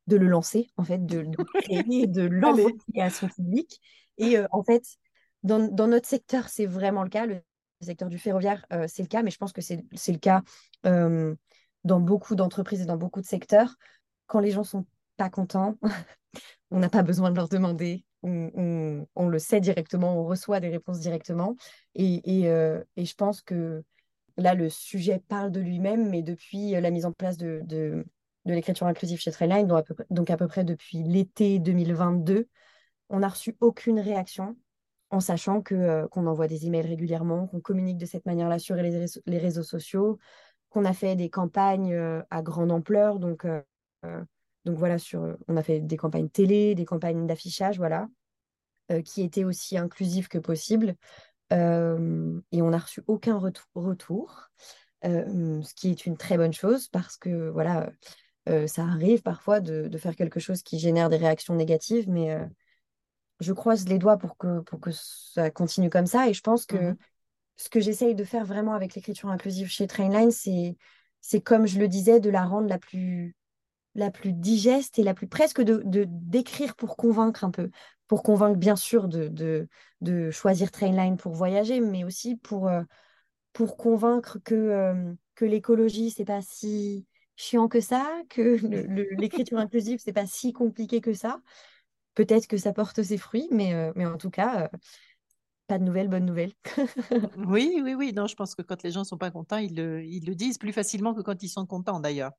de 0.07 0.17
le 0.17 0.27
lancer, 0.27 0.69
en 0.77 0.83
fait, 0.83 1.05
de, 1.05 1.19
le 1.19 1.43
créer, 1.61 2.07
de 2.07 2.21
l'envoyer 2.27 2.75
à 2.97 3.09
son 3.09 3.27
public. 3.27 3.79
Et 4.17 4.37
en 4.51 4.63
fait, 4.63 4.83
dans, 5.43 5.59
notre 5.87 6.07
secteur, 6.07 6.49
c'est 6.49 6.65
vraiment 6.65 7.03
le 7.03 7.09
cas. 7.09 7.25
Le 7.25 7.41
secteur 7.81 8.09
du 8.09 8.17
ferroviaire, 8.17 8.65
euh, 8.73 8.85
c'est 8.87 9.03
le 9.03 9.07
cas, 9.07 9.23
mais 9.23 9.31
je 9.31 9.37
pense 9.37 9.53
que 9.53 9.61
c'est 9.61 9.83
le 10.07 10.17
cas 10.17 10.41
dans 11.85 11.99
beaucoup 11.99 12.35
d'entreprises 12.35 12.81
et 12.81 12.85
dans 12.85 12.97
beaucoup 12.97 13.21
de 13.21 13.25
secteurs. 13.25 13.75
Quand 14.27 14.39
les 14.39 14.51
gens 14.51 14.63
sont 14.63 14.85
pas 15.17 15.29
contents, 15.29 15.77
on 16.71 16.79
n'a 16.79 16.89
pas 16.89 17.03
besoin 17.03 17.31
de 17.31 17.35
leur 17.35 17.47
demander. 17.47 18.03
On, 18.27 19.29
le 19.29 19.39
sait 19.39 19.59
directement, 19.59 20.19
on 20.19 20.25
reçoit 20.25 20.59
des 20.59 20.69
réponses 20.69 20.99
directement. 20.99 21.55
Et, 21.93 22.49
euh, 22.49 22.83
je 22.97 23.13
pense 23.13 23.41
que 23.41 23.83
là, 24.37 24.53
le 24.55 24.69
sujet 24.69 25.21
parle 25.27 25.51
de 25.51 25.59
lui-même, 25.59 26.09
mais 26.09 26.21
depuis 26.21 26.71
la 26.71 26.91
mise 26.91 27.05
en 27.05 27.11
place 27.11 27.37
de, 27.37 28.05
l'écriture 28.45 28.87
inclusive 28.87 29.19
chez 29.19 29.31
Trainline, 29.31 29.67
donc 30.09 30.29
à 30.29 30.37
peu 30.37 30.47
près 30.47 30.63
depuis 30.63 31.03
l'été 31.03 31.59
2022, 31.59 32.47
on 33.09 33.19
n'a 33.19 33.27
reçu 33.27 33.55
aucune 33.59 33.99
réaction 33.99 34.55
en 35.11 35.19
sachant 35.19 35.61
que 35.61 36.07
qu'on 36.07 36.25
envoie 36.27 36.47
des 36.47 36.65
emails 36.65 36.87
régulièrement, 36.87 37.47
qu'on 37.47 37.61
communique 37.61 37.97
de 37.97 38.05
cette 38.05 38.25
manière-là 38.25 38.59
sur 38.59 38.75
les, 38.75 39.07
réseaux 39.37 39.63
sociaux, 39.63 40.17
qu'on 40.69 40.85
a 40.85 40.93
fait 40.93 41.15
des 41.15 41.29
campagnes 41.29 41.95
à 42.29 42.41
grande 42.41 42.71
ampleur. 42.71 43.19
Donc, 43.19 43.45
donc 44.65 44.77
voilà, 44.77 44.97
sur, 44.97 45.37
on 45.47 45.57
a 45.57 45.63
fait 45.63 45.79
des 45.79 45.97
campagnes 45.97 46.29
télé, 46.29 46.75
des 46.75 46.85
campagnes 46.85 47.27
d'affichage, 47.27 47.77
voilà, 47.77 48.07
qui 49.03 49.21
étaient 49.23 49.43
aussi 49.43 49.77
inclusives 49.77 50.27
que 50.27 50.37
possible. 50.37 50.95
et 51.51 51.55
on 51.55 52.69
n'a 52.69 52.77
reçu 52.77 53.01
aucun 53.07 53.37
retour, 53.37 54.49
ce 55.03 55.73
qui 55.75 55.91
est 55.91 56.05
une 56.05 56.17
très 56.17 56.37
bonne 56.37 56.53
chose 56.53 56.87
parce 56.89 57.17
que 57.17 57.49
voilà, 57.49 57.91
ça 58.67 58.83
arrive 58.83 59.21
parfois 59.21 59.59
de, 59.59 59.87
de, 59.87 59.97
faire 59.97 60.15
quelque 60.15 60.39
chose 60.39 60.61
qui 60.61 60.79
génère 60.79 61.09
des 61.09 61.17
réactions 61.17 61.55
négatives, 61.55 62.09
mais 62.09 62.37
je 63.39 63.53
croise 63.53 63.87
les 63.87 63.99
doigts 63.99 64.17
pour 64.17 64.37
que, 64.37 64.59
pour 64.61 64.79
que 64.79 64.91
ça 64.91 65.49
continue 65.49 65.89
comme 65.89 66.07
ça. 66.07 66.27
Et 66.29 66.33
je 66.33 66.41
pense 66.41 66.65
que 66.65 66.91
mmh 66.91 66.97
ce 67.57 67.69
que 67.69 67.79
j'essaye 67.79 68.15
de 68.15 68.23
faire 68.23 68.45
vraiment 68.45 68.73
avec 68.73 68.95
l'écriture 68.95 69.29
inclusive 69.29 69.69
chez 69.69 69.87
Trainline, 69.87 70.31
c'est 70.31 71.41
comme 71.41 71.65
je 71.67 71.79
le 71.79 71.87
disais, 71.87 72.19
de 72.19 72.29
la 72.29 72.45
rendre 72.45 72.67
la 72.67 72.77
plus, 72.77 73.35
la 73.95 74.11
plus 74.11 74.33
digeste 74.33 74.99
et 74.99 75.03
la 75.03 75.13
plus 75.13 75.27
presque 75.27 75.61
de, 75.61 75.81
d'écrire 76.07 76.75
pour 76.75 76.97
convaincre 76.97 77.43
un 77.43 77.51
peu. 77.51 77.69
Pour 78.07 78.21
convaincre, 78.21 78.57
bien 78.59 78.75
sûr, 78.75 79.07
de, 79.07 79.27
de, 79.29 79.67
de 80.01 80.29
choisir 80.29 80.71
Trainline 80.71 81.17
pour 81.17 81.33
voyager, 81.33 81.79
mais 81.79 82.03
aussi 82.03 82.35
pour, 82.35 82.67
euh, 82.67 82.83
pour 83.53 83.77
convaincre 83.77 84.37
que, 84.43 84.53
euh, 84.53 85.13
que 85.33 85.45
l'écologie, 85.45 86.11
c'est 86.11 86.25
pas 86.25 86.41
si 86.41 87.07
chiant 87.35 87.67
que 87.67 87.81
ça, 87.81 88.05
que 88.29 88.59
l'écriture 89.17 89.57
inclusive, 89.59 89.99
c'est 90.03 90.13
pas 90.13 90.27
si 90.27 90.53
compliqué 90.53 91.01
que 91.01 91.13
ça 91.13 91.41
peut-être 92.15 92.47
que 92.47 92.57
ça 92.57 92.73
porte 92.73 93.03
ses 93.03 93.17
fruits, 93.17 93.47
mais, 93.51 93.73
euh, 93.73 93.91
mais 93.95 94.05
en 94.05 94.17
tout 94.17 94.31
cas, 94.31 94.63
euh, 94.63 94.77
pas 95.67 95.77
de 95.77 95.83
nouvelles, 95.83 96.07
bonnes 96.07 96.25
nouvelles. 96.25 96.53
oui, 97.37 97.79
oui, 97.83 97.93
oui. 97.93 98.13
Non, 98.13 98.25
je 98.25 98.35
pense 98.35 98.55
que 98.55 98.61
quand 98.61 98.81
les 98.81 98.91
gens 98.91 99.01
ne 99.01 99.05
sont 99.05 99.17
pas 99.17 99.31
contents, 99.31 99.57
ils 99.57 99.75
le, 99.75 100.03
ils 100.03 100.25
le, 100.25 100.33
disent 100.33 100.57
plus 100.57 100.73
facilement 100.73 101.13
que 101.13 101.21
quand 101.21 101.43
ils 101.43 101.49
sont 101.49 101.65
contents, 101.65 101.99
d'ailleurs. 101.99 102.31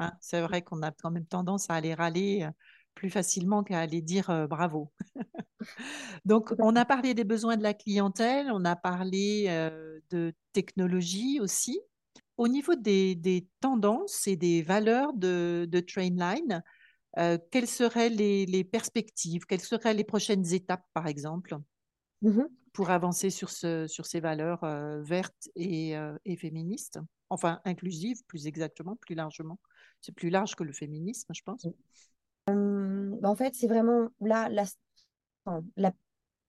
Hein, 0.00 0.12
c'est 0.20 0.40
vrai 0.40 0.62
qu'on 0.62 0.82
a 0.82 0.90
quand 0.90 1.10
même 1.10 1.26
tendance 1.26 1.70
à 1.70 1.74
aller 1.74 1.94
râler 1.94 2.42
euh, 2.42 2.50
plus 2.94 3.10
facilement 3.10 3.62
qu'à 3.62 3.80
aller 3.80 4.02
dire 4.02 4.46
bravo. 4.48 4.90
Donc, 6.24 6.54
on 6.58 6.74
a 6.76 6.84
parlé 6.84 7.14
des 7.14 7.24
besoins 7.24 7.56
de 7.56 7.62
la 7.62 7.74
clientèle, 7.74 8.50
on 8.50 8.64
a 8.64 8.74
parlé 8.74 9.48
de 10.10 10.34
technologie 10.54 11.38
aussi. 11.40 11.78
Au 12.38 12.48
niveau 12.48 12.74
des, 12.74 13.14
des, 13.14 13.46
tendances 13.60 14.26
et 14.26 14.36
des 14.36 14.62
valeurs 14.62 15.12
de, 15.12 15.66
de 15.70 15.80
Trainline, 15.80 16.62
euh, 17.18 17.38
quelles 17.50 17.66
seraient 17.66 18.10
les, 18.10 18.64
perspectives? 18.64 19.46
Quelles 19.46 19.60
seraient 19.60 19.94
les 19.94 20.04
prochaines 20.04 20.52
étapes, 20.52 20.84
par 20.92 21.06
exemple, 21.06 21.56
mmh 22.22 22.42
pour 22.72 22.90
avancer 22.90 23.30
sur, 23.30 23.48
ce, 23.48 23.86
sur 23.86 24.04
ces 24.04 24.20
valeurs 24.20 24.62
euh, 24.62 25.00
vertes 25.00 25.48
euh, 25.58 26.18
et, 26.26 26.36
féministes? 26.36 26.98
Enfin, 27.30 27.58
inclusives, 27.64 28.22
plus 28.26 28.46
exactement, 28.46 28.96
plus 28.96 29.14
largement. 29.14 29.58
C'est 30.00 30.14
plus 30.14 30.30
large 30.30 30.54
que 30.54 30.64
le 30.64 30.72
féminisme, 30.72 31.32
je 31.34 31.42
pense. 31.42 31.66
Bah, 32.46 33.28
en 33.28 33.36
fait, 33.36 33.54
c'est 33.54 33.66
vraiment 33.66 34.08
là, 34.20 34.48
la, 34.48 34.64
la, 35.76 35.92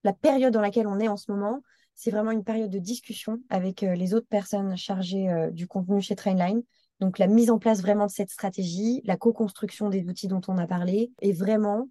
la, 0.03 0.13
période 0.13 0.53
dans 0.53 0.61
laquelle 0.61 0.87
on 0.87 0.99
est 0.99 1.07
en 1.07 1.17
ce 1.17 1.31
moment, 1.31 1.61
c'est 1.95 2.11
vraiment 2.11 2.31
une 2.31 2.43
période 2.43 2.69
de 2.69 2.79
discussion 2.79 3.39
avec 3.49 3.81
les 3.81 4.13
autres 4.13 4.27
personnes 4.27 4.77
chargées 4.77 5.49
du 5.51 5.67
contenu 5.67 6.01
chez 6.01 6.15
Trainline 6.15 6.61
donc 6.99 7.19
la 7.19 7.27
mise 7.27 7.51
en 7.51 7.59
place 7.59 7.81
vraiment 7.81 8.07
de 8.07 8.11
cette 8.11 8.31
stratégie, 8.31 9.01
la 9.05 9.17
co-construction 9.17 9.89
des 9.89 10.07
outils 10.07 10.27
dont 10.27 10.41
on 10.47 10.57
a 10.57 10.65
parlé, 10.65 11.11
et 11.21 11.31
vraiment 11.31 11.89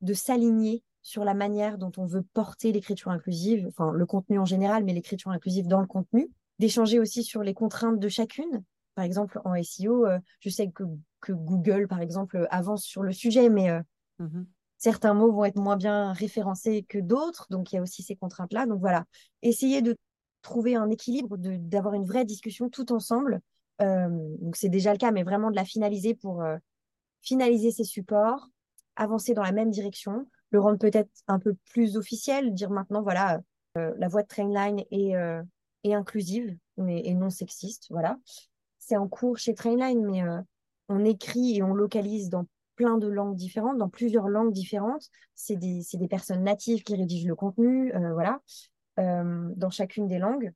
de 0.00 0.14
s'aligner 0.14 0.82
sur 1.02 1.24
la 1.24 1.34
manière 1.34 1.78
dont 1.78 1.92
on 1.96 2.06
veut 2.06 2.24
porter 2.32 2.72
l'écriture 2.72 3.10
inclusive, 3.10 3.66
enfin 3.68 3.92
le 3.92 4.06
contenu 4.06 4.38
en 4.38 4.44
général, 4.44 4.84
mais 4.84 4.92
l'écriture 4.92 5.30
inclusive 5.30 5.68
dans 5.68 5.80
le 5.80 5.86
contenu, 5.86 6.28
d'échanger 6.58 6.98
aussi 6.98 7.22
sur 7.22 7.42
les 7.42 7.54
contraintes 7.54 7.98
de 7.98 8.08
chacune. 8.08 8.64
Par 8.94 9.04
exemple, 9.04 9.40
en 9.44 9.54
SEO, 9.62 10.06
euh, 10.06 10.18
je 10.40 10.48
sais 10.48 10.70
que, 10.70 10.84
que, 11.20 11.32
Google, 11.32 11.88
par 11.88 12.00
exemple, 12.00 12.46
avance 12.50 12.84
sur 12.84 13.02
le 13.02 13.12
sujet, 13.12 13.48
mais 13.48 13.70
euh, 13.70 13.80
mmh 14.18 14.42
certains 14.78 15.14
mots 15.14 15.30
vont 15.30 15.44
être 15.44 15.60
moins 15.60 15.76
bien 15.76 16.12
référencés 16.12 16.84
que 16.88 16.98
d'autres, 16.98 17.46
donc 17.50 17.70
il 17.70 17.76
y 17.76 17.78
a 17.78 17.82
aussi 17.82 18.02
ces 18.02 18.16
contraintes-là. 18.16 18.66
Donc 18.66 18.80
voilà, 18.80 19.04
essayer 19.40 19.80
de 19.80 19.96
trouver 20.42 20.74
un 20.74 20.90
équilibre, 20.90 21.36
d'avoir 21.38 21.94
une 21.94 22.04
vraie 22.04 22.24
discussion 22.24 22.68
tout 22.68 22.92
ensemble 22.92 23.40
euh, 23.82 24.08
donc 24.38 24.56
c'est 24.56 24.68
déjà 24.68 24.92
le 24.92 24.98
cas, 24.98 25.10
mais 25.10 25.22
vraiment 25.22 25.50
de 25.50 25.56
la 25.56 25.64
finaliser 25.64 26.14
pour 26.14 26.42
euh, 26.42 26.56
finaliser 27.22 27.70
ses 27.70 27.84
supports, 27.84 28.48
avancer 28.96 29.34
dans 29.34 29.42
la 29.42 29.52
même 29.52 29.70
direction, 29.70 30.28
le 30.50 30.60
rendre 30.60 30.78
peut-être 30.78 31.10
un 31.26 31.38
peu 31.38 31.54
plus 31.70 31.96
officiel, 31.96 32.52
dire 32.54 32.70
maintenant, 32.70 33.02
voilà, 33.02 33.40
euh, 33.78 33.92
la 33.96 34.08
voix 34.08 34.22
de 34.22 34.28
Trainline 34.28 34.84
est, 34.90 35.14
est 35.84 35.94
inclusive 35.94 36.56
et 36.86 37.14
non 37.14 37.30
sexiste. 37.30 37.86
Voilà. 37.90 38.18
C'est 38.84 38.96
en 38.96 39.06
cours 39.06 39.38
chez 39.38 39.54
Trainline, 39.54 40.04
mais 40.04 40.22
on 40.88 41.04
écrit 41.04 41.56
et 41.56 41.62
on 41.62 41.72
localise 41.72 42.30
dans 42.30 42.46
plein 42.74 42.98
de 42.98 43.06
langues 43.06 43.36
différentes, 43.36 43.78
dans 43.78 43.88
plusieurs 43.88 44.28
langues 44.28 44.52
différentes. 44.52 45.08
C'est 45.36 45.56
des, 45.56 45.82
des, 45.94 46.08
personnes 46.08 46.42
natives 46.42 46.82
qui 46.82 46.96
rédigent 46.96 47.28
le 47.28 47.36
contenu, 47.36 47.92
voilà, 48.12 48.40
dans 48.96 49.70
chacune 49.70 50.08
des 50.08 50.18
langues. 50.18 50.52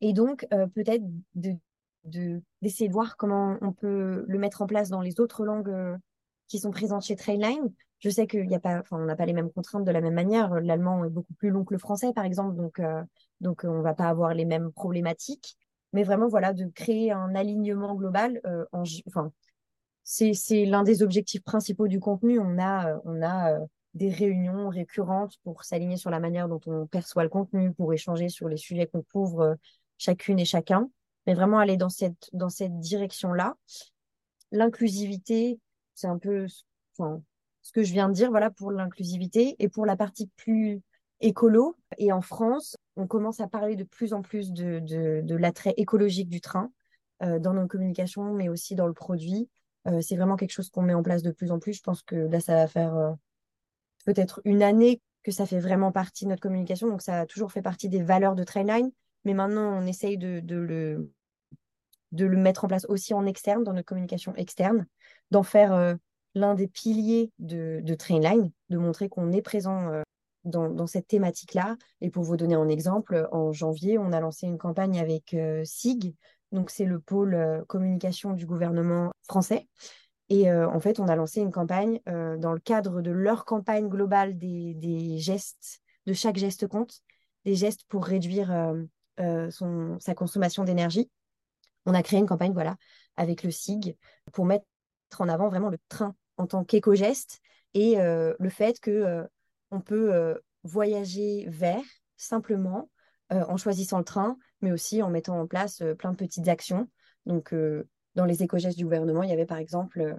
Et 0.00 0.12
donc, 0.12 0.46
peut-être 0.74 1.04
de 1.36 1.56
d'essayer 2.04 2.88
de, 2.88 2.92
voir 2.92 3.16
comment 3.16 3.56
on 3.60 3.72
peut 3.72 4.24
le 4.26 4.38
mettre 4.38 4.62
en 4.62 4.66
place 4.66 4.88
dans 4.88 5.00
les 5.00 5.20
autres 5.20 5.44
langues 5.44 5.68
euh, 5.68 5.96
qui 6.48 6.58
sont 6.58 6.70
présentes 6.70 7.04
chez 7.04 7.16
Trainline. 7.16 7.72
Je 8.00 8.10
sais 8.10 8.26
qu'il 8.26 8.48
n'a 8.48 8.58
pas 8.58 9.26
les 9.26 9.32
mêmes 9.32 9.52
contraintes 9.52 9.84
de 9.84 9.90
la 9.92 10.00
même 10.00 10.14
manière. 10.14 10.60
L'allemand 10.60 11.04
est 11.04 11.10
beaucoup 11.10 11.34
plus 11.34 11.50
long 11.50 11.64
que 11.64 11.72
le 11.72 11.78
français, 11.78 12.12
par 12.12 12.24
exemple, 12.24 12.56
donc 12.56 12.80
euh, 12.80 13.02
donc 13.40 13.62
on 13.62 13.80
va 13.80 13.94
pas 13.94 14.08
avoir 14.08 14.34
les 14.34 14.44
mêmes 14.44 14.72
problématiques. 14.72 15.56
Mais 15.92 16.04
vraiment, 16.04 16.28
voilà, 16.28 16.52
de 16.52 16.66
créer 16.66 17.12
un 17.12 17.34
alignement 17.34 17.94
global. 17.94 18.40
Euh, 18.46 18.64
en, 18.72 18.84
enfin, 19.06 19.32
c'est 20.04 20.34
c'est 20.34 20.64
l'un 20.64 20.82
des 20.82 21.02
objectifs 21.02 21.42
principaux 21.42 21.88
du 21.88 22.00
contenu. 22.00 22.38
On 22.40 22.58
a 22.58 23.00
on 23.04 23.22
a 23.22 23.58
des 23.94 24.10
réunions 24.10 24.68
récurrentes 24.68 25.36
pour 25.44 25.64
s'aligner 25.64 25.96
sur 25.96 26.10
la 26.10 26.20
manière 26.20 26.48
dont 26.48 26.60
on 26.66 26.86
perçoit 26.86 27.24
le 27.24 27.28
contenu, 27.28 27.72
pour 27.72 27.92
échanger 27.92 28.28
sur 28.28 28.48
les 28.48 28.56
sujets 28.56 28.86
qu'on 28.86 29.02
couvre 29.02 29.56
chacune 29.98 30.38
et 30.38 30.44
chacun 30.46 30.88
mais 31.26 31.34
vraiment 31.34 31.58
aller 31.58 31.76
dans 31.76 31.88
cette, 31.88 32.30
dans 32.32 32.48
cette 32.48 32.78
direction-là. 32.78 33.56
L'inclusivité, 34.50 35.58
c'est 35.94 36.08
un 36.08 36.18
peu 36.18 36.46
enfin, 36.96 37.22
ce 37.62 37.72
que 37.72 37.82
je 37.82 37.92
viens 37.92 38.08
de 38.08 38.14
dire 38.14 38.30
voilà, 38.30 38.50
pour 38.50 38.70
l'inclusivité. 38.70 39.56
Et 39.58 39.68
pour 39.68 39.86
la 39.86 39.96
partie 39.96 40.28
plus 40.36 40.82
écolo, 41.22 41.76
et 41.98 42.12
en 42.12 42.20
France, 42.20 42.76
on 42.96 43.06
commence 43.06 43.40
à 43.40 43.48
parler 43.48 43.76
de 43.76 43.84
plus 43.84 44.12
en 44.12 44.22
plus 44.22 44.52
de, 44.52 45.34
l'attrait 45.36 45.74
écologique 45.76 46.28
du 46.28 46.40
train 46.40 46.70
euh, 47.22 47.38
dans 47.38 47.54
nos 47.54 47.66
communications, 47.66 48.34
mais 48.34 48.48
aussi 48.48 48.74
dans 48.74 48.86
le 48.86 48.92
produit. 48.92 49.48
Euh, 49.86 50.00
c'est 50.00 50.16
vraiment 50.16 50.36
quelque 50.36 50.52
chose 50.52 50.70
qu'on 50.70 50.82
met 50.82 50.94
en 50.94 51.02
place 51.02 51.22
de 51.22 51.30
plus 51.30 51.50
en 51.50 51.58
plus. 51.58 51.74
Je 51.74 51.82
pense 51.82 52.02
que 52.02 52.16
là, 52.16 52.40
ça 52.40 52.54
va 52.54 52.66
faire 52.66 52.94
euh, 52.94 53.12
peut-être 54.04 54.40
une 54.44 54.62
année 54.62 55.00
que 55.22 55.32
ça 55.32 55.46
fait 55.46 55.60
vraiment 55.60 55.92
partie 55.92 56.24
de 56.24 56.30
notre 56.30 56.42
communication. 56.42 56.88
Donc, 56.88 57.02
ça 57.02 57.20
a 57.20 57.26
toujours 57.26 57.52
fait 57.52 57.62
partie 57.62 57.88
des 57.88 58.02
valeurs 58.02 58.34
de 58.34 58.44
Trainline. 58.44 58.90
Mais 59.24 59.34
maintenant, 59.34 59.78
on 59.78 59.86
essaye 59.86 60.18
de, 60.18 60.42
le, 60.50 61.08
mettre 62.36 62.64
en 62.64 62.68
place 62.68 62.86
aussi 62.88 63.14
en 63.14 63.24
externe, 63.24 63.62
dans 63.62 63.72
notre 63.72 63.86
communication 63.86 64.34
externe, 64.34 64.86
d'en 65.30 65.44
faire 65.44 65.96
l'un 66.34 66.54
des 66.56 66.66
piliers 66.66 67.30
de, 67.38 67.94
Trainline, 67.94 68.50
de 68.68 68.78
montrer 68.78 69.08
qu'on 69.08 69.30
est 69.30 69.42
présent 69.42 70.02
euh, 70.46 70.68
dans, 70.68 70.86
cette 70.86 71.06
thématique-là. 71.06 71.76
Et 72.00 72.10
pour 72.10 72.24
vous 72.24 72.36
donner 72.36 72.54
un 72.54 72.68
exemple, 72.68 73.28
en 73.32 73.52
janvier, 73.52 73.98
on 73.98 74.12
a 74.12 74.20
lancé 74.20 74.46
une 74.46 74.58
campagne 74.58 74.98
avec 75.00 75.34
euh, 75.34 75.62
SIG, 75.64 76.14
donc 76.50 76.70
c'est 76.70 76.84
le 76.84 76.98
pôle 77.00 77.64
communication 77.66 78.32
du 78.34 78.44
gouvernement 78.44 79.10
français. 79.26 79.68
Et 80.28 80.50
en 80.50 80.80
fait, 80.80 80.98
on 80.98 81.08
a 81.08 81.16
lancé 81.16 81.40
une 81.40 81.50
campagne 81.50 82.00
dans 82.06 82.52
le 82.52 82.58
cadre 82.58 83.02
de 83.02 83.10
leur 83.10 83.44
campagne 83.44 83.88
globale 83.88 84.38
des, 84.38 84.74
des, 84.74 85.18
gestes, 85.18 85.80
de 86.06 86.12
chaque 86.14 86.36
geste 86.36 86.66
compte, 86.66 87.00
des 87.44 87.54
gestes 87.54 87.84
pour 87.88 88.04
réduire 88.04 88.50
euh, 89.20 89.50
son, 89.50 89.98
sa 90.00 90.14
consommation 90.14 90.64
d'énergie. 90.64 91.10
On 91.84 91.92
a 91.92 92.02
créé 92.02 92.18
une 92.18 92.26
campagne 92.26 92.54
voilà, 92.54 92.76
avec 93.16 93.42
le 93.42 93.50
SIG 93.50 93.96
pour 94.32 94.46
mettre 94.46 94.64
en 95.18 95.28
avant 95.28 95.48
vraiment 95.48 95.68
le 95.68 95.78
train 95.88 96.14
en 96.38 96.46
tant 96.46 96.64
qu'éco-geste 96.64 97.40
et 97.74 98.00
euh, 98.00 98.34
le 98.38 98.48
fait 98.48 98.80
que 98.80 98.90
euh, 98.90 99.24
on 99.72 99.80
peut 99.80 100.38
voyager 100.62 101.46
vers 101.48 101.82
simplement 102.16 102.88
en 103.30 103.56
choisissant 103.56 103.98
le 103.98 104.04
train, 104.04 104.36
mais 104.60 104.70
aussi 104.70 105.02
en 105.02 105.10
mettant 105.10 105.40
en 105.40 105.46
place 105.48 105.82
plein 105.98 106.12
de 106.12 106.16
petites 106.16 106.46
actions. 106.48 106.88
Donc, 107.26 107.52
dans 108.14 108.24
les 108.24 108.42
éco-gestes 108.44 108.78
du 108.78 108.84
gouvernement, 108.84 109.24
il 109.24 109.30
y 109.30 109.32
avait 109.32 109.46
par 109.46 109.58
exemple 109.58 110.16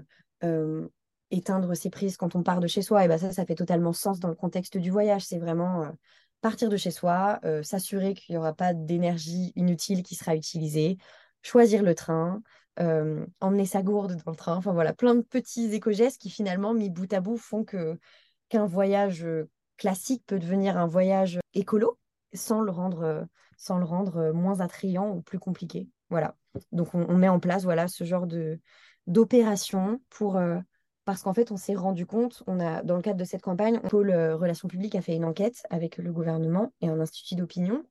éteindre 1.32 1.74
ses 1.76 1.89
prises 1.89 2.18
quand 2.18 2.36
on 2.36 2.43
part 2.43 2.60
de 2.60 2.68
chez 2.68 2.82
soi. 2.82 3.06
Et 3.06 3.08
ben 3.08 3.18
ça, 3.18 3.32
ça 3.32 3.45
fait 3.45 3.56
totalement 3.56 3.93
sens 3.93 4.20
dans 4.20 4.30
le 4.30 4.36
contexte 4.36 4.78
du 4.78 4.91
voyage. 4.91 5.24
C'est 5.24 5.39
vraiment 5.39 5.93
partir 6.43 6.70
de 6.70 6.78
chez 6.78 6.91
soi, 6.91 7.39
euh, 7.45 7.64
s'assurer 7.64 8.14
qu'il 8.14 8.34
n'y 8.34 8.38
aura 8.38 8.54
pas 8.54 8.74
d'énergie 8.74 9.54
inutile 9.56 10.04
qui 10.04 10.14
sera 10.14 10.36
utilisée, 10.36 10.97
choisir 11.41 11.82
le 11.84 11.95
train, 11.95 12.43
euh, 12.82 13.26
emmener 13.39 13.66
sa 13.66 13.82
gourde 13.82 14.22
dans 14.26 14.32
le 14.32 14.38
train, 14.38 14.58
enfin 14.58 14.74
voilà, 14.74 14.93
plein 14.93 15.16
de 15.16 15.22
petits 15.22 15.74
éco-gestes 15.74 16.22
qui 16.22 16.30
finalement, 16.30 16.74
mis 16.74 16.89
bout 16.89 17.12
à 17.14 17.22
bout, 17.22 17.38
font 17.38 17.64
que 17.64 17.97
qu'un 18.50 18.66
voyage 18.66 19.24
euh, 19.24 19.50
classique 19.78 20.24
peut 20.26 20.39
devenir 20.39 20.78
un 20.78 20.88
voyage 20.88 21.39
écolo 21.54 21.98
sans 22.34 22.62
le 22.62 22.72
rendre, 22.72 23.28
sans 23.58 23.78
le 23.78 23.86
rendre 23.86 24.32
moins 24.32 24.60
attrayant 24.60 25.12
ou 25.16 25.22
plus 25.22 25.39
compliqué. 25.39 25.89
Voilà. 26.10 26.36
Donc 26.72 26.94
on, 26.94 27.16
met 27.16 27.28
en 27.28 27.39
place 27.39 27.64
voilà 27.64 27.88
ce 27.88 28.04
genre 28.04 28.28
de 28.28 28.60
d'opération 29.08 30.02
pour 30.10 30.39
parce 31.06 31.22
qu'en 31.24 31.34
fait, 31.34 31.52
on 31.52 31.58
s'est 31.58 31.76
rendu 31.76 32.06
compte, 32.06 32.44
on 32.48 32.60
a, 32.60 32.82
dans 32.82 32.96
le 32.96 33.02
cadre 33.02 33.20
de 33.20 33.26
cette 33.26 33.41
campagne, 33.41 33.80
Pôle 33.82 34.12
Relations 34.12 34.68
publiques 34.68 34.96
a 34.96 35.02
fait 35.02 35.16
une 35.16 35.26
enquête 35.26 35.64
avec 35.70 35.98
le 35.98 36.14
gouvernement 36.14 36.74
et 36.82 36.88
un 36.88 37.00
institut 37.00 37.36
d'opinion. 37.36 37.84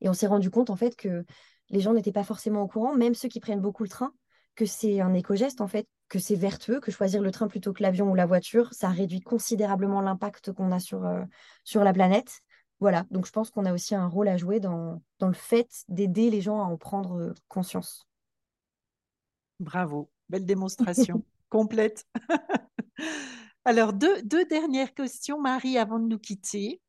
Et 0.00 0.08
on 0.08 0.14
s'est 0.14 0.26
rendu 0.26 0.50
compte, 0.50 0.70
en 0.70 0.76
fait, 0.76 0.96
que 0.96 1.24
les 1.68 1.80
gens 1.80 1.92
n'étaient 1.92 2.12
pas 2.12 2.24
forcément 2.24 2.62
au 2.62 2.66
courant, 2.66 2.94
même 2.94 3.14
ceux 3.14 3.28
qui 3.28 3.40
prennent 3.40 3.60
beaucoup 3.60 3.82
le 3.82 3.88
train, 3.88 4.12
que 4.56 4.64
c'est 4.64 5.00
un 5.00 5.12
éco-geste, 5.12 5.60
en 5.60 5.68
fait, 5.68 5.86
que 6.10 6.18
c'est 6.18 6.34
vertueux, 6.34 6.80
que 6.80 6.90
choisir 6.90 7.22
le 7.22 7.30
train 7.30 7.48
plutôt 7.48 7.72
que 7.72 7.82
l'avion 7.82 8.10
ou 8.10 8.14
la 8.14 8.26
voiture, 8.26 8.68
ça 8.74 8.88
réduit 8.88 9.20
considérablement 9.20 10.02
l'impact 10.02 10.52
qu'on 10.52 10.72
a 10.72 10.80
sur, 10.80 11.06
euh, 11.06 11.22
sur 11.64 11.84
la 11.84 11.94
planète. 11.94 12.40
Voilà, 12.80 13.04
donc 13.10 13.26
je 13.26 13.32
pense 13.32 13.50
qu'on 13.50 13.64
a 13.64 13.72
aussi 13.72 13.94
un 13.94 14.08
rôle 14.08 14.28
à 14.28 14.36
jouer 14.36 14.58
dans, 14.58 15.02
dans 15.18 15.28
le 15.28 15.34
fait 15.34 15.84
d'aider 15.88 16.28
les 16.30 16.40
gens 16.40 16.60
à 16.60 16.64
en 16.64 16.76
prendre 16.76 17.18
euh, 17.18 17.34
conscience. 17.48 18.06
Bravo, 19.60 20.10
belle 20.28 20.44
démonstration 20.44 21.22
complète. 21.48 22.04
Alors, 23.64 23.92
deux, 23.92 24.20
deux, 24.22 24.44
dernières 24.46 24.94
questions, 24.94 25.40
Marie, 25.40 25.78
avant 25.78 26.00
de 26.00 26.06
nous 26.06 26.18
quitter. 26.18 26.80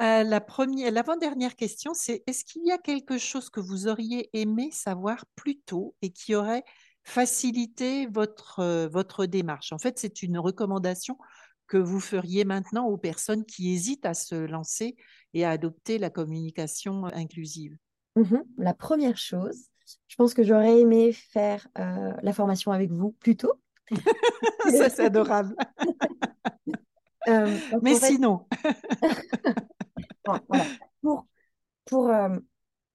Euh, 0.00 0.24
la 0.24 0.40
première, 0.40 0.90
l'avant-dernière 0.90 1.54
question, 1.54 1.92
c'est 1.94 2.22
est-ce 2.26 2.44
qu'il 2.44 2.66
y 2.66 2.72
a 2.72 2.78
quelque 2.78 3.16
chose 3.16 3.48
que 3.48 3.60
vous 3.60 3.86
auriez 3.86 4.28
aimé 4.32 4.70
savoir 4.72 5.24
plus 5.36 5.60
tôt 5.60 5.94
et 6.02 6.10
qui 6.10 6.34
aurait 6.34 6.64
faciliter 7.06 8.06
votre, 8.08 8.58
euh, 8.58 8.88
votre 8.88 9.26
démarche. 9.26 9.72
En 9.72 9.78
fait, 9.78 9.96
c'est 9.98 10.24
une 10.24 10.38
recommandation 10.38 11.16
que 11.68 11.76
vous 11.76 12.00
feriez 12.00 12.44
maintenant 12.44 12.86
aux 12.86 12.98
personnes 12.98 13.44
qui 13.44 13.72
hésitent 13.72 14.04
à 14.04 14.12
se 14.12 14.34
lancer 14.34 14.96
et 15.32 15.44
à 15.44 15.50
adopter 15.50 15.98
la 15.98 16.10
communication 16.10 17.04
inclusive 17.06 17.76
mmh 18.16 18.38
La 18.58 18.74
première 18.74 19.16
chose, 19.16 19.68
je 20.08 20.16
pense 20.16 20.34
que 20.34 20.42
j'aurais 20.42 20.80
aimé 20.80 21.12
faire 21.12 21.66
euh, 21.78 22.12
la 22.22 22.32
formation 22.32 22.72
avec 22.72 22.90
vous 22.90 23.12
plus 23.12 23.36
tôt. 23.36 23.52
Ça, 24.76 24.90
c'est 24.90 25.04
adorable. 25.06 25.54
Euh, 27.28 27.58
Mais 27.82 27.96
sinon. 27.96 28.46
pour, 31.02 31.26
pour, 31.84 32.12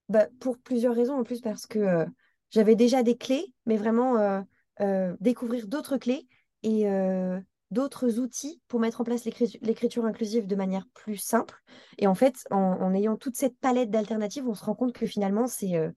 bah, 0.07 0.27
pour 0.39 0.57
plusieurs 0.57 0.95
raisons, 0.95 1.19
en 1.19 1.23
plus 1.23 1.41
parce 1.41 1.67
que 1.67 2.07
j'avais 2.51 2.75
déjà 2.75 3.01
des 3.01 3.17
clés, 3.17 3.53
mais 3.65 3.77
vraiment 3.77 4.17
euh, 4.17 4.41
euh, 4.81 5.15
découvrir 5.19 5.67
d'autres 5.67 5.97
clés 5.97 6.27
et 6.63 6.87
euh, 6.87 7.39
d'autres 7.71 8.19
outils 8.19 8.61
pour 8.67 8.79
mettre 8.79 9.01
en 9.01 9.03
place 9.03 9.25
l'écriture 9.25 10.05
inclusive 10.05 10.45
de 10.45 10.55
manière 10.55 10.85
plus 10.93 11.17
simple. 11.17 11.55
Et 11.97 12.07
en 12.07 12.15
fait, 12.15 12.35
en, 12.51 12.93
ayant 12.93 13.15
toute 13.15 13.37
cette 13.37 13.57
palette 13.57 13.89
d'alternatives, 13.89 14.47
on 14.47 14.53
se 14.53 14.65
rend 14.65 14.75
compte 14.75 14.93
que 14.93 15.07
finalement, 15.07 15.47
c'est 15.47 15.93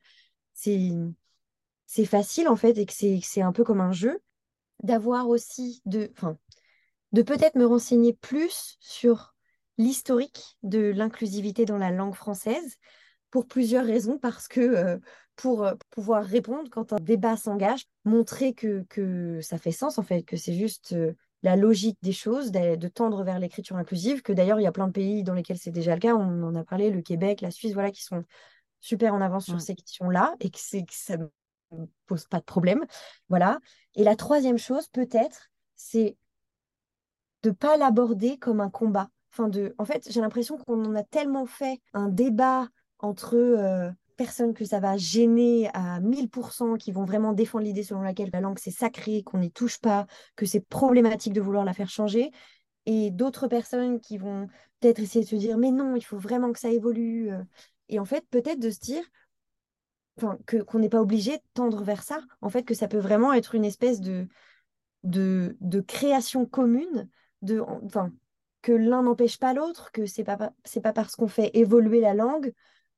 facile 2.06 2.48
en 2.48 2.56
fait 2.56 2.78
et 2.78 2.86
que 2.86 2.92
c'est 2.92 3.42
un 3.42 3.52
peu 3.52 3.64
comme 3.64 3.80
un 3.80 3.92
jeu 3.92 4.20
d'avoir 4.82 5.28
aussi 5.28 5.82
de, 5.86 6.12
de 7.12 7.22
peut-être 7.22 7.56
me 7.56 7.66
renseigner 7.66 8.12
plus 8.12 8.76
sur 8.78 9.34
l'historique 9.76 10.56
de 10.62 10.92
l'inclusivité 10.94 11.64
dans 11.64 11.78
la 11.78 11.90
langue 11.90 12.14
française 12.14 12.76
pour 13.34 13.48
plusieurs 13.48 13.84
raisons, 13.84 14.16
parce 14.16 14.46
que 14.46 15.00
pour 15.34 15.68
pouvoir 15.90 16.24
répondre 16.24 16.70
quand 16.70 16.92
un 16.92 17.00
débat 17.00 17.36
s'engage, 17.36 17.84
montrer 18.04 18.54
que, 18.54 18.84
que 18.88 19.40
ça 19.40 19.58
fait 19.58 19.72
sens, 19.72 19.98
en 19.98 20.04
fait, 20.04 20.22
que 20.22 20.36
c'est 20.36 20.54
juste 20.54 20.94
la 21.42 21.56
logique 21.56 21.98
des 22.00 22.12
choses, 22.12 22.52
de, 22.52 22.86
tendre 22.86 23.24
vers 23.24 23.40
l'écriture 23.40 23.76
inclusive, 23.76 24.22
que 24.22 24.32
d'ailleurs, 24.32 24.60
il 24.60 24.62
y 24.62 24.68
a 24.68 24.70
plein 24.70 24.86
de 24.86 24.92
pays 24.92 25.24
dans 25.24 25.34
lesquels 25.34 25.58
c'est 25.58 25.72
déjà 25.72 25.94
le 25.94 26.00
cas, 26.00 26.14
on 26.14 26.44
en 26.44 26.54
a 26.54 26.62
parlé, 26.62 26.90
le 26.90 27.02
Québec, 27.02 27.40
la 27.40 27.50
Suisse, 27.50 27.72
voilà, 27.72 27.90
qui 27.90 28.04
sont 28.04 28.22
super 28.78 29.12
en 29.12 29.20
avance 29.20 29.46
sur 29.46 29.60
ces 29.60 29.74
questions-là, 29.74 30.36
et 30.38 30.48
que, 30.48 30.56
que 30.56 30.92
ça 30.92 31.16
ne 31.16 31.26
pose 32.06 32.26
pas 32.26 32.38
de 32.38 32.44
problème. 32.44 32.84
Voilà. 33.28 33.58
Et 33.96 34.04
la 34.04 34.14
troisième 34.14 34.58
chose, 34.58 34.86
peut-être, 34.92 35.50
c'est 35.74 36.16
de 37.42 37.48
ne 37.48 37.54
pas 37.54 37.76
l'aborder 37.76 38.38
comme 38.38 38.60
un 38.60 38.70
combat. 38.70 39.08
Enfin 39.32 39.48
de, 39.48 39.74
en 39.78 39.84
fait, 39.84 40.06
j'ai 40.08 40.20
l'impression 40.20 40.56
qu'on 40.56 40.84
en 40.84 40.94
a 40.94 41.02
tellement 41.02 41.46
fait 41.46 41.80
un 41.94 42.06
débat 42.06 42.68
entre 43.04 43.94
personnes 44.16 44.54
que 44.54 44.64
ça 44.64 44.80
va 44.80 44.96
gêner 44.96 45.68
à 45.74 46.00
1000%, 46.00 46.76
qui 46.76 46.92
vont 46.92 47.04
vraiment 47.04 47.32
défendre 47.32 47.64
l'idée 47.64 47.82
selon 47.82 48.02
laquelle 48.02 48.30
la 48.32 48.40
langue 48.40 48.58
c'est 48.58 48.70
sacré, 48.70 49.22
qu'on 49.22 49.38
n'y 49.38 49.50
touche 49.50 49.78
pas, 49.78 50.06
que 50.36 50.46
c'est 50.46 50.60
problématique 50.60 51.32
de 51.32 51.40
vouloir 51.40 51.64
la 51.64 51.74
faire 51.74 51.90
changer, 51.90 52.30
et 52.86 53.10
d'autres 53.10 53.48
personnes 53.48 54.00
qui 54.00 54.18
vont 54.18 54.48
peut-être 54.80 55.00
essayer 55.00 55.24
de 55.24 55.30
se 55.30 55.36
dire 55.36 55.58
mais 55.58 55.70
non, 55.70 55.96
il 55.96 56.02
faut 56.02 56.18
vraiment 56.18 56.52
que 56.52 56.58
ça 56.58 56.70
évolue. 56.70 57.32
Euh. 57.32 57.42
Et 57.88 57.98
en 57.98 58.04
fait, 58.04 58.24
peut-être 58.30 58.60
de 58.60 58.70
se 58.70 58.80
dire 58.80 59.04
que 60.46 60.58
qu'on 60.58 60.78
n'est 60.78 60.88
pas 60.88 61.00
obligé 61.00 61.36
de 61.36 61.42
tendre 61.54 61.82
vers 61.82 62.02
ça, 62.02 62.20
en 62.40 62.50
fait, 62.50 62.62
que 62.62 62.74
ça 62.74 62.88
peut 62.88 62.98
vraiment 62.98 63.32
être 63.32 63.54
une 63.54 63.64
espèce 63.64 64.00
de, 64.00 64.28
de, 65.02 65.56
de 65.60 65.80
création 65.80 66.46
commune, 66.46 67.08
de, 67.42 67.60
enfin, 67.60 68.12
que 68.62 68.72
l'un 68.72 69.02
n'empêche 69.02 69.38
pas 69.38 69.54
l'autre, 69.54 69.90
que 69.92 70.06
c'est 70.06 70.24
pas, 70.24 70.52
c'est 70.64 70.80
pas 70.80 70.92
parce 70.92 71.16
qu'on 71.16 71.28
fait 71.28 71.50
évoluer 71.54 72.00
la 72.00 72.14
langue 72.14 72.54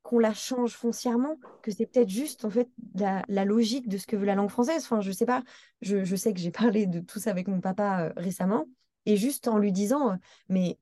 qu'on 0.06 0.20
la 0.20 0.32
change 0.32 0.74
foncièrement, 0.74 1.36
que 1.62 1.72
c'est 1.72 1.84
peut-être 1.84 2.08
juste 2.08 2.44
en 2.44 2.50
fait 2.50 2.68
la, 2.94 3.44
logique 3.44 3.88
de 3.88 3.98
ce 3.98 4.06
que 4.06 4.14
veut 4.14 4.24
la 4.24 4.36
langue 4.36 4.50
française. 4.50 4.84
Enfin, 4.84 5.00
je 5.00 5.10
sais 5.10 5.26
pas, 5.26 5.42
je, 5.82 6.14
sais 6.14 6.32
que 6.32 6.38
j'ai 6.38 6.52
parlé 6.52 6.86
de 6.86 7.00
tout 7.00 7.18
ça 7.18 7.30
avec 7.30 7.48
mon 7.48 7.60
papa 7.60 8.04
euh, 8.04 8.12
récemment, 8.16 8.66
et 9.04 9.16
juste 9.16 9.48
en 9.48 9.58
lui 9.58 9.72
disant, 9.72 10.12
euh, 10.12 10.16
mais 10.48 10.78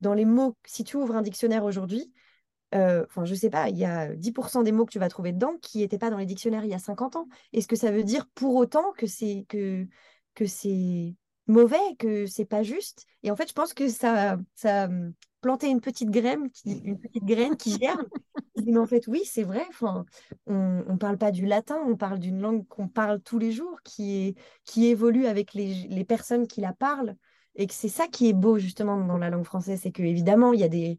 dans 0.00 0.14
les 0.14 0.24
mots, 0.24 0.56
si 0.64 0.84
tu 0.84 0.96
ouvres 0.96 1.16
un 1.16 1.22
dictionnaire 1.22 1.64
aujourd'hui, 1.64 2.12
euh, 2.76 3.04
enfin, 3.08 3.24
je 3.24 3.34
sais 3.34 3.50
pas, 3.50 3.68
il 3.68 3.76
y 3.76 3.84
a 3.84 4.14
10% 4.14 4.62
des 4.62 4.70
mots 4.70 4.86
que 4.86 4.92
tu 4.92 5.00
vas 5.00 5.08
trouver 5.08 5.32
dedans 5.32 5.56
qui 5.60 5.78
n'étaient 5.78 5.98
pas 5.98 6.10
dans 6.10 6.18
les 6.18 6.26
dictionnaires 6.26 6.64
il 6.64 6.70
y 6.70 6.74
a 6.74 6.78
50 6.78 7.16
ans. 7.16 7.26
Est-ce 7.52 7.66
que 7.66 7.74
ça 7.74 7.90
veut 7.90 8.04
dire 8.04 8.28
pour 8.36 8.54
autant 8.54 8.92
que 8.92 9.08
c'est 9.08 9.46
que, 9.48 9.84
que 10.34 10.46
c'est 10.46 11.16
mauvais, 11.50 11.78
que 11.98 12.26
c'est 12.26 12.44
pas 12.44 12.62
juste 12.62 13.04
Et 13.22 13.30
en 13.30 13.36
fait, 13.36 13.48
je 13.48 13.54
pense 13.54 13.74
que 13.74 13.88
ça, 13.88 14.38
ça 14.54 14.88
planter 15.40 15.68
une 15.68 15.80
petite 15.80 16.10
graine 16.10 16.50
qui, 16.50 16.78
une 16.84 16.98
petite 16.98 17.24
graine 17.24 17.56
qui 17.56 17.78
germe. 17.78 18.06
Mais 18.66 18.78
en 18.78 18.86
fait, 18.86 19.06
oui, 19.06 19.22
c'est 19.24 19.42
vrai. 19.42 19.64
Enfin, 19.70 20.04
on 20.46 20.84
ne 20.86 20.96
parle 20.96 21.18
pas 21.18 21.30
du 21.30 21.46
latin, 21.46 21.78
on 21.86 21.96
parle 21.96 22.18
d'une 22.18 22.40
langue 22.40 22.66
qu'on 22.68 22.88
parle 22.88 23.20
tous 23.22 23.38
les 23.38 23.52
jours, 23.52 23.80
qui, 23.82 24.28
est, 24.28 24.34
qui 24.64 24.86
évolue 24.86 25.26
avec 25.26 25.54
les, 25.54 25.86
les 25.88 26.04
personnes 26.04 26.46
qui 26.46 26.60
la 26.60 26.72
parlent. 26.72 27.16
Et 27.56 27.66
que 27.66 27.74
c'est 27.74 27.88
ça 27.88 28.06
qui 28.06 28.28
est 28.28 28.32
beau, 28.32 28.58
justement, 28.58 29.02
dans 29.04 29.18
la 29.18 29.30
langue 29.30 29.44
française. 29.44 29.80
C'est 29.82 29.92
qu'évidemment, 29.92 30.52
il 30.52 30.60
y 30.60 30.64
a 30.64 30.68
des. 30.68 30.98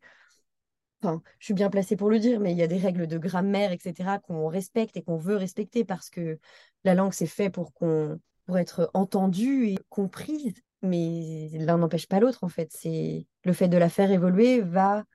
Enfin, 1.03 1.21
je 1.39 1.45
suis 1.45 1.53
bien 1.53 1.69
placée 1.69 1.95
pour 1.95 2.09
le 2.09 2.19
dire, 2.19 2.39
mais 2.39 2.51
il 2.51 2.57
y 2.57 2.63
a 2.63 2.67
des 2.67 2.77
règles 2.77 3.07
de 3.07 3.17
grammaire, 3.17 3.71
etc., 3.71 4.19
qu'on 4.19 4.47
respecte 4.47 4.97
et 4.97 5.01
qu'on 5.01 5.17
veut 5.17 5.35
respecter 5.35 5.83
parce 5.83 6.09
que 6.11 6.39
la 6.83 6.93
langue, 6.93 7.13
c'est 7.13 7.25
fait 7.25 7.49
pour 7.49 7.73
qu'on 7.73 8.19
pour 8.51 8.57
être 8.57 8.91
entendu 8.93 9.67
et 9.67 9.77
comprise 9.87 10.53
mais 10.81 11.47
l'un 11.53 11.77
n'empêche 11.77 12.05
pas 12.05 12.19
l'autre 12.19 12.43
en 12.43 12.49
fait. 12.49 12.69
C'est 12.73 13.25
le 13.45 13.53
fait 13.53 13.69
de 13.69 13.77
la 13.77 13.87
faire 13.87 14.11
évoluer 14.11 14.59
va 14.59 15.05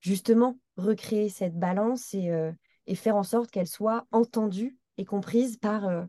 justement 0.00 0.58
recréer 0.78 1.28
cette 1.28 1.58
balance 1.58 2.14
et, 2.14 2.30
euh, 2.30 2.52
faire 2.94 3.16
en 3.16 3.22
sorte 3.22 3.50
qu'elle 3.50 3.66
soit 3.66 4.06
entendue 4.12 4.78
et 4.96 5.04
comprise 5.04 5.58
par 5.58 5.86
euh, 5.86 6.06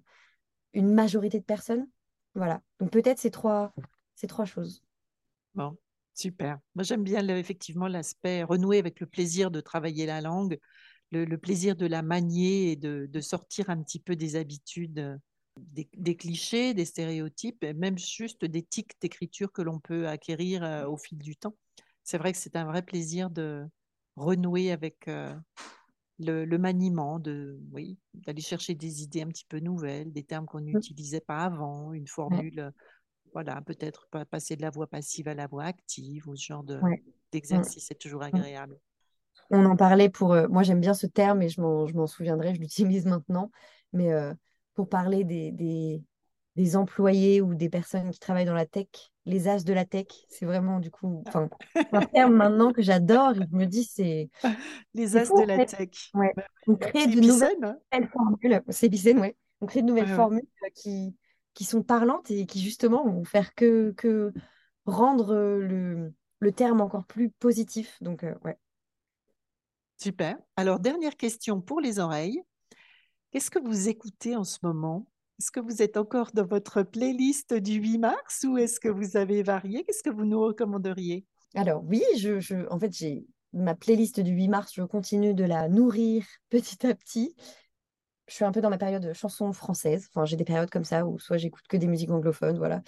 une 0.72 0.94
majorité 0.94 1.42
de 1.42 1.44
personnes. 1.44 1.90
Voilà. 2.36 2.62
Donc 2.80 2.92
peut-être 2.92 3.20
ces 3.20 3.32
trois, 3.32 3.74
ces 4.16 4.28
trois 4.28 4.46
choses. 4.46 4.82
Bon, 5.56 5.76
super. 6.14 6.58
Moi 6.74 6.86
j'aime 6.86 7.04
bien 7.04 7.28
effectivement 7.36 7.90
l'aspect 7.90 8.44
renouer 8.44 8.78
avec 8.78 9.02
le 9.02 9.08
plaisir 9.08 9.52
de 9.52 9.60
travailler 9.60 10.06
la 10.06 10.22
langue, 10.22 10.58
le, 11.12 11.36
plaisir 11.36 11.76
de 11.76 11.86
la 11.86 12.02
manier 12.02 12.72
et 12.72 12.76
de, 12.78 13.10
de, 13.12 13.20
sortir 13.20 13.70
un 13.70 13.84
petit 13.84 14.00
peu 14.00 14.16
des 14.16 14.38
habitudes 14.38 15.20
des, 15.60 16.16
clichés, 16.16 16.74
des 16.74 16.86
stéréotypes, 16.86 17.64
et 17.64 17.74
même 17.74 17.98
juste 17.98 18.46
des 18.46 18.64
tics 18.64 19.00
d'écriture 19.02 19.52
que 19.52 19.62
l'on 19.62 19.80
peut 19.80 20.08
acquérir 20.08 20.64
euh, 20.64 20.86
au 20.86 20.98
fil 20.98 21.18
du 21.18 21.36
temps. 21.36 21.56
C'est 22.04 22.18
vrai 22.18 22.32
que 22.32 22.38
c'est 22.38 22.56
un 22.56 22.66
vrai 22.66 22.82
plaisir 22.82 23.30
de 23.30 23.66
renouer 24.16 24.72
avec 24.72 25.08
euh, 25.08 25.36
le, 26.20 26.58
maniement, 26.58 27.20
de 27.20 27.60
oui, 27.72 27.98
d'aller 28.14 28.42
chercher 28.42 28.76
des 28.76 29.04
idées 29.04 29.22
un 29.22 29.28
petit 29.28 29.46
peu 29.46 29.60
nouvelles, 29.60 30.12
des 30.12 30.24
termes 30.24 30.46
qu'on 30.46 30.62
n'utilisait 30.62 31.22
pas 31.22 31.40
avant, 31.40 31.94
une 31.94 32.08
formule, 32.08 32.60
euh, 32.60 32.72
voilà, 33.34 33.62
peut-être 33.62 34.08
passer 34.32 34.56
de 34.56 34.62
la 34.62 34.70
voix 34.70 34.88
passive 34.88 35.28
à 35.28 35.34
la 35.34 35.48
voix 35.48 35.66
active 35.66 36.28
ou 36.28 36.36
ce 36.36 36.46
genre 36.46 36.64
de, 36.64 36.80
d'exercice, 37.32 37.86
c'est 37.88 38.00
toujours 38.00 38.24
agréable. 38.24 38.78
On 39.52 39.64
en 39.66 39.76
parlait 39.76 40.10
pour. 40.10 40.36
moi, 40.50 40.64
j'aime 40.64 40.82
bien 40.82 40.94
ce 40.94 41.08
terme 41.08 41.42
et 41.42 41.50
je 41.50 41.62
m'en, 41.62 42.08
souviendrai, 42.08 42.56
je 42.56 42.60
l'utilise 42.60 43.06
maintenant. 43.06 43.52
Mais 43.94 44.12
pour 44.78 44.88
parler 44.88 45.24
des, 45.24 45.52
des, 46.56 46.76
employés 46.76 47.42
ou 47.42 47.56
des 47.56 47.68
personnes 47.68 48.12
qui 48.12 48.20
travaillent 48.20 48.46
dans 48.46 48.54
la 48.54 48.68
tech, 48.68 48.88
les 49.26 49.48
as 49.48 49.64
de 49.64 49.74
la 49.74 49.86
tech. 49.86 50.06
C'est 50.30 50.46
vraiment 50.46 50.80
du 50.80 50.92
coup 50.92 51.24
enfin, 51.28 51.50
un 51.92 52.06
terme 52.06 52.36
maintenant 52.36 52.72
que 52.72 52.84
j'adore. 52.84 53.34
Je 53.34 53.42
me 53.52 53.66
dis, 53.66 53.84
c'est. 53.84 54.30
Les 54.94 55.18
as 55.18 55.30
de 55.30 55.46
la 55.46 55.66
tech. 55.66 55.90
Ouais. 56.14 56.32
On 56.68 56.76
crée 56.76 57.08
de 57.08 57.20
nouvelles 57.20 57.58
hein. 57.64 57.76
formules. 58.14 58.62
C'est 58.70 58.94
ouais. 59.16 59.36
On 59.62 59.66
crée 59.66 59.82
de 59.82 59.88
nouvelles 59.88 60.08
formules 60.08 60.48
qui, 60.76 61.16
qui 61.56 61.64
sont 61.64 61.82
parlantes 61.82 62.30
et 62.30 62.46
qui 62.46 62.62
justement 62.62 63.04
vont 63.04 63.24
faire 63.24 63.56
que, 63.56 63.96
que 63.98 64.32
rendre 64.86 65.36
le, 65.36 66.14
le 66.40 66.52
terme 66.52 66.82
encore 66.82 67.06
plus 67.06 67.32
positif. 67.32 67.98
Donc, 68.02 68.24
ouais. 68.46 68.58
Super. 69.98 70.38
Alors, 70.56 70.80
dernière 70.80 71.18
question 71.18 71.62
pour 71.62 71.82
les 71.82 71.98
oreilles. 71.98 72.44
Qu'est-ce 73.32 73.52
que 73.52 73.60
vous 73.60 73.90
écoutez 73.90 74.36
en 74.36 74.44
ce 74.44 74.60
moment? 74.64 75.06
Est-ce 75.40 75.52
que 75.52 75.60
vous 75.60 75.82
êtes 75.82 75.98
encore 75.98 76.32
dans 76.34 76.46
votre 76.46 76.82
playlist 76.82 77.54
du 77.54 77.74
8 77.74 77.98
mars 78.00 78.46
ou 78.48 78.58
est-ce 78.58 78.80
que 78.80 78.88
vous 78.88 79.18
avez 79.18 79.44
varié? 79.44 79.84
Qu'est-ce 79.84 80.02
que 80.02 80.10
vous 80.10 80.26
nous 80.26 80.42
recommanderiez? 80.42 81.26
Alors 81.54 81.84
oui, 81.86 82.02
je, 82.18 82.68
en 82.72 82.80
fait, 82.80 82.92
j'ai 82.92 83.26
ma 83.54 83.76
playlist 83.76 84.20
du 84.20 84.32
8 84.32 84.48
mars, 84.48 84.72
je 84.74 84.84
continue 84.84 85.34
de 85.34 85.44
la 85.44 85.68
nourrir 85.68 86.26
petit 86.50 86.88
à 86.88 86.96
petit. 86.96 87.36
Je 88.28 88.34
suis 88.34 88.46
un 88.46 88.52
peu 88.52 88.62
dans 88.62 88.70
ma 88.70 88.78
période 88.78 89.04
de 89.04 89.14
chansons 89.14 89.54
françaises. 89.54 90.08
Enfin, 90.10 90.26
j'ai 90.26 90.36
des 90.36 90.44
périodes 90.44 90.70
comme 90.70 90.84
ça 90.84 91.06
où 91.06 91.20
soit 91.20 91.38
j'écoute 91.38 91.66
que 91.70 91.78
des 91.78 91.88
musiques 91.88 92.12
anglophones, 92.12 92.58
voilà. 92.58 92.82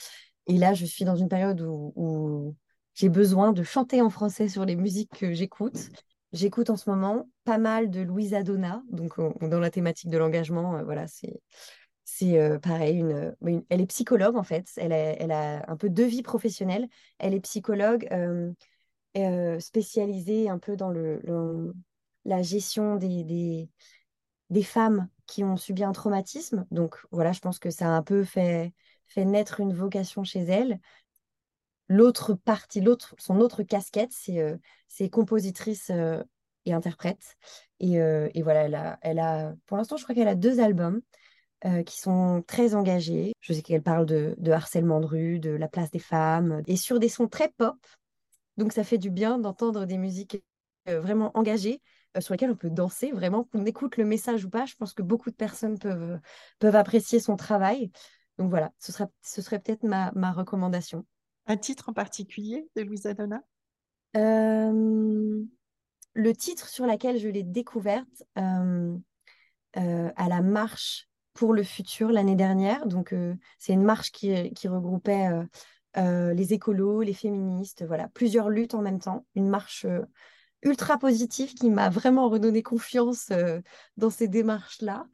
Et 0.48 0.58
là, 0.58 0.74
je 0.74 0.86
suis 0.86 1.06
dans 1.06 1.16
une 1.16 1.30
période 1.30 1.62
où 1.62 2.56
j'ai 2.94 3.10
besoin 3.10 3.54
de 3.54 3.64
chanter 3.64 4.02
en 4.02 4.10
français 4.10 4.50
sur 4.50 4.66
les 4.66 4.76
musiques 4.76 5.12
que 5.18 5.32
j'écoute. 5.32 5.90
J'écoute 6.32 6.70
en 6.70 6.78
ce 6.78 6.90
moment 6.90 7.28
pas 7.44 7.58
mal 7.58 7.90
de 7.90 8.02
Louisa 8.02 8.44
Donna, 8.44 8.84
donc 8.92 9.20
dans 9.42 9.60
la 9.60 9.72
thématique 9.72 10.12
de 10.12 10.18
l'engagement, 10.18 10.78
euh, 10.78 10.84
voilà, 10.84 11.06
c'est 11.08 12.40
euh, 12.40 12.60
pareil, 12.60 13.00
une, 13.00 13.34
elle 13.70 13.82
est 13.82 13.88
psychologue 13.88 14.36
en 14.36 14.44
fait, 14.44 14.68
elle 14.78 14.92
a, 15.32 15.70
un 15.70 15.76
peu 15.76 15.90
deux 15.90 16.06
vies 16.06 16.22
professionnelles. 16.22 16.88
Elle 17.18 17.34
est 17.34 17.40
psychologue 17.40 18.08
euh, 18.12 19.60
spécialisée 19.60 20.50
un 20.50 20.60
peu 20.60 20.76
dans 20.76 20.92
la 22.26 22.42
gestion 22.44 22.98
des, 22.98 23.68
femmes 24.64 25.10
qui 25.26 25.44
ont 25.44 25.58
subi 25.58 25.84
un 25.84 25.94
traumatisme. 25.94 26.68
Donc 26.70 26.98
voilà, 27.12 27.32
je 27.32 27.40
pense 27.40 27.58
que 27.58 27.72
ça 27.72 27.88
a 27.88 27.98
un 27.98 28.04
peu 28.04 28.24
fait, 28.24 28.72
fait 29.08 29.26
naître 29.26 29.62
une 29.62 29.74
vocation 29.74 30.24
chez 30.24 30.42
elle 30.42 30.80
l'autre 31.90 32.36
partie, 32.36 32.84
son 33.18 33.42
autre 33.42 33.64
casquette, 33.64 34.12
c'est 34.14 34.40
euh, 34.40 35.10
compositrice 35.10 35.90
euh, 35.90 36.24
et 36.66 36.74
interprète. 36.74 37.36
Et, 37.80 38.00
euh, 38.00 38.30
voilà, 38.44 38.98
elle 39.02 39.20
a, 39.20 39.54
pour 39.66 39.78
l'instant, 39.78 39.98
je 39.98 40.04
crois 40.04 40.16
qu'elle 40.16 40.28
a 40.28 40.36
deux 40.36 40.60
albums 40.62 41.02
qui 41.86 42.00
sont 42.00 42.42
très 42.48 42.74
engagés. 42.74 43.34
Je 43.42 43.52
sais 43.52 43.62
qu'elle 43.62 43.84
parle 43.84 44.06
de, 44.06 44.34
de, 44.38 44.52
harcèlement 44.54 45.02
de 45.02 45.06
rue, 45.06 45.40
de 45.40 45.50
la 45.50 45.68
place 45.68 45.92
des 45.92 46.00
femmes, 46.00 46.64
et 46.68 46.78
sur 46.78 47.00
des 47.00 47.10
sons 47.10 47.28
très 47.28 47.50
pop. 47.50 47.76
Donc 48.56 48.72
ça 48.72 48.86
fait 48.86 48.98
du 48.98 49.10
bien 49.10 49.40
d'entendre 49.40 49.84
des 49.84 49.98
musiques 49.98 50.42
vraiment 50.86 51.38
engagées, 51.38 51.82
sur 52.20 52.34
lesquelles 52.34 52.52
on 52.52 52.56
peut 52.56 52.70
danser, 52.70 53.12
vraiment, 53.12 53.44
qu'on 53.44 53.66
écoute 53.66 53.98
le 53.98 54.06
message 54.06 54.46
ou 54.46 54.50
pas. 54.50 54.66
Je 54.66 54.76
pense 54.76 54.94
que 54.94 55.02
beaucoup 55.02 55.32
de 55.32 55.36
personnes 55.36 55.78
peuvent, 55.78 56.76
apprécier 56.76 57.20
son 57.20 57.36
travail. 57.36 57.92
Donc 58.38 58.50
voilà, 58.50 58.72
ce, 58.80 58.94
sera, 58.94 59.10
ce 59.22 59.42
serait 59.42 59.60
peut-être 59.60 59.84
ma 59.84 60.32
recommandation. 60.32 61.06
Un 61.50 61.58
titre 61.58 61.90
en 61.90 61.94
particulier 61.94 62.70
de 62.76 62.84
Louisa 62.84 63.16
Donna 63.16 63.42
euh, 64.16 65.44
Le 66.14 66.34
titre 66.36 66.70
sur 66.70 66.86
lequel 66.86 67.18
je 67.18 67.28
l'ai 67.28 67.42
découverte 67.42 68.24
euh, 68.38 68.96
euh, 69.78 70.12
à 70.16 70.30
la 70.30 70.44
marche 70.44 71.10
pour 71.34 71.54
le 71.54 71.64
futur 71.64 72.12
l'année 72.12 72.36
dernière. 72.36 72.86
Donc, 72.86 73.16
c'est 73.58 73.74
une 73.74 73.82
marche 73.82 74.12
qui, 74.12 74.52
qui 74.54 74.68
regroupait 74.68 75.30
les 75.96 76.54
écolos, 76.54 77.02
les 77.02 77.14
féministes, 77.14 77.84
voilà, 77.84 78.10
plusieurs 78.10 78.50
luttes 78.50 78.76
en 78.76 78.82
même 78.82 79.00
temps. 79.00 79.26
Une 79.36 79.48
marche 79.48 79.88
ultra 80.62 81.00
positive 81.00 81.54
qui 81.54 81.70
m'a 81.70 81.90
vraiment 81.90 82.30
redonné 82.30 82.62
confiance 82.62 83.32
dans 83.96 84.10
ces 84.10 84.28
démarches-là. 84.28 85.08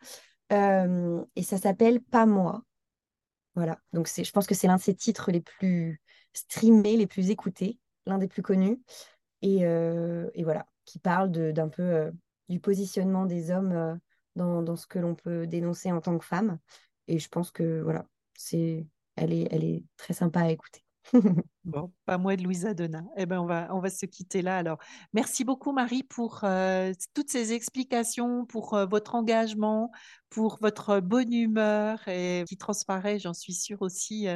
et 0.49 1.43
ça 1.43 1.57
s'appelle 1.57 2.01
Pas 2.01 2.25
moi. 2.25 2.63
Voilà, 3.53 3.79
donc 3.93 4.09
je 4.09 4.31
pense 4.31 4.47
que 4.47 4.55
c'est 4.55 4.67
l'un 4.67 4.77
de 4.77 4.81
ces 4.81 4.95
titres 4.95 5.31
les 5.31 5.41
plus 5.41 6.01
streamés, 6.36 6.97
les 6.97 7.07
plus 7.07 7.29
écoutés, 7.29 7.79
l'un 8.05 8.17
des 8.17 8.27
plus 8.27 8.41
connus. 8.41 8.79
Et, 9.41 9.65
euh, 9.65 10.29
voilà, 10.43 10.67
qui 10.86 10.99
parle 10.99 11.31
d'un 11.31 11.69
peu 11.69 11.83
euh, 11.83 12.11
du 12.49 12.59
positionnement 12.59 13.25
des 13.25 13.51
hommes 13.51 13.71
euh, 13.71 13.95
dans, 14.36 14.61
dans, 14.61 14.75
ce 14.75 14.88
que 14.88 14.99
l'on 14.99 15.15
peut 15.15 15.47
dénoncer 15.47 15.91
en 15.91 16.01
tant 16.01 16.17
que 16.17 16.25
femme. 16.25 16.59
Et 17.07 17.19
je 17.19 17.29
pense 17.29 17.51
que 17.51 17.81
voilà, 17.81 18.07
c'est, 18.36 18.88
elle, 19.15 19.33
est, 19.33 19.47
elle 19.51 19.63
est 19.63 19.83
très 19.97 20.13
sympa 20.13 20.41
à 20.41 20.49
écouter. 20.49 20.81
Bon, 21.63 21.91
pas 22.05 22.19
moi 22.19 22.36
de 22.36 22.43
Louisa 22.43 22.75
Donna. 22.75 23.03
Eh 23.17 23.25
ben, 23.25 23.39
on 23.39 23.45
va, 23.45 23.67
on 23.71 23.79
va 23.79 23.89
se 23.89 24.05
quitter 24.05 24.43
là 24.43 24.57
alors. 24.57 24.77
Merci 25.13 25.43
beaucoup 25.43 25.71
Marie 25.71 26.03
pour 26.03 26.43
toutes 27.15 27.29
ces 27.29 27.53
explications, 27.53 28.45
pour 28.45 28.77
votre 28.88 29.15
engagement, 29.15 29.91
pour 30.29 30.57
votre 30.61 30.99
bonne 30.99 31.33
humeur 31.33 32.07
et 32.07 32.43
qui 32.47 32.57
transparaît, 32.57 33.17
j'en 33.17 33.33
suis 33.33 33.53
sûre 33.53 33.81
aussi 33.81 34.27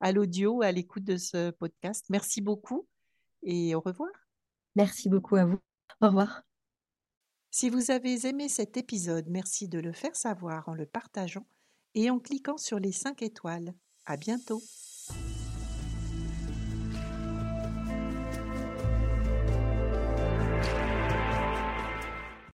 à 0.00 0.12
l'audio, 0.12 0.62
à 0.62 0.72
l'écoute 0.72 1.04
de 1.04 1.16
ce 1.16 1.50
podcast. 1.50 2.06
Merci 2.10 2.40
beaucoup 2.40 2.86
et 3.42 3.74
au 3.74 3.80
revoir. 3.80 4.10
Merci 4.76 5.08
beaucoup 5.08 5.36
à 5.36 5.44
vous. 5.44 5.58
Au 6.00 6.06
revoir. 6.06 6.42
Si 7.50 7.70
vous 7.70 7.90
avez 7.90 8.26
aimé 8.26 8.48
cet 8.48 8.76
épisode, 8.76 9.26
merci 9.28 9.68
de 9.68 9.78
le 9.78 9.92
faire 9.92 10.14
savoir 10.14 10.68
en 10.68 10.74
le 10.74 10.86
partageant 10.86 11.46
et 11.94 12.10
en 12.10 12.18
cliquant 12.18 12.58
sur 12.58 12.78
les 12.78 12.92
5 12.92 13.22
étoiles. 13.22 13.74
À 14.04 14.16
bientôt. 14.16 14.62